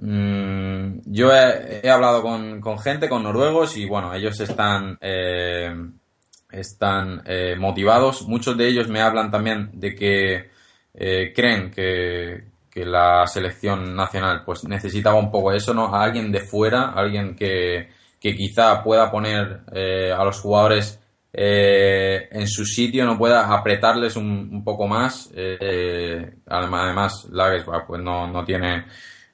Mm, 0.00 1.00
yo 1.06 1.30
he, 1.32 1.88
hablado 1.88 2.22
con, 2.22 2.78
gente, 2.78 3.08
con 3.08 3.22
noruegos, 3.22 3.76
y 3.76 3.86
bueno, 3.86 4.12
ellos 4.14 4.38
están, 4.40 4.98
eh, 5.00 5.74
están 6.50 7.22
eh, 7.26 7.56
motivados. 7.58 8.26
Muchos 8.28 8.56
de 8.56 8.68
ellos 8.68 8.88
me 8.88 9.00
hablan 9.00 9.30
también 9.30 9.70
de 9.74 9.94
que 9.94 10.50
eh, 10.94 11.32
creen 11.34 11.70
que, 11.70 12.52
la 12.76 13.24
selección 13.28 13.94
nacional 13.94 14.42
pues 14.44 14.64
necesitaba 14.64 15.16
un 15.16 15.30
poco 15.30 15.52
eso, 15.52 15.72
¿no? 15.72 15.94
A 15.94 16.02
alguien 16.02 16.32
de 16.32 16.40
fuera, 16.40 16.90
alguien 16.90 17.36
que, 17.36 17.88
que 18.20 18.34
quizá 18.34 18.82
pueda 18.82 19.12
poner 19.12 19.60
a 20.12 20.24
los 20.24 20.40
jugadores 20.40 20.98
en 21.32 22.48
su 22.48 22.64
sitio, 22.64 23.04
no 23.04 23.16
pueda 23.16 23.46
apretarles 23.54 24.16
un, 24.16 24.64
poco 24.64 24.88
más. 24.88 25.30
además, 26.46 27.28
Lages 27.30 27.64
pues 27.86 28.02
no, 28.02 28.26
no 28.26 28.44
tiene 28.44 28.86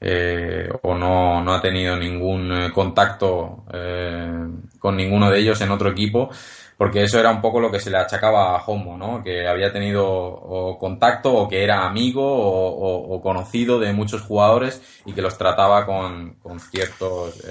eh, 0.03 0.67
o 0.83 0.95
no, 0.95 1.43
no, 1.43 1.53
ha 1.53 1.61
tenido 1.61 1.95
ningún 1.95 2.51
eh, 2.53 2.73
contacto 2.73 3.65
eh, 3.71 4.47
con 4.79 4.97
ninguno 4.97 5.31
de 5.31 5.39
ellos 5.41 5.61
en 5.61 5.71
otro 5.71 5.91
equipo, 5.91 6.31
porque 6.79 7.03
eso 7.03 7.21
era 7.21 7.31
un 7.31 7.43
poco 7.43 7.61
lo 7.61 7.71
que 7.71 7.81
se 7.81 7.91
le 7.91 7.99
achacaba 7.99 8.57
a 8.57 8.65
Homo, 8.65 8.97
¿no? 8.97 9.23
que 9.23 9.47
había 9.47 9.71
tenido 9.71 10.79
contacto 10.81 11.35
o 11.35 11.49
que 11.49 11.63
era 11.63 11.87
amigo 11.87 12.23
o, 12.25 13.21
conocido 13.21 13.79
de 13.79 13.93
muchos 13.93 14.23
jugadores 14.23 14.83
y 15.05 15.13
que 15.13 15.21
los 15.21 15.37
trataba 15.37 15.85
con, 15.85 16.37
con 16.43 16.59
ciertos... 16.59 17.45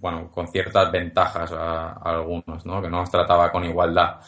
bueno, 0.00 0.30
con 0.32 0.48
ciertas 0.48 0.90
ventajas 0.90 1.52
a, 1.52 1.90
a 1.92 2.10
algunos, 2.14 2.64
¿no? 2.64 2.80
que 2.80 2.88
no 2.88 3.00
los 3.00 3.10
trataba 3.10 3.52
con 3.52 3.64
igualdad. 3.64 4.20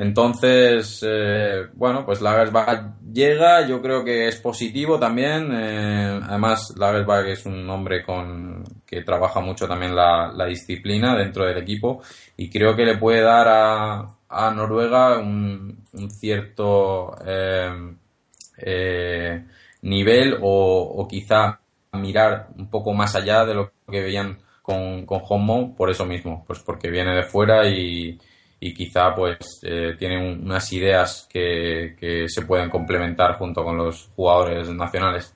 Entonces, 0.00 1.04
eh, 1.06 1.66
bueno, 1.74 2.06
pues 2.06 2.22
Lagersbach 2.22 3.02
llega, 3.12 3.68
yo 3.68 3.82
creo 3.82 4.02
que 4.02 4.28
es 4.28 4.36
positivo 4.36 4.98
también. 4.98 5.50
Eh, 5.52 6.20
además, 6.26 6.72
Lagersbach 6.78 7.26
es 7.26 7.44
un 7.44 7.68
hombre 7.68 8.02
con 8.02 8.64
que 8.86 9.02
trabaja 9.02 9.40
mucho 9.40 9.68
también 9.68 9.94
la, 9.94 10.32
disciplina 10.48 11.14
dentro 11.14 11.44
del 11.44 11.58
equipo 11.58 12.00
y 12.34 12.48
creo 12.48 12.74
que 12.74 12.86
le 12.86 12.96
puede 12.96 13.20
dar 13.20 13.46
a, 13.46 14.16
a 14.26 14.50
Noruega 14.52 15.18
un, 15.18 15.84
cierto 16.08 17.14
eh, 17.26 19.44
nivel 19.82 20.38
o, 20.40 21.06
quizá 21.10 21.60
mirar 21.92 22.48
un 22.56 22.70
poco 22.70 22.94
más 22.94 23.14
allá 23.16 23.44
de 23.44 23.52
lo 23.52 23.72
que 23.86 24.00
veían 24.00 24.38
con, 24.62 25.04
con 25.04 25.20
Homo 25.28 25.76
por 25.76 25.90
eso 25.90 26.06
mismo, 26.06 26.42
pues 26.46 26.60
porque 26.60 26.88
viene 26.88 27.14
de 27.14 27.24
fuera 27.24 27.68
y 27.68 28.18
y 28.60 28.74
quizá 28.74 29.14
pues 29.14 29.60
eh, 29.62 29.96
tienen 29.98 30.44
unas 30.44 30.70
ideas 30.72 31.26
que, 31.32 32.26
se 32.28 32.42
pueden 32.42 32.68
complementar 32.68 33.36
junto 33.36 33.64
con 33.64 33.78
los 33.78 34.10
jugadores 34.14 34.68
nacionales. 34.68 35.34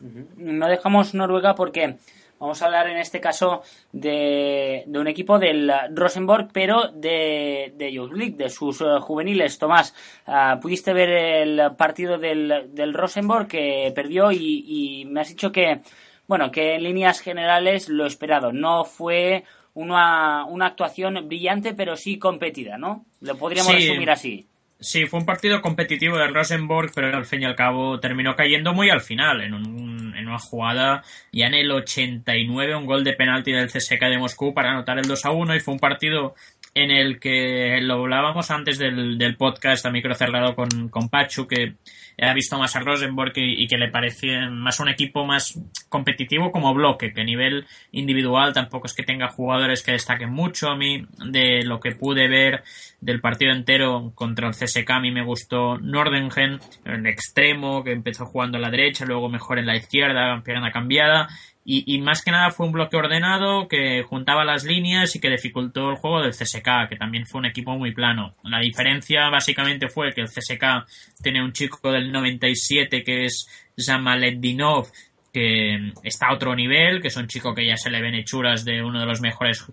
No 0.00 0.66
dejamos 0.66 1.14
Noruega 1.14 1.54
porque 1.54 1.96
vamos 2.38 2.60
a 2.60 2.66
hablar 2.66 2.88
en 2.88 2.96
este 2.96 3.20
caso 3.20 3.62
de, 3.92 4.84
de 4.86 4.98
un 4.98 5.06
equipo 5.06 5.38
del 5.38 5.70
Rosenborg, 5.94 6.48
pero 6.52 6.88
de, 6.92 7.74
de 7.76 7.92
Youth 7.92 8.12
League, 8.12 8.36
de 8.36 8.48
sus 8.48 8.80
eh, 8.80 8.84
juveniles. 9.00 9.58
Tomás, 9.58 9.94
ah, 10.26 10.58
pudiste 10.60 10.94
ver 10.94 11.10
el 11.10 11.76
partido 11.76 12.16
del, 12.16 12.70
del 12.72 12.94
Rosenborg 12.94 13.48
que 13.48 13.92
perdió 13.94 14.32
y, 14.32 14.64
y 14.66 15.04
me 15.04 15.20
has 15.20 15.28
dicho 15.28 15.52
que, 15.52 15.82
bueno, 16.26 16.50
que 16.50 16.74
en 16.74 16.84
líneas 16.84 17.20
generales 17.20 17.90
lo 17.90 18.06
esperado. 18.06 18.50
No 18.52 18.84
fue 18.84 19.44
una, 19.76 20.46
una 20.46 20.66
actuación 20.66 21.28
brillante, 21.28 21.74
pero 21.74 21.96
sí 21.96 22.18
competida, 22.18 22.78
¿no? 22.78 23.04
Lo 23.20 23.36
podríamos 23.36 23.74
resumir 23.74 24.10
así. 24.10 24.46
Sí, 24.80 25.06
fue 25.06 25.20
un 25.20 25.26
partido 25.26 25.60
competitivo 25.60 26.16
del 26.18 26.34
Rosenborg, 26.34 26.92
pero 26.94 27.14
al 27.14 27.26
fin 27.26 27.42
y 27.42 27.44
al 27.44 27.54
cabo 27.54 28.00
terminó 28.00 28.34
cayendo 28.34 28.72
muy 28.72 28.90
al 28.90 29.00
final, 29.00 29.42
en, 29.42 29.54
un, 29.54 30.14
en 30.16 30.28
una 30.28 30.38
jugada 30.38 31.02
ya 31.32 31.46
en 31.46 31.54
el 31.54 31.70
89, 31.70 32.74
un 32.74 32.86
gol 32.86 33.04
de 33.04 33.12
penalti 33.12 33.52
del 33.52 33.70
CSK 33.70 34.00
de 34.00 34.18
Moscú 34.18 34.54
para 34.54 34.70
anotar 34.70 34.98
el 34.98 35.06
2 35.06 35.24
a 35.24 35.30
1 35.30 35.56
y 35.56 35.60
fue 35.60 35.74
un 35.74 35.80
partido 35.80 36.34
en 36.76 36.90
el 36.90 37.18
que 37.18 37.80
lo 37.80 37.94
hablábamos 37.94 38.50
antes 38.50 38.76
del, 38.76 39.16
del 39.16 39.36
podcast 39.38 39.86
a 39.86 39.90
micro 39.90 40.14
cerrado 40.14 40.54
con, 40.54 40.90
con 40.90 41.08
Pachu, 41.08 41.46
que 41.46 41.76
ha 42.20 42.34
visto 42.34 42.58
más 42.58 42.76
a 42.76 42.80
Rosenborg 42.80 43.32
y, 43.34 43.66
que 43.66 43.78
le 43.78 43.88
parece 43.88 44.50
más 44.50 44.78
un 44.78 44.90
equipo 44.90 45.24
más 45.24 45.58
competitivo 45.88 46.52
como 46.52 46.74
bloque, 46.74 47.14
que 47.14 47.22
a 47.22 47.24
nivel 47.24 47.66
individual 47.92 48.52
tampoco 48.52 48.88
es 48.88 48.92
que 48.92 49.04
tenga 49.04 49.28
jugadores 49.28 49.82
que 49.82 49.92
destaquen 49.92 50.28
mucho. 50.28 50.68
A 50.68 50.76
mí, 50.76 51.06
de 51.24 51.62
lo 51.64 51.80
que 51.80 51.92
pude 51.92 52.28
ver 52.28 52.62
del 53.00 53.22
partido 53.22 53.52
entero 53.52 54.12
contra 54.14 54.46
el 54.46 54.54
CSK, 54.54 54.90
a 54.90 55.00
mí 55.00 55.10
me 55.10 55.24
gustó 55.24 55.78
Nordengen, 55.78 56.60
el 56.84 57.06
extremo, 57.06 57.84
que 57.84 57.92
empezó 57.92 58.26
jugando 58.26 58.58
a 58.58 58.60
la 58.60 58.70
derecha, 58.70 59.06
luego 59.06 59.30
mejor 59.30 59.58
en 59.58 59.66
la 59.66 59.76
izquierda, 59.76 60.42
pierna 60.44 60.70
cambiada, 60.72 61.28
y, 61.68 61.98
más 62.00 62.22
que 62.22 62.30
nada 62.30 62.52
fue 62.52 62.66
un 62.66 62.72
bloque 62.72 62.96
ordenado 62.96 63.66
que 63.66 64.04
juntaba 64.04 64.44
las 64.44 64.62
líneas 64.62 65.16
y 65.16 65.20
que 65.20 65.28
dificultó 65.28 65.90
el 65.90 65.96
juego 65.96 66.22
del 66.22 66.30
CSK, 66.30 66.88
que 66.88 66.94
también 66.96 67.26
fue 67.26 67.40
un 67.40 67.46
equipo 67.46 67.76
muy 67.76 67.92
plano. 67.92 68.36
La 68.44 68.60
diferencia 68.60 69.28
básicamente 69.30 69.88
fue 69.88 70.12
que 70.12 70.20
el 70.20 70.28
CSK 70.28 70.86
tiene 71.20 71.42
un 71.42 71.52
chico 71.52 71.90
del 71.90 72.12
97 72.12 73.02
que 73.02 73.24
es 73.24 73.48
Zamaledinov, 73.76 74.86
que 75.32 75.92
está 76.04 76.28
a 76.28 76.34
otro 76.34 76.54
nivel, 76.54 77.02
que 77.02 77.08
es 77.08 77.16
un 77.16 77.26
chico 77.26 77.52
que 77.52 77.66
ya 77.66 77.76
se 77.76 77.90
le 77.90 78.00
ven 78.00 78.14
hechuras 78.14 78.64
de 78.64 78.84
uno 78.84 79.00
de 79.00 79.06
los 79.06 79.20
mejores 79.20 79.66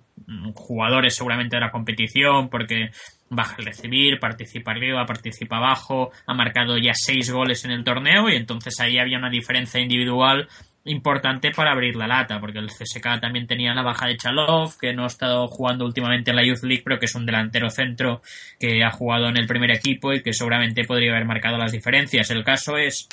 jugadores 0.55 1.13
seguramente 1.13 1.57
de 1.57 1.61
la 1.61 1.71
competición, 1.71 2.49
porque 2.49 2.89
baja 3.29 3.57
el 3.59 3.65
recibir, 3.65 4.19
participa 4.19 4.71
arriba, 4.71 5.05
participa 5.05 5.57
abajo, 5.57 6.11
ha 6.25 6.33
marcado 6.33 6.75
ya 6.79 6.93
seis 6.95 7.29
goles 7.29 7.63
en 7.65 7.71
el 7.71 7.83
torneo 7.83 8.29
y 8.29 8.35
entonces 8.35 8.79
ahí 8.79 8.97
había 8.97 9.19
una 9.19 9.29
diferencia 9.29 9.79
individual 9.79 10.47
importante 10.85 11.51
para 11.51 11.71
abrir 11.71 11.95
la 11.95 12.07
lata, 12.07 12.39
porque 12.39 12.59
el 12.59 12.67
CSK 12.67 13.21
también 13.21 13.47
tenía 13.47 13.73
la 13.73 13.83
baja 13.83 14.07
de 14.07 14.17
Chalov, 14.17 14.77
que 14.77 14.93
no 14.93 15.03
ha 15.03 15.07
estado 15.07 15.47
jugando 15.47 15.85
últimamente 15.85 16.31
en 16.31 16.35
la 16.35 16.45
Youth 16.45 16.63
League, 16.63 16.83
pero 16.83 16.99
que 16.99 17.05
es 17.05 17.15
un 17.15 17.25
delantero 17.25 17.69
centro 17.69 18.21
que 18.59 18.83
ha 18.83 18.91
jugado 18.91 19.29
en 19.29 19.37
el 19.37 19.47
primer 19.47 19.71
equipo 19.71 20.13
y 20.13 20.21
que 20.21 20.33
seguramente 20.33 20.83
podría 20.83 21.11
haber 21.11 21.25
marcado 21.25 21.57
las 21.57 21.71
diferencias. 21.71 22.29
El 22.31 22.43
caso 22.43 22.77
es 22.77 23.07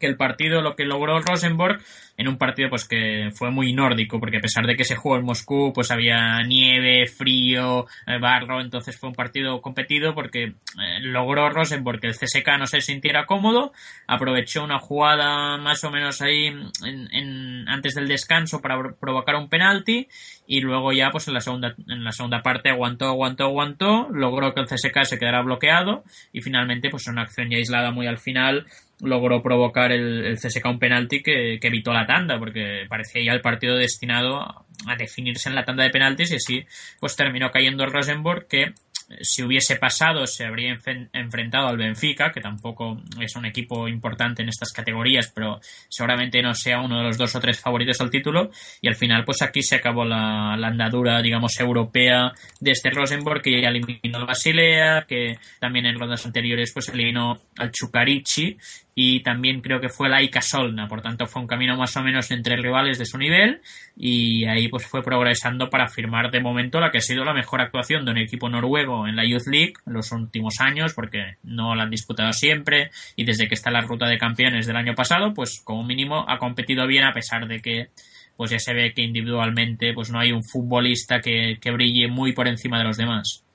que 0.00 0.06
el 0.06 0.16
partido, 0.16 0.62
lo 0.62 0.74
que 0.74 0.86
logró 0.86 1.20
Rosenborg, 1.20 1.80
en 2.16 2.26
un 2.26 2.38
partido 2.38 2.70
pues 2.70 2.88
que 2.88 3.30
fue 3.34 3.50
muy 3.50 3.72
nórdico, 3.72 4.18
porque 4.18 4.38
a 4.38 4.40
pesar 4.40 4.66
de 4.66 4.76
que 4.76 4.84
se 4.84 4.96
jugó 4.96 5.16
en 5.16 5.24
Moscú, 5.24 5.72
pues 5.74 5.90
había 5.90 6.42
nieve, 6.42 7.06
frío, 7.06 7.86
eh, 8.06 8.18
barro, 8.18 8.60
entonces 8.60 8.98
fue 8.98 9.10
un 9.10 9.14
partido 9.14 9.60
competido 9.60 10.14
porque 10.14 10.44
eh, 10.44 11.00
logró 11.00 11.50
Rosenborg 11.50 12.00
que 12.00 12.08
el 12.08 12.14
CSK 12.14 12.58
no 12.58 12.66
se 12.66 12.80
sintiera 12.80 13.26
cómodo, 13.26 13.72
aprovechó 14.06 14.64
una 14.64 14.78
jugada 14.78 15.58
más 15.58 15.84
o 15.84 15.90
menos 15.90 16.22
ahí 16.22 16.46
en, 16.46 17.68
antes 17.68 17.94
del 17.94 18.08
descanso 18.08 18.60
para 18.60 18.78
provocar 18.98 19.36
un 19.36 19.48
penalti 19.48 20.08
y 20.46 20.60
luego 20.60 20.92
ya 20.92 21.10
pues 21.10 21.28
en 21.28 21.34
la 21.34 21.40
segunda 21.40 21.74
en 21.88 22.04
la 22.04 22.12
segunda 22.12 22.42
parte 22.42 22.70
aguantó, 22.70 23.06
aguantó, 23.06 23.44
aguantó, 23.44 24.08
logró 24.12 24.54
que 24.54 24.60
el 24.60 24.66
CSK 24.66 25.04
se 25.04 25.18
quedara 25.18 25.42
bloqueado 25.42 26.04
y 26.32 26.40
finalmente 26.40 26.90
pues 26.90 27.06
una 27.06 27.22
acción 27.22 27.50
ya 27.50 27.58
aislada 27.58 27.90
muy 27.90 28.06
al 28.06 28.18
final 28.18 28.66
logró 29.02 29.42
provocar 29.42 29.92
el, 29.92 30.24
el 30.24 30.36
CSK 30.36 30.66
un 30.66 30.78
penalti 30.78 31.22
que, 31.22 31.58
evitó 31.60 31.92
la 31.92 32.06
tanda, 32.06 32.38
porque 32.38 32.86
parecía 32.88 33.22
ya 33.24 33.32
el 33.32 33.40
partido 33.40 33.76
destinado 33.76 34.40
a 34.40 34.96
definirse 34.96 35.48
en 35.48 35.54
la 35.54 35.64
tanda 35.64 35.84
de 35.84 35.90
penaltis 35.90 36.32
y 36.32 36.36
así 36.36 36.66
pues 36.98 37.14
terminó 37.14 37.50
cayendo 37.50 37.84
el 37.84 37.92
Rosenborg 37.92 38.46
que 38.48 38.72
si 39.20 39.42
hubiese 39.42 39.76
pasado 39.76 40.26
se 40.26 40.44
habría 40.44 40.76
enfrentado 41.12 41.68
al 41.68 41.76
Benfica, 41.76 42.30
que 42.32 42.40
tampoco 42.40 43.00
es 43.20 43.34
un 43.34 43.44
equipo 43.44 43.88
importante 43.88 44.42
en 44.42 44.48
estas 44.48 44.72
categorías, 44.72 45.32
pero 45.34 45.60
seguramente 45.88 46.40
no 46.42 46.54
sea 46.54 46.80
uno 46.80 46.98
de 46.98 47.04
los 47.04 47.18
dos 47.18 47.34
o 47.34 47.40
tres 47.40 47.60
favoritos 47.60 48.00
al 48.00 48.10
título. 48.10 48.50
Y 48.80 48.88
al 48.88 48.94
final, 48.94 49.24
pues 49.24 49.42
aquí 49.42 49.62
se 49.62 49.76
acabó 49.76 50.04
la, 50.04 50.52
andadura, 50.54 51.20
digamos, 51.22 51.58
europea 51.58 52.32
de 52.60 52.70
este 52.70 52.90
Rosenborg, 52.90 53.42
que 53.42 53.60
ya 53.60 53.68
eliminó 53.68 54.18
al 54.18 54.26
Basilea, 54.26 55.04
que 55.08 55.38
también 55.58 55.86
en 55.86 55.98
rondas 55.98 56.24
anteriores 56.24 56.72
pues 56.72 56.88
eliminó 56.88 57.40
al 57.58 57.72
Chucarichi 57.72 58.56
y 59.02 59.20
también 59.20 59.62
creo 59.62 59.80
que 59.80 59.88
fue 59.88 60.10
la 60.10 60.22
Ica 60.22 60.42
Solna, 60.42 60.86
por 60.86 61.00
tanto 61.00 61.24
fue 61.26 61.40
un 61.40 61.48
camino 61.48 61.74
más 61.74 61.96
o 61.96 62.02
menos 62.02 62.30
entre 62.32 62.56
rivales 62.56 62.98
de 62.98 63.06
su 63.06 63.16
nivel 63.16 63.62
y 63.96 64.44
ahí 64.44 64.68
pues 64.68 64.86
fue 64.86 65.02
progresando 65.02 65.70
para 65.70 65.88
firmar 65.88 66.30
de 66.30 66.42
momento 66.42 66.80
la 66.80 66.90
que 66.90 66.98
ha 66.98 67.00
sido 67.00 67.24
la 67.24 67.32
mejor 67.32 67.62
actuación 67.62 68.04
de 68.04 68.10
un 68.10 68.18
equipo 68.18 68.50
noruego 68.50 69.08
en 69.08 69.16
la 69.16 69.26
Youth 69.26 69.46
League 69.46 69.72
en 69.86 69.94
los 69.94 70.12
últimos 70.12 70.60
años 70.60 70.92
porque 70.92 71.36
no 71.42 71.74
la 71.74 71.84
han 71.84 71.90
disputado 71.90 72.30
siempre 72.34 72.90
y 73.16 73.24
desde 73.24 73.48
que 73.48 73.54
está 73.54 73.70
la 73.70 73.80
ruta 73.80 74.06
de 74.06 74.18
campeones 74.18 74.66
del 74.66 74.76
año 74.76 74.94
pasado 74.94 75.32
pues 75.32 75.62
como 75.64 75.82
mínimo 75.82 76.26
ha 76.28 76.36
competido 76.36 76.86
bien 76.86 77.04
a 77.04 77.14
pesar 77.14 77.48
de 77.48 77.62
que 77.62 77.88
pues 78.36 78.50
ya 78.50 78.58
se 78.58 78.74
ve 78.74 78.92
que 78.92 79.00
individualmente 79.00 79.94
pues 79.94 80.10
no 80.10 80.20
hay 80.20 80.32
un 80.32 80.44
futbolista 80.44 81.22
que, 81.22 81.56
que 81.58 81.70
brille 81.70 82.06
muy 82.08 82.34
por 82.34 82.48
encima 82.48 82.76
de 82.76 82.84
los 82.84 82.98
demás. 82.98 83.46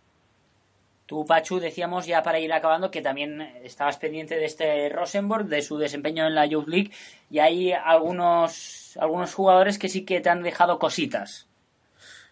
Tú, 1.05 1.23
Pachu, 1.23 1.59
decíamos 1.59 2.07
ya 2.07 2.23
para 2.23 2.39
ir 2.39 2.51
acabando 2.51 2.89
que 2.89 3.01
también 3.01 3.41
estabas 3.63 3.97
pendiente 3.97 4.35
de 4.37 4.45
este 4.45 4.89
Rosenborg, 4.89 5.45
de 5.45 5.61
su 5.61 5.77
desempeño 5.77 6.25
en 6.25 6.33
la 6.33 6.47
Youth 6.47 6.67
League, 6.67 6.91
y 7.29 7.39
hay 7.39 7.73
algunos, 7.73 8.97
algunos 8.99 9.33
jugadores 9.33 9.77
que 9.77 9.87
sí 9.87 10.03
que 10.03 10.19
te 10.19 10.29
han 10.29 10.41
dejado 10.41 10.79
cositas. 10.79 11.47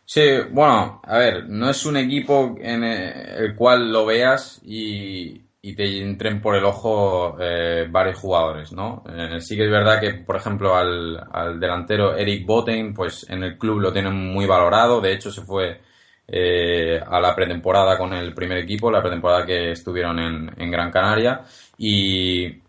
Sí, 0.06 0.22
bueno, 0.52 1.02
a 1.04 1.18
ver, 1.18 1.48
no 1.48 1.70
es 1.70 1.86
un 1.86 1.98
equipo 1.98 2.56
en 2.60 2.84
el 2.84 3.56
cual 3.56 3.92
lo 3.92 4.06
veas 4.06 4.60
y, 4.64 5.42
te 5.62 6.02
entren 6.02 6.42
por 6.42 6.56
el 6.56 6.66
ojo 6.66 7.38
eh, 7.40 7.88
varios 7.90 8.20
jugadores, 8.20 8.74
¿no? 8.74 9.04
Eh, 9.08 9.40
sí 9.40 9.56
que 9.56 9.64
es 9.64 9.72
verdad 9.72 10.02
que, 10.02 10.14
por 10.16 10.36
ejemplo, 10.36 10.76
al, 10.76 11.18
al 11.32 11.58
delantero 11.58 12.18
Eric 12.18 12.46
Boten, 12.46 12.94
pues 12.94 13.26
en 13.30 13.44
el 13.44 13.58
club 13.58 13.80
lo 13.80 13.94
tienen 13.94 14.14
muy 14.34 14.46
valorado, 14.46 15.00
de 15.00 15.14
hecho 15.14 15.32
se 15.32 15.42
fue 15.42 15.80
eh, 16.28 17.02
a 17.06 17.20
la 17.20 17.36
pretemporada 17.36 17.98
con 17.98 18.14
el 18.14 18.34
primer 18.34 18.58
equipo, 18.60 18.90
la 18.90 19.02
pretemporada 19.02 19.46
que 19.46 19.72
estuvieron 19.72 20.20
en, 20.20 20.72
Gran 20.72 20.92
Canaria. 20.92 21.42
Y, 21.78 22.62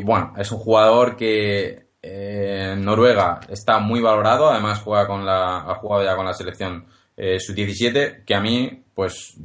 bueno, 0.00 0.34
es 0.36 0.50
un 0.52 0.58
jugador 0.58 1.16
que 1.16 1.86
eh, 2.02 2.70
en 2.72 2.84
Noruega 2.84 3.40
está 3.48 3.78
muy 3.78 4.00
valorado, 4.00 4.50
además 4.50 4.80
juega 4.80 5.06
con 5.06 5.24
la, 5.24 5.58
ha 5.58 5.74
jugado 5.76 6.04
ya 6.04 6.16
con 6.16 6.26
la 6.26 6.34
selección 6.34 6.86
eh, 7.16 7.38
sub-17, 7.38 8.24
que 8.24 8.34
a 8.34 8.40
mí, 8.40 8.82
pues 8.94 9.36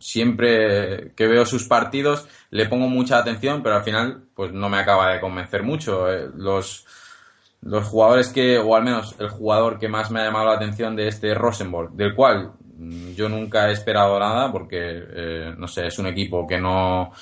siempre 0.00 1.12
que 1.14 1.26
veo 1.26 1.44
sus 1.44 1.68
partidos 1.68 2.26
le 2.50 2.66
pongo 2.66 2.88
mucha 2.88 3.18
atención, 3.18 3.62
pero 3.62 3.76
al 3.76 3.84
final 3.84 4.24
pues 4.34 4.52
no 4.52 4.68
me 4.68 4.78
acaba 4.78 5.12
de 5.12 5.20
convencer 5.20 5.62
mucho. 5.62 6.08
los 6.34 6.86
los 7.62 7.86
jugadores 7.86 8.28
que, 8.28 8.58
o 8.58 8.74
al 8.74 8.84
menos 8.84 9.14
el 9.18 9.28
jugador 9.28 9.78
que 9.78 9.88
más 9.88 10.10
me 10.10 10.20
ha 10.20 10.24
llamado 10.24 10.46
la 10.46 10.54
atención 10.54 10.96
de 10.96 11.08
este 11.08 11.34
Rosenborg, 11.34 11.92
del 11.92 12.14
cual 12.14 12.52
mm, 12.78 13.10
yo 13.12 13.28
nunca 13.28 13.68
he 13.68 13.72
esperado 13.72 14.18
nada 14.18 14.50
porque, 14.50 14.78
eh, 14.80 15.54
no 15.56 15.68
sé, 15.68 15.86
es 15.86 15.98
un 15.98 16.06
equipo 16.06 16.46
que 16.46 16.58
no, 16.58 17.12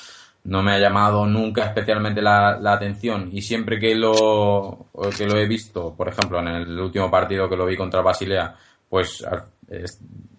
no 0.45 0.63
me 0.63 0.73
ha 0.73 0.79
llamado 0.79 1.27
nunca 1.27 1.65
especialmente 1.67 2.23
la, 2.23 2.59
atención 2.73 3.29
y 3.33 3.43
siempre 3.43 3.79
que 3.79 3.95
lo, 3.95 4.87
que 5.17 5.27
lo 5.27 5.37
he 5.37 5.47
visto, 5.47 5.95
por 5.97 6.09
ejemplo, 6.09 6.39
en 6.41 6.49
el 6.49 6.81
último 6.81 7.11
partido 7.11 7.49
que 7.49 7.57
lo 7.57 7.67
vi 7.67 7.77
contra 7.77 8.01
Basilea, 8.01 8.55
pues 8.89 9.25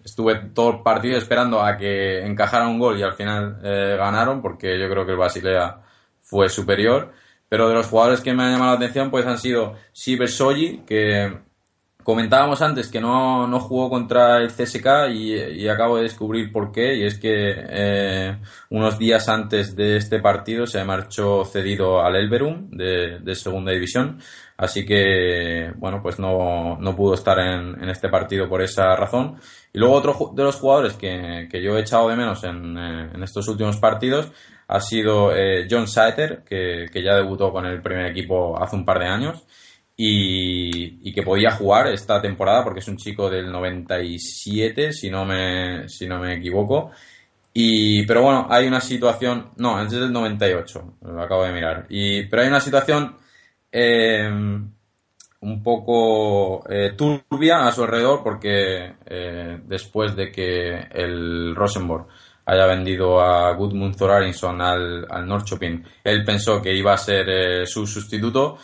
estuve 0.04 0.36
todo 0.54 0.72
el 0.72 0.80
partido 0.82 1.18
esperando 1.18 1.62
a 1.62 1.78
que 1.78 2.26
encajara 2.26 2.68
un 2.68 2.80
gol 2.80 3.00
y 3.00 3.04
al 3.04 3.14
final 3.14 3.60
eh, 3.64 3.96
ganaron 3.98 4.42
porque 4.42 4.80
yo 4.80 4.90
creo 4.90 5.06
que 5.06 5.12
el 5.12 5.18
Basilea 5.18 5.80
fue 6.22 6.50
superior. 6.50 7.12
Pero 7.50 7.68
de 7.68 7.74
los 7.74 7.88
jugadores 7.88 8.22
que 8.22 8.34
me 8.34 8.44
han 8.44 8.54
llamado 8.54 8.72
la 8.72 8.78
atención, 8.78 9.10
pues 9.10 9.26
han 9.26 9.40
sido 9.40 9.74
Siver 9.92 10.30
Soji, 10.30 10.84
que 10.86 11.40
comentábamos 12.04 12.62
antes 12.64 12.88
que 12.88 13.02
no, 13.02 13.46
no 13.48 13.60
jugó 13.60 13.88
contra 13.88 14.38
el 14.38 14.48
CSK 14.48 15.12
y, 15.14 15.68
acabo 15.68 15.98
de 15.98 16.04
descubrir 16.04 16.52
por 16.52 16.72
qué. 16.72 16.96
Y 16.96 17.04
es 17.06 17.20
que 17.20 17.54
eh, 17.56 18.38
unos 18.70 18.98
días 18.98 19.30
antes 19.30 19.76
de 19.76 19.98
este 19.98 20.20
partido 20.20 20.66
se 20.66 20.84
marchó 20.84 21.46
cedido 21.46 22.02
al 22.02 22.16
Elverum 22.16 22.70
de, 22.72 23.20
de 23.20 23.36
segunda 23.36 23.72
división. 23.72 24.20
Así 24.58 24.86
que, 24.86 25.72
bueno, 25.78 26.02
pues 26.02 26.20
no, 26.20 26.78
no 26.80 26.96
pudo 26.96 27.14
estar 27.14 27.40
en, 27.40 27.82
en, 27.82 27.90
este 27.90 28.10
partido 28.10 28.50
por 28.50 28.62
esa 28.62 28.96
razón. 28.96 29.36
Y 29.72 29.78
luego 29.78 29.94
otro 29.94 30.32
de 30.34 30.44
los 30.44 30.56
jugadores 30.56 30.94
que, 30.94 31.48
que 31.50 31.62
yo 31.62 31.78
he 31.78 31.82
echado 31.82 32.10
de 32.10 32.16
menos 32.16 32.44
en, 32.44 32.78
eh, 32.78 33.12
en 33.14 33.24
estos 33.24 33.48
últimos 33.48 33.78
partidos 33.78 34.32
ha 34.70 34.80
sido 34.82 35.36
eh, 35.36 35.68
John 35.70 35.88
Saeter, 35.88 36.44
que, 36.48 36.88
ya 37.04 37.16
debutó 37.16 37.52
con 37.52 37.66
el 37.66 37.82
primer 37.82 38.06
equipo 38.06 38.56
hace 38.62 38.76
un 38.76 38.86
par 38.86 39.00
de 39.00 39.08
años 39.08 39.44
y, 39.96 41.12
que 41.12 41.24
podía 41.24 41.50
jugar 41.52 41.88
esta 41.88 42.22
temporada 42.22 42.64
porque 42.64 42.80
es 42.80 42.88
un 42.88 42.98
chico 42.98 43.32
del 43.32 43.52
97, 43.52 44.94
si 44.94 45.10
no 45.10 45.26
me, 45.26 45.90
si 45.90 46.08
no 46.08 46.20
me 46.20 46.36
equivoco. 46.36 46.92
Y, 47.52 48.06
pero 48.06 48.22
bueno, 48.22 48.46
hay 48.48 48.68
una 48.68 48.80
situación, 48.80 49.50
no, 49.58 49.82
es 49.82 49.90
del 49.90 50.14
98, 50.14 50.98
lo 51.02 51.22
acabo 51.22 51.46
de 51.46 51.52
mirar. 51.52 51.88
Y, 51.90 52.28
pero 52.28 52.44
hay 52.44 52.50
una 52.50 52.62
situación 52.62 53.18
eh, 53.72 54.30
un 55.42 55.64
poco 55.64 56.64
eh, 56.70 56.94
turbia 56.96 57.68
a 57.68 57.72
su 57.72 57.84
alrededor 57.84 58.22
porque 58.24 58.94
después 59.66 60.16
de 60.16 60.32
que 60.32 60.90
el 60.92 61.56
Rosenborg 61.56 62.06
haya 62.50 62.66
vendido 62.66 63.22
a 63.22 63.54
Gudmund 63.54 63.96
Thorarinson 63.96 64.60
al, 64.60 65.06
al 65.08 65.28
Norrköping, 65.28 65.84
él 66.04 66.24
pensó 66.26 66.62
que 66.62 66.74
iba 66.74 66.94
a 66.94 66.98
ser 66.98 67.30
eh, 67.30 67.66
su 67.68 67.86
sustituto 67.86 68.58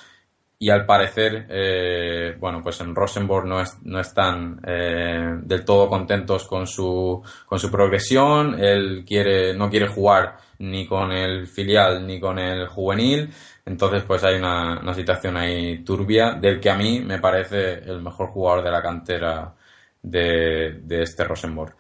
y 0.58 0.70
al 0.70 0.86
parecer, 0.86 1.46
eh, 1.50 2.36
bueno, 2.40 2.62
pues 2.64 2.80
en 2.82 2.96
Rosenborg 2.96 3.46
no, 3.46 3.62
no 3.84 4.00
están 4.00 4.60
eh, 4.66 5.38
del 5.44 5.64
todo 5.64 5.88
contentos 5.90 6.48
con 6.48 6.66
su, 6.66 7.22
con 7.46 7.60
su 7.60 7.70
progresión. 7.70 8.58
Él 8.60 9.04
quiere, 9.06 9.54
no 9.54 9.70
quiere 9.70 9.88
jugar 9.88 10.38
ni 10.60 10.88
con 10.88 11.12
el 11.12 11.46
filial 11.48 12.08
ni 12.08 12.20
con 12.20 12.40
el 12.40 12.68
juvenil. 12.68 13.30
Entonces, 13.66 14.04
pues 14.04 14.24
hay 14.24 14.36
una, 14.36 14.80
una 14.80 14.94
situación 14.94 15.38
ahí 15.38 15.84
turbia 15.84 16.32
del 16.32 16.60
que 16.60 16.70
a 16.70 16.76
mí 16.78 17.02
me 17.02 17.20
parece 17.20 17.74
el 17.86 18.02
mejor 18.02 18.30
jugador 18.30 18.64
de 18.64 18.72
la 18.72 18.82
cantera 18.82 19.54
de, 20.02 20.80
de 20.84 21.02
este 21.04 21.26
Rosenborg. 21.26 21.76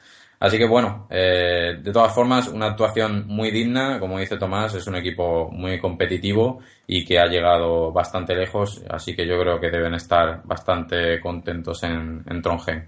Así 0.45 0.59
que 0.59 0.67
bueno, 0.67 1.07
eh, 1.09 1.79
de 1.81 1.91
todas 1.91 2.13
formas, 2.13 2.49
una 2.49 2.67
actuación 2.67 3.25
muy 3.25 3.49
digna, 3.49 3.99
como 3.99 4.19
dice 4.19 4.37
Tomás, 4.37 4.75
es 4.75 4.85
un 4.85 4.95
equipo 4.95 5.49
muy 5.49 5.79
competitivo 5.79 6.59
y 6.85 7.03
que 7.03 7.17
ha 7.17 7.25
llegado 7.25 7.91
bastante 7.91 8.35
lejos, 8.35 8.83
así 8.87 9.15
que 9.15 9.25
yo 9.25 9.39
creo 9.39 9.59
que 9.59 9.71
deben 9.71 9.95
estar 9.95 10.43
bastante 10.43 11.19
contentos 11.19 11.81
en, 11.81 12.23
en 12.29 12.41
Trondheim. 12.43 12.87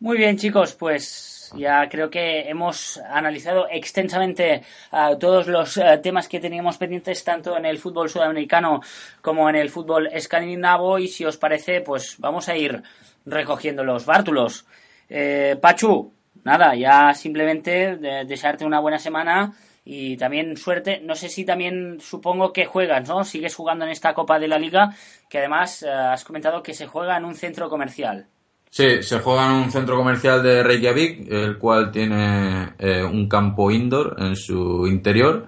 Muy 0.00 0.18
bien, 0.18 0.36
chicos, 0.36 0.74
pues 0.74 1.54
ya 1.56 1.88
creo 1.88 2.10
que 2.10 2.50
hemos 2.50 2.98
analizado 2.98 3.66
extensamente 3.70 4.60
uh, 4.92 5.16
todos 5.18 5.46
los 5.46 5.78
uh, 5.78 6.02
temas 6.02 6.28
que 6.28 6.38
teníamos 6.38 6.76
pendientes 6.76 7.24
tanto 7.24 7.56
en 7.56 7.64
el 7.64 7.78
fútbol 7.78 8.10
sudamericano 8.10 8.82
como 9.22 9.48
en 9.48 9.56
el 9.56 9.70
fútbol 9.70 10.08
escandinavo 10.12 10.98
y 10.98 11.08
si 11.08 11.24
os 11.24 11.38
parece, 11.38 11.80
pues 11.80 12.16
vamos 12.18 12.50
a 12.50 12.56
ir 12.58 12.82
recogiendo 13.24 13.82
los 13.84 14.04
bártulos. 14.04 14.66
Eh, 15.08 15.56
Pachu, 15.58 16.12
nada, 16.44 16.74
ya 16.74 17.12
simplemente 17.14 17.96
desearte 18.26 18.64
una 18.64 18.80
buena 18.80 18.98
semana 18.98 19.52
y 19.84 20.16
también 20.16 20.56
suerte. 20.56 21.00
No 21.02 21.14
sé 21.14 21.28
si 21.28 21.44
también 21.44 21.98
supongo 22.00 22.52
que 22.52 22.66
juegas, 22.66 23.08
¿no? 23.08 23.24
Sigues 23.24 23.54
jugando 23.54 23.84
en 23.84 23.90
esta 23.90 24.14
Copa 24.14 24.38
de 24.38 24.48
la 24.48 24.58
Liga, 24.58 24.94
que 25.28 25.38
además 25.38 25.82
eh, 25.82 25.90
has 25.90 26.24
comentado 26.24 26.62
que 26.62 26.74
se 26.74 26.86
juega 26.86 27.16
en 27.16 27.24
un 27.24 27.34
centro 27.34 27.68
comercial. 27.68 28.26
Sí, 28.70 29.02
se 29.02 29.20
juega 29.20 29.46
en 29.46 29.52
un 29.52 29.70
centro 29.70 29.96
comercial 29.96 30.42
de 30.42 30.62
Reykjavik, 30.62 31.30
el 31.30 31.58
cual 31.58 31.92
tiene 31.92 32.74
eh, 32.78 33.04
un 33.04 33.28
campo 33.28 33.70
indoor 33.70 34.16
en 34.18 34.34
su 34.34 34.86
interior. 34.88 35.46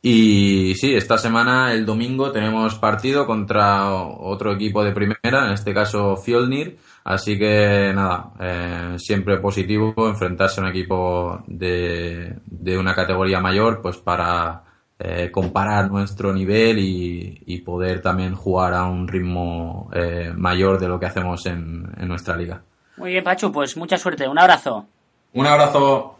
Y 0.00 0.74
sí, 0.76 0.94
esta 0.94 1.18
semana, 1.18 1.72
el 1.72 1.84
domingo, 1.84 2.30
tenemos 2.30 2.74
partido 2.76 3.26
contra 3.26 3.92
otro 3.92 4.52
equipo 4.52 4.84
de 4.84 4.92
primera, 4.92 5.46
en 5.46 5.52
este 5.52 5.74
caso 5.74 6.16
Fjolnir 6.16 6.78
Así 7.04 7.38
que 7.38 7.92
nada, 7.94 8.30
eh, 8.40 8.94
siempre 8.98 9.36
positivo 9.36 9.94
enfrentarse 10.08 10.60
a 10.60 10.64
un 10.64 10.70
equipo 10.70 11.42
de, 11.46 12.38
de 12.46 12.78
una 12.78 12.94
categoría 12.94 13.40
mayor, 13.40 13.82
pues 13.82 13.98
para 13.98 14.62
eh, 14.98 15.30
comparar 15.30 15.90
nuestro 15.90 16.32
nivel 16.32 16.78
y, 16.78 17.42
y, 17.44 17.60
poder 17.60 18.00
también 18.00 18.34
jugar 18.34 18.72
a 18.72 18.84
un 18.84 19.06
ritmo 19.06 19.90
eh, 19.92 20.32
mayor 20.34 20.78
de 20.78 20.88
lo 20.88 20.98
que 20.98 21.06
hacemos 21.06 21.44
en, 21.44 21.92
en, 21.98 22.08
nuestra 22.08 22.36
liga. 22.36 22.62
Muy 22.96 23.10
bien, 23.10 23.22
Pachu, 23.22 23.52
pues 23.52 23.76
mucha 23.76 23.98
suerte. 23.98 24.26
Un 24.26 24.38
abrazo. 24.38 24.86
Un 25.34 25.46
abrazo. 25.46 26.16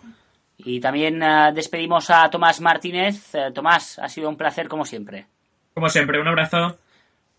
Y 0.59 0.81
también 0.81 1.23
uh, 1.23 1.55
despedimos 1.55 2.11
a 2.11 2.29
Tomás 2.29 2.61
Martínez. 2.61 3.35
Uh, 3.35 3.53
Tomás, 3.53 3.99
ha 3.99 4.09
sido 4.09 4.29
un 4.29 4.37
placer 4.37 4.69
como 4.69 4.85
siempre. 4.85 5.27
Como 5.73 5.89
siempre, 5.89 6.21
un 6.21 6.29
abrazo. 6.29 6.77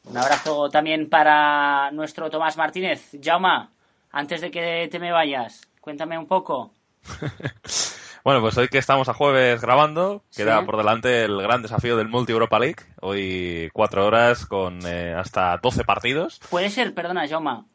Un 0.05 0.17
abrazo 0.17 0.69
también 0.69 1.09
para 1.09 1.89
nuestro 1.91 2.29
Tomás 2.29 2.57
Martínez. 2.57 3.11
Jauma, 3.21 3.71
antes 4.11 4.41
de 4.41 4.51
que 4.51 4.87
te 4.89 4.99
me 4.99 5.11
vayas, 5.11 5.67
cuéntame 5.81 6.17
un 6.17 6.27
poco. 6.27 6.71
bueno, 8.23 8.41
pues 8.41 8.57
hoy 8.57 8.67
que 8.67 8.77
estamos 8.77 9.09
a 9.09 9.13
jueves 9.13 9.61
grabando, 9.61 10.23
queda 10.35 10.59
¿Sí? 10.59 10.65
por 10.65 10.77
delante 10.77 11.23
el 11.23 11.41
gran 11.41 11.61
desafío 11.61 11.97
del 11.97 12.07
Multi 12.07 12.33
Europa 12.33 12.59
League. 12.59 12.83
Hoy 13.01 13.69
cuatro 13.73 14.05
horas 14.05 14.45
con 14.45 14.85
eh, 14.85 15.13
hasta 15.13 15.57
12 15.57 15.83
partidos. 15.83 16.39
Puede 16.49 16.69
ser, 16.69 16.93
perdona, 16.93 17.27
Jauma, 17.27 17.65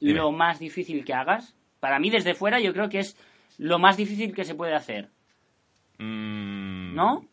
Dime. 0.00 0.14
lo 0.14 0.32
más 0.32 0.58
difícil 0.58 1.04
que 1.04 1.14
hagas. 1.14 1.54
Para 1.80 1.98
mí, 1.98 2.10
desde 2.10 2.34
fuera, 2.34 2.60
yo 2.60 2.72
creo 2.72 2.88
que 2.88 3.00
es 3.00 3.16
lo 3.58 3.78
más 3.78 3.96
difícil 3.96 4.34
que 4.34 4.44
se 4.44 4.54
puede 4.54 4.74
hacer. 4.74 5.10
Mm... 5.98 6.94
¿No? 6.94 7.24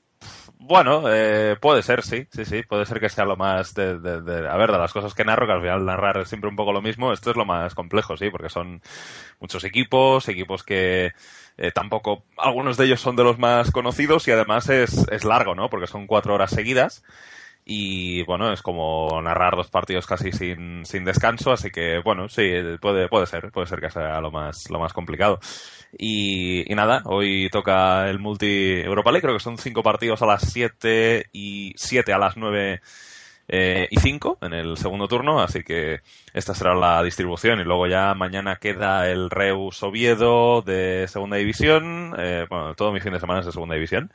Bueno, 0.59 1.03
eh, 1.07 1.57
puede 1.59 1.82
ser, 1.84 2.03
sí, 2.03 2.28
sí, 2.32 2.45
sí, 2.45 2.61
puede 2.63 2.86
ser 2.86 2.99
que 2.99 3.09
sea 3.09 3.26
lo 3.26 3.36
más 3.36 3.74
de, 3.74 3.99
de, 3.99 4.22
de, 4.22 4.47
a 4.47 4.55
ver, 4.57 4.72
de 4.72 4.78
las 4.78 4.93
cosas 4.93 5.13
que 5.13 5.26
narro, 5.26 5.45
que 5.47 5.53
al 5.53 5.61
final 5.61 5.86
narrar 5.86 6.17
es 6.19 6.30
siempre 6.30 6.49
un 6.49 6.55
poco 6.55 6.72
lo 6.72 6.82
mismo, 6.82 7.11
esto 7.11 7.32
es 7.32 7.36
lo 7.36 7.45
más 7.45 7.74
complejo, 7.76 8.15
sí, 8.15 8.30
porque 8.30 8.49
son 8.49 8.82
muchos 9.39 9.63
equipos, 9.63 10.28
equipos 10.30 10.63
que 10.63 11.11
eh, 11.57 11.72
tampoco, 11.74 12.26
algunos 12.38 12.78
de 12.78 12.86
ellos 12.86 13.01
son 13.01 13.15
de 13.15 13.24
los 13.24 13.39
más 13.39 13.72
conocidos 13.72 14.28
y 14.28 14.32
además 14.32 14.69
es, 14.69 15.07
es 15.09 15.26
largo, 15.26 15.55
¿no? 15.55 15.69
Porque 15.69 15.88
son 15.88 16.07
cuatro 16.07 16.36
horas 16.36 16.51
seguidas 16.51 17.03
y 17.74 18.24
bueno, 18.24 18.51
es 18.51 18.61
como 18.61 19.22
narrar 19.22 19.55
dos 19.55 19.69
partidos 19.69 20.05
casi 20.05 20.34
sin, 20.34 20.86
sin 20.86 21.05
descanso, 21.05 21.53
así 21.53 21.72
que 21.72 21.99
bueno, 22.03 22.28
sí, 22.28 22.51
puede, 22.82 23.07
puede 23.07 23.26
ser, 23.28 23.49
puede 23.49 23.67
ser 23.67 23.80
que 23.80 23.89
sea 23.89 24.19
lo 24.19 24.30
más, 24.30 24.69
lo 24.69 24.78
más 24.78 24.91
complicado. 24.91 25.39
Y, 25.97 26.65
nada, 26.76 27.01
hoy 27.05 27.49
toca 27.49 28.09
el 28.09 28.19
Multi 28.19 28.82
Europa 28.82 29.11
League, 29.11 29.22
creo 29.22 29.36
que 29.36 29.43
son 29.43 29.57
cinco 29.57 29.84
partidos 29.84 30.22
a 30.22 30.26
las 30.26 30.51
7 30.51 31.28
y 31.32 31.74
7 31.78 32.11
a 32.11 32.17
las 32.17 32.36
9 32.36 32.82
eh, 33.47 33.88
y 33.89 33.99
5 34.01 34.39
en 34.41 34.53
el 34.53 34.76
segundo 34.76 35.07
turno, 35.07 35.39
así 35.39 35.63
que 35.63 36.01
esta 36.34 36.53
será 36.53 36.76
la 36.76 37.01
distribución. 37.03 37.61
Y 37.61 37.63
luego 37.63 37.88
ya 37.88 38.13
mañana 38.15 38.57
queda 38.57 39.09
el 39.09 39.30
Reus 39.30 39.82
Oviedo 39.82 40.61
de 40.61 41.07
segunda 41.07 41.38
división, 41.38 42.15
eh, 42.17 42.45
bueno, 42.49 42.76
todo 42.76 42.91
mi 42.91 42.99
fin 42.99 43.13
de 43.13 43.22
semana 43.22 43.39
es 43.39 43.45
de 43.45 43.53
segunda 43.53 43.76
división. 43.76 44.11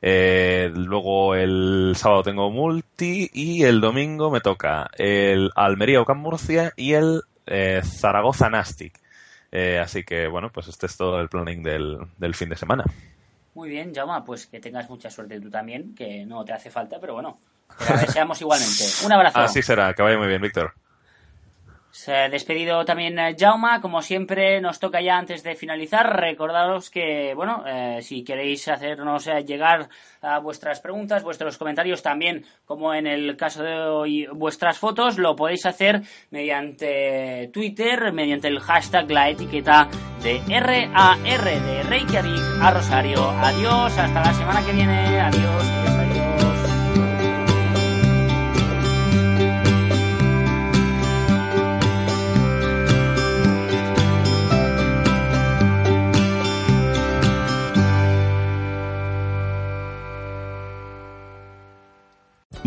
Eh, 0.00 0.70
luego 0.74 1.34
el 1.34 1.94
sábado 1.96 2.22
tengo 2.22 2.50
multi 2.50 3.28
y 3.32 3.64
el 3.64 3.80
domingo 3.80 4.30
me 4.30 4.40
toca 4.40 4.90
el 4.96 5.50
Almería 5.56 6.00
Ocam 6.00 6.18
Murcia 6.18 6.72
y 6.76 6.92
el 6.92 7.22
eh, 7.46 7.82
Zaragoza 7.84 8.48
Nastic. 8.48 9.00
Eh, 9.50 9.78
así 9.78 10.04
que 10.04 10.28
bueno, 10.28 10.50
pues 10.50 10.68
este 10.68 10.86
es 10.86 10.96
todo 10.96 11.20
el 11.20 11.28
planning 11.28 11.62
del, 11.62 11.98
del 12.18 12.34
fin 12.34 12.48
de 12.48 12.56
semana. 12.56 12.84
Muy 13.54 13.70
bien, 13.70 13.92
Jaume, 13.92 14.22
pues 14.24 14.46
que 14.46 14.60
tengas 14.60 14.88
mucha 14.88 15.10
suerte 15.10 15.40
tú 15.40 15.50
también, 15.50 15.94
que 15.94 16.24
no 16.24 16.44
te 16.44 16.52
hace 16.52 16.70
falta, 16.70 17.00
pero 17.00 17.14
bueno, 17.14 17.40
la 17.88 17.96
deseamos 17.96 18.40
igualmente. 18.40 18.84
Un 19.04 19.12
abrazo. 19.12 19.38
Así 19.40 19.62
será, 19.62 19.94
que 19.94 20.02
vaya 20.02 20.16
muy 20.16 20.28
bien, 20.28 20.40
Víctor. 20.40 20.74
Se 21.90 22.14
ha 22.14 22.28
despedido 22.28 22.84
también 22.84 23.16
Jauma, 23.36 23.80
como 23.80 24.02
siempre 24.02 24.60
nos 24.60 24.78
toca 24.78 25.00
ya 25.00 25.16
antes 25.16 25.42
de 25.42 25.56
finalizar, 25.56 26.20
recordaros 26.20 26.90
que, 26.90 27.32
bueno, 27.34 27.64
eh, 27.66 28.00
si 28.02 28.22
queréis 28.22 28.68
hacernos 28.68 29.26
eh, 29.26 29.44
llegar 29.44 29.88
a 30.20 30.38
vuestras 30.38 30.80
preguntas, 30.80 31.22
vuestros 31.22 31.56
comentarios 31.56 32.02
también, 32.02 32.44
como 32.66 32.92
en 32.92 33.06
el 33.06 33.36
caso 33.36 33.62
de 33.62 33.80
hoy, 33.80 34.26
vuestras 34.32 34.78
fotos, 34.78 35.18
lo 35.18 35.34
podéis 35.34 35.64
hacer 35.66 36.02
mediante 36.30 37.50
Twitter, 37.52 38.12
mediante 38.12 38.48
el 38.48 38.60
hashtag, 38.60 39.10
la 39.10 39.30
etiqueta 39.30 39.88
de 40.22 40.40
RAR 40.48 41.18
de 41.18 41.82
Reykjavik 41.84 42.62
a 42.62 42.70
Rosario. 42.70 43.30
Adiós, 43.30 43.96
hasta 43.96 44.20
la 44.20 44.34
semana 44.34 44.64
que 44.64 44.72
viene, 44.72 45.20
adiós. 45.20 45.97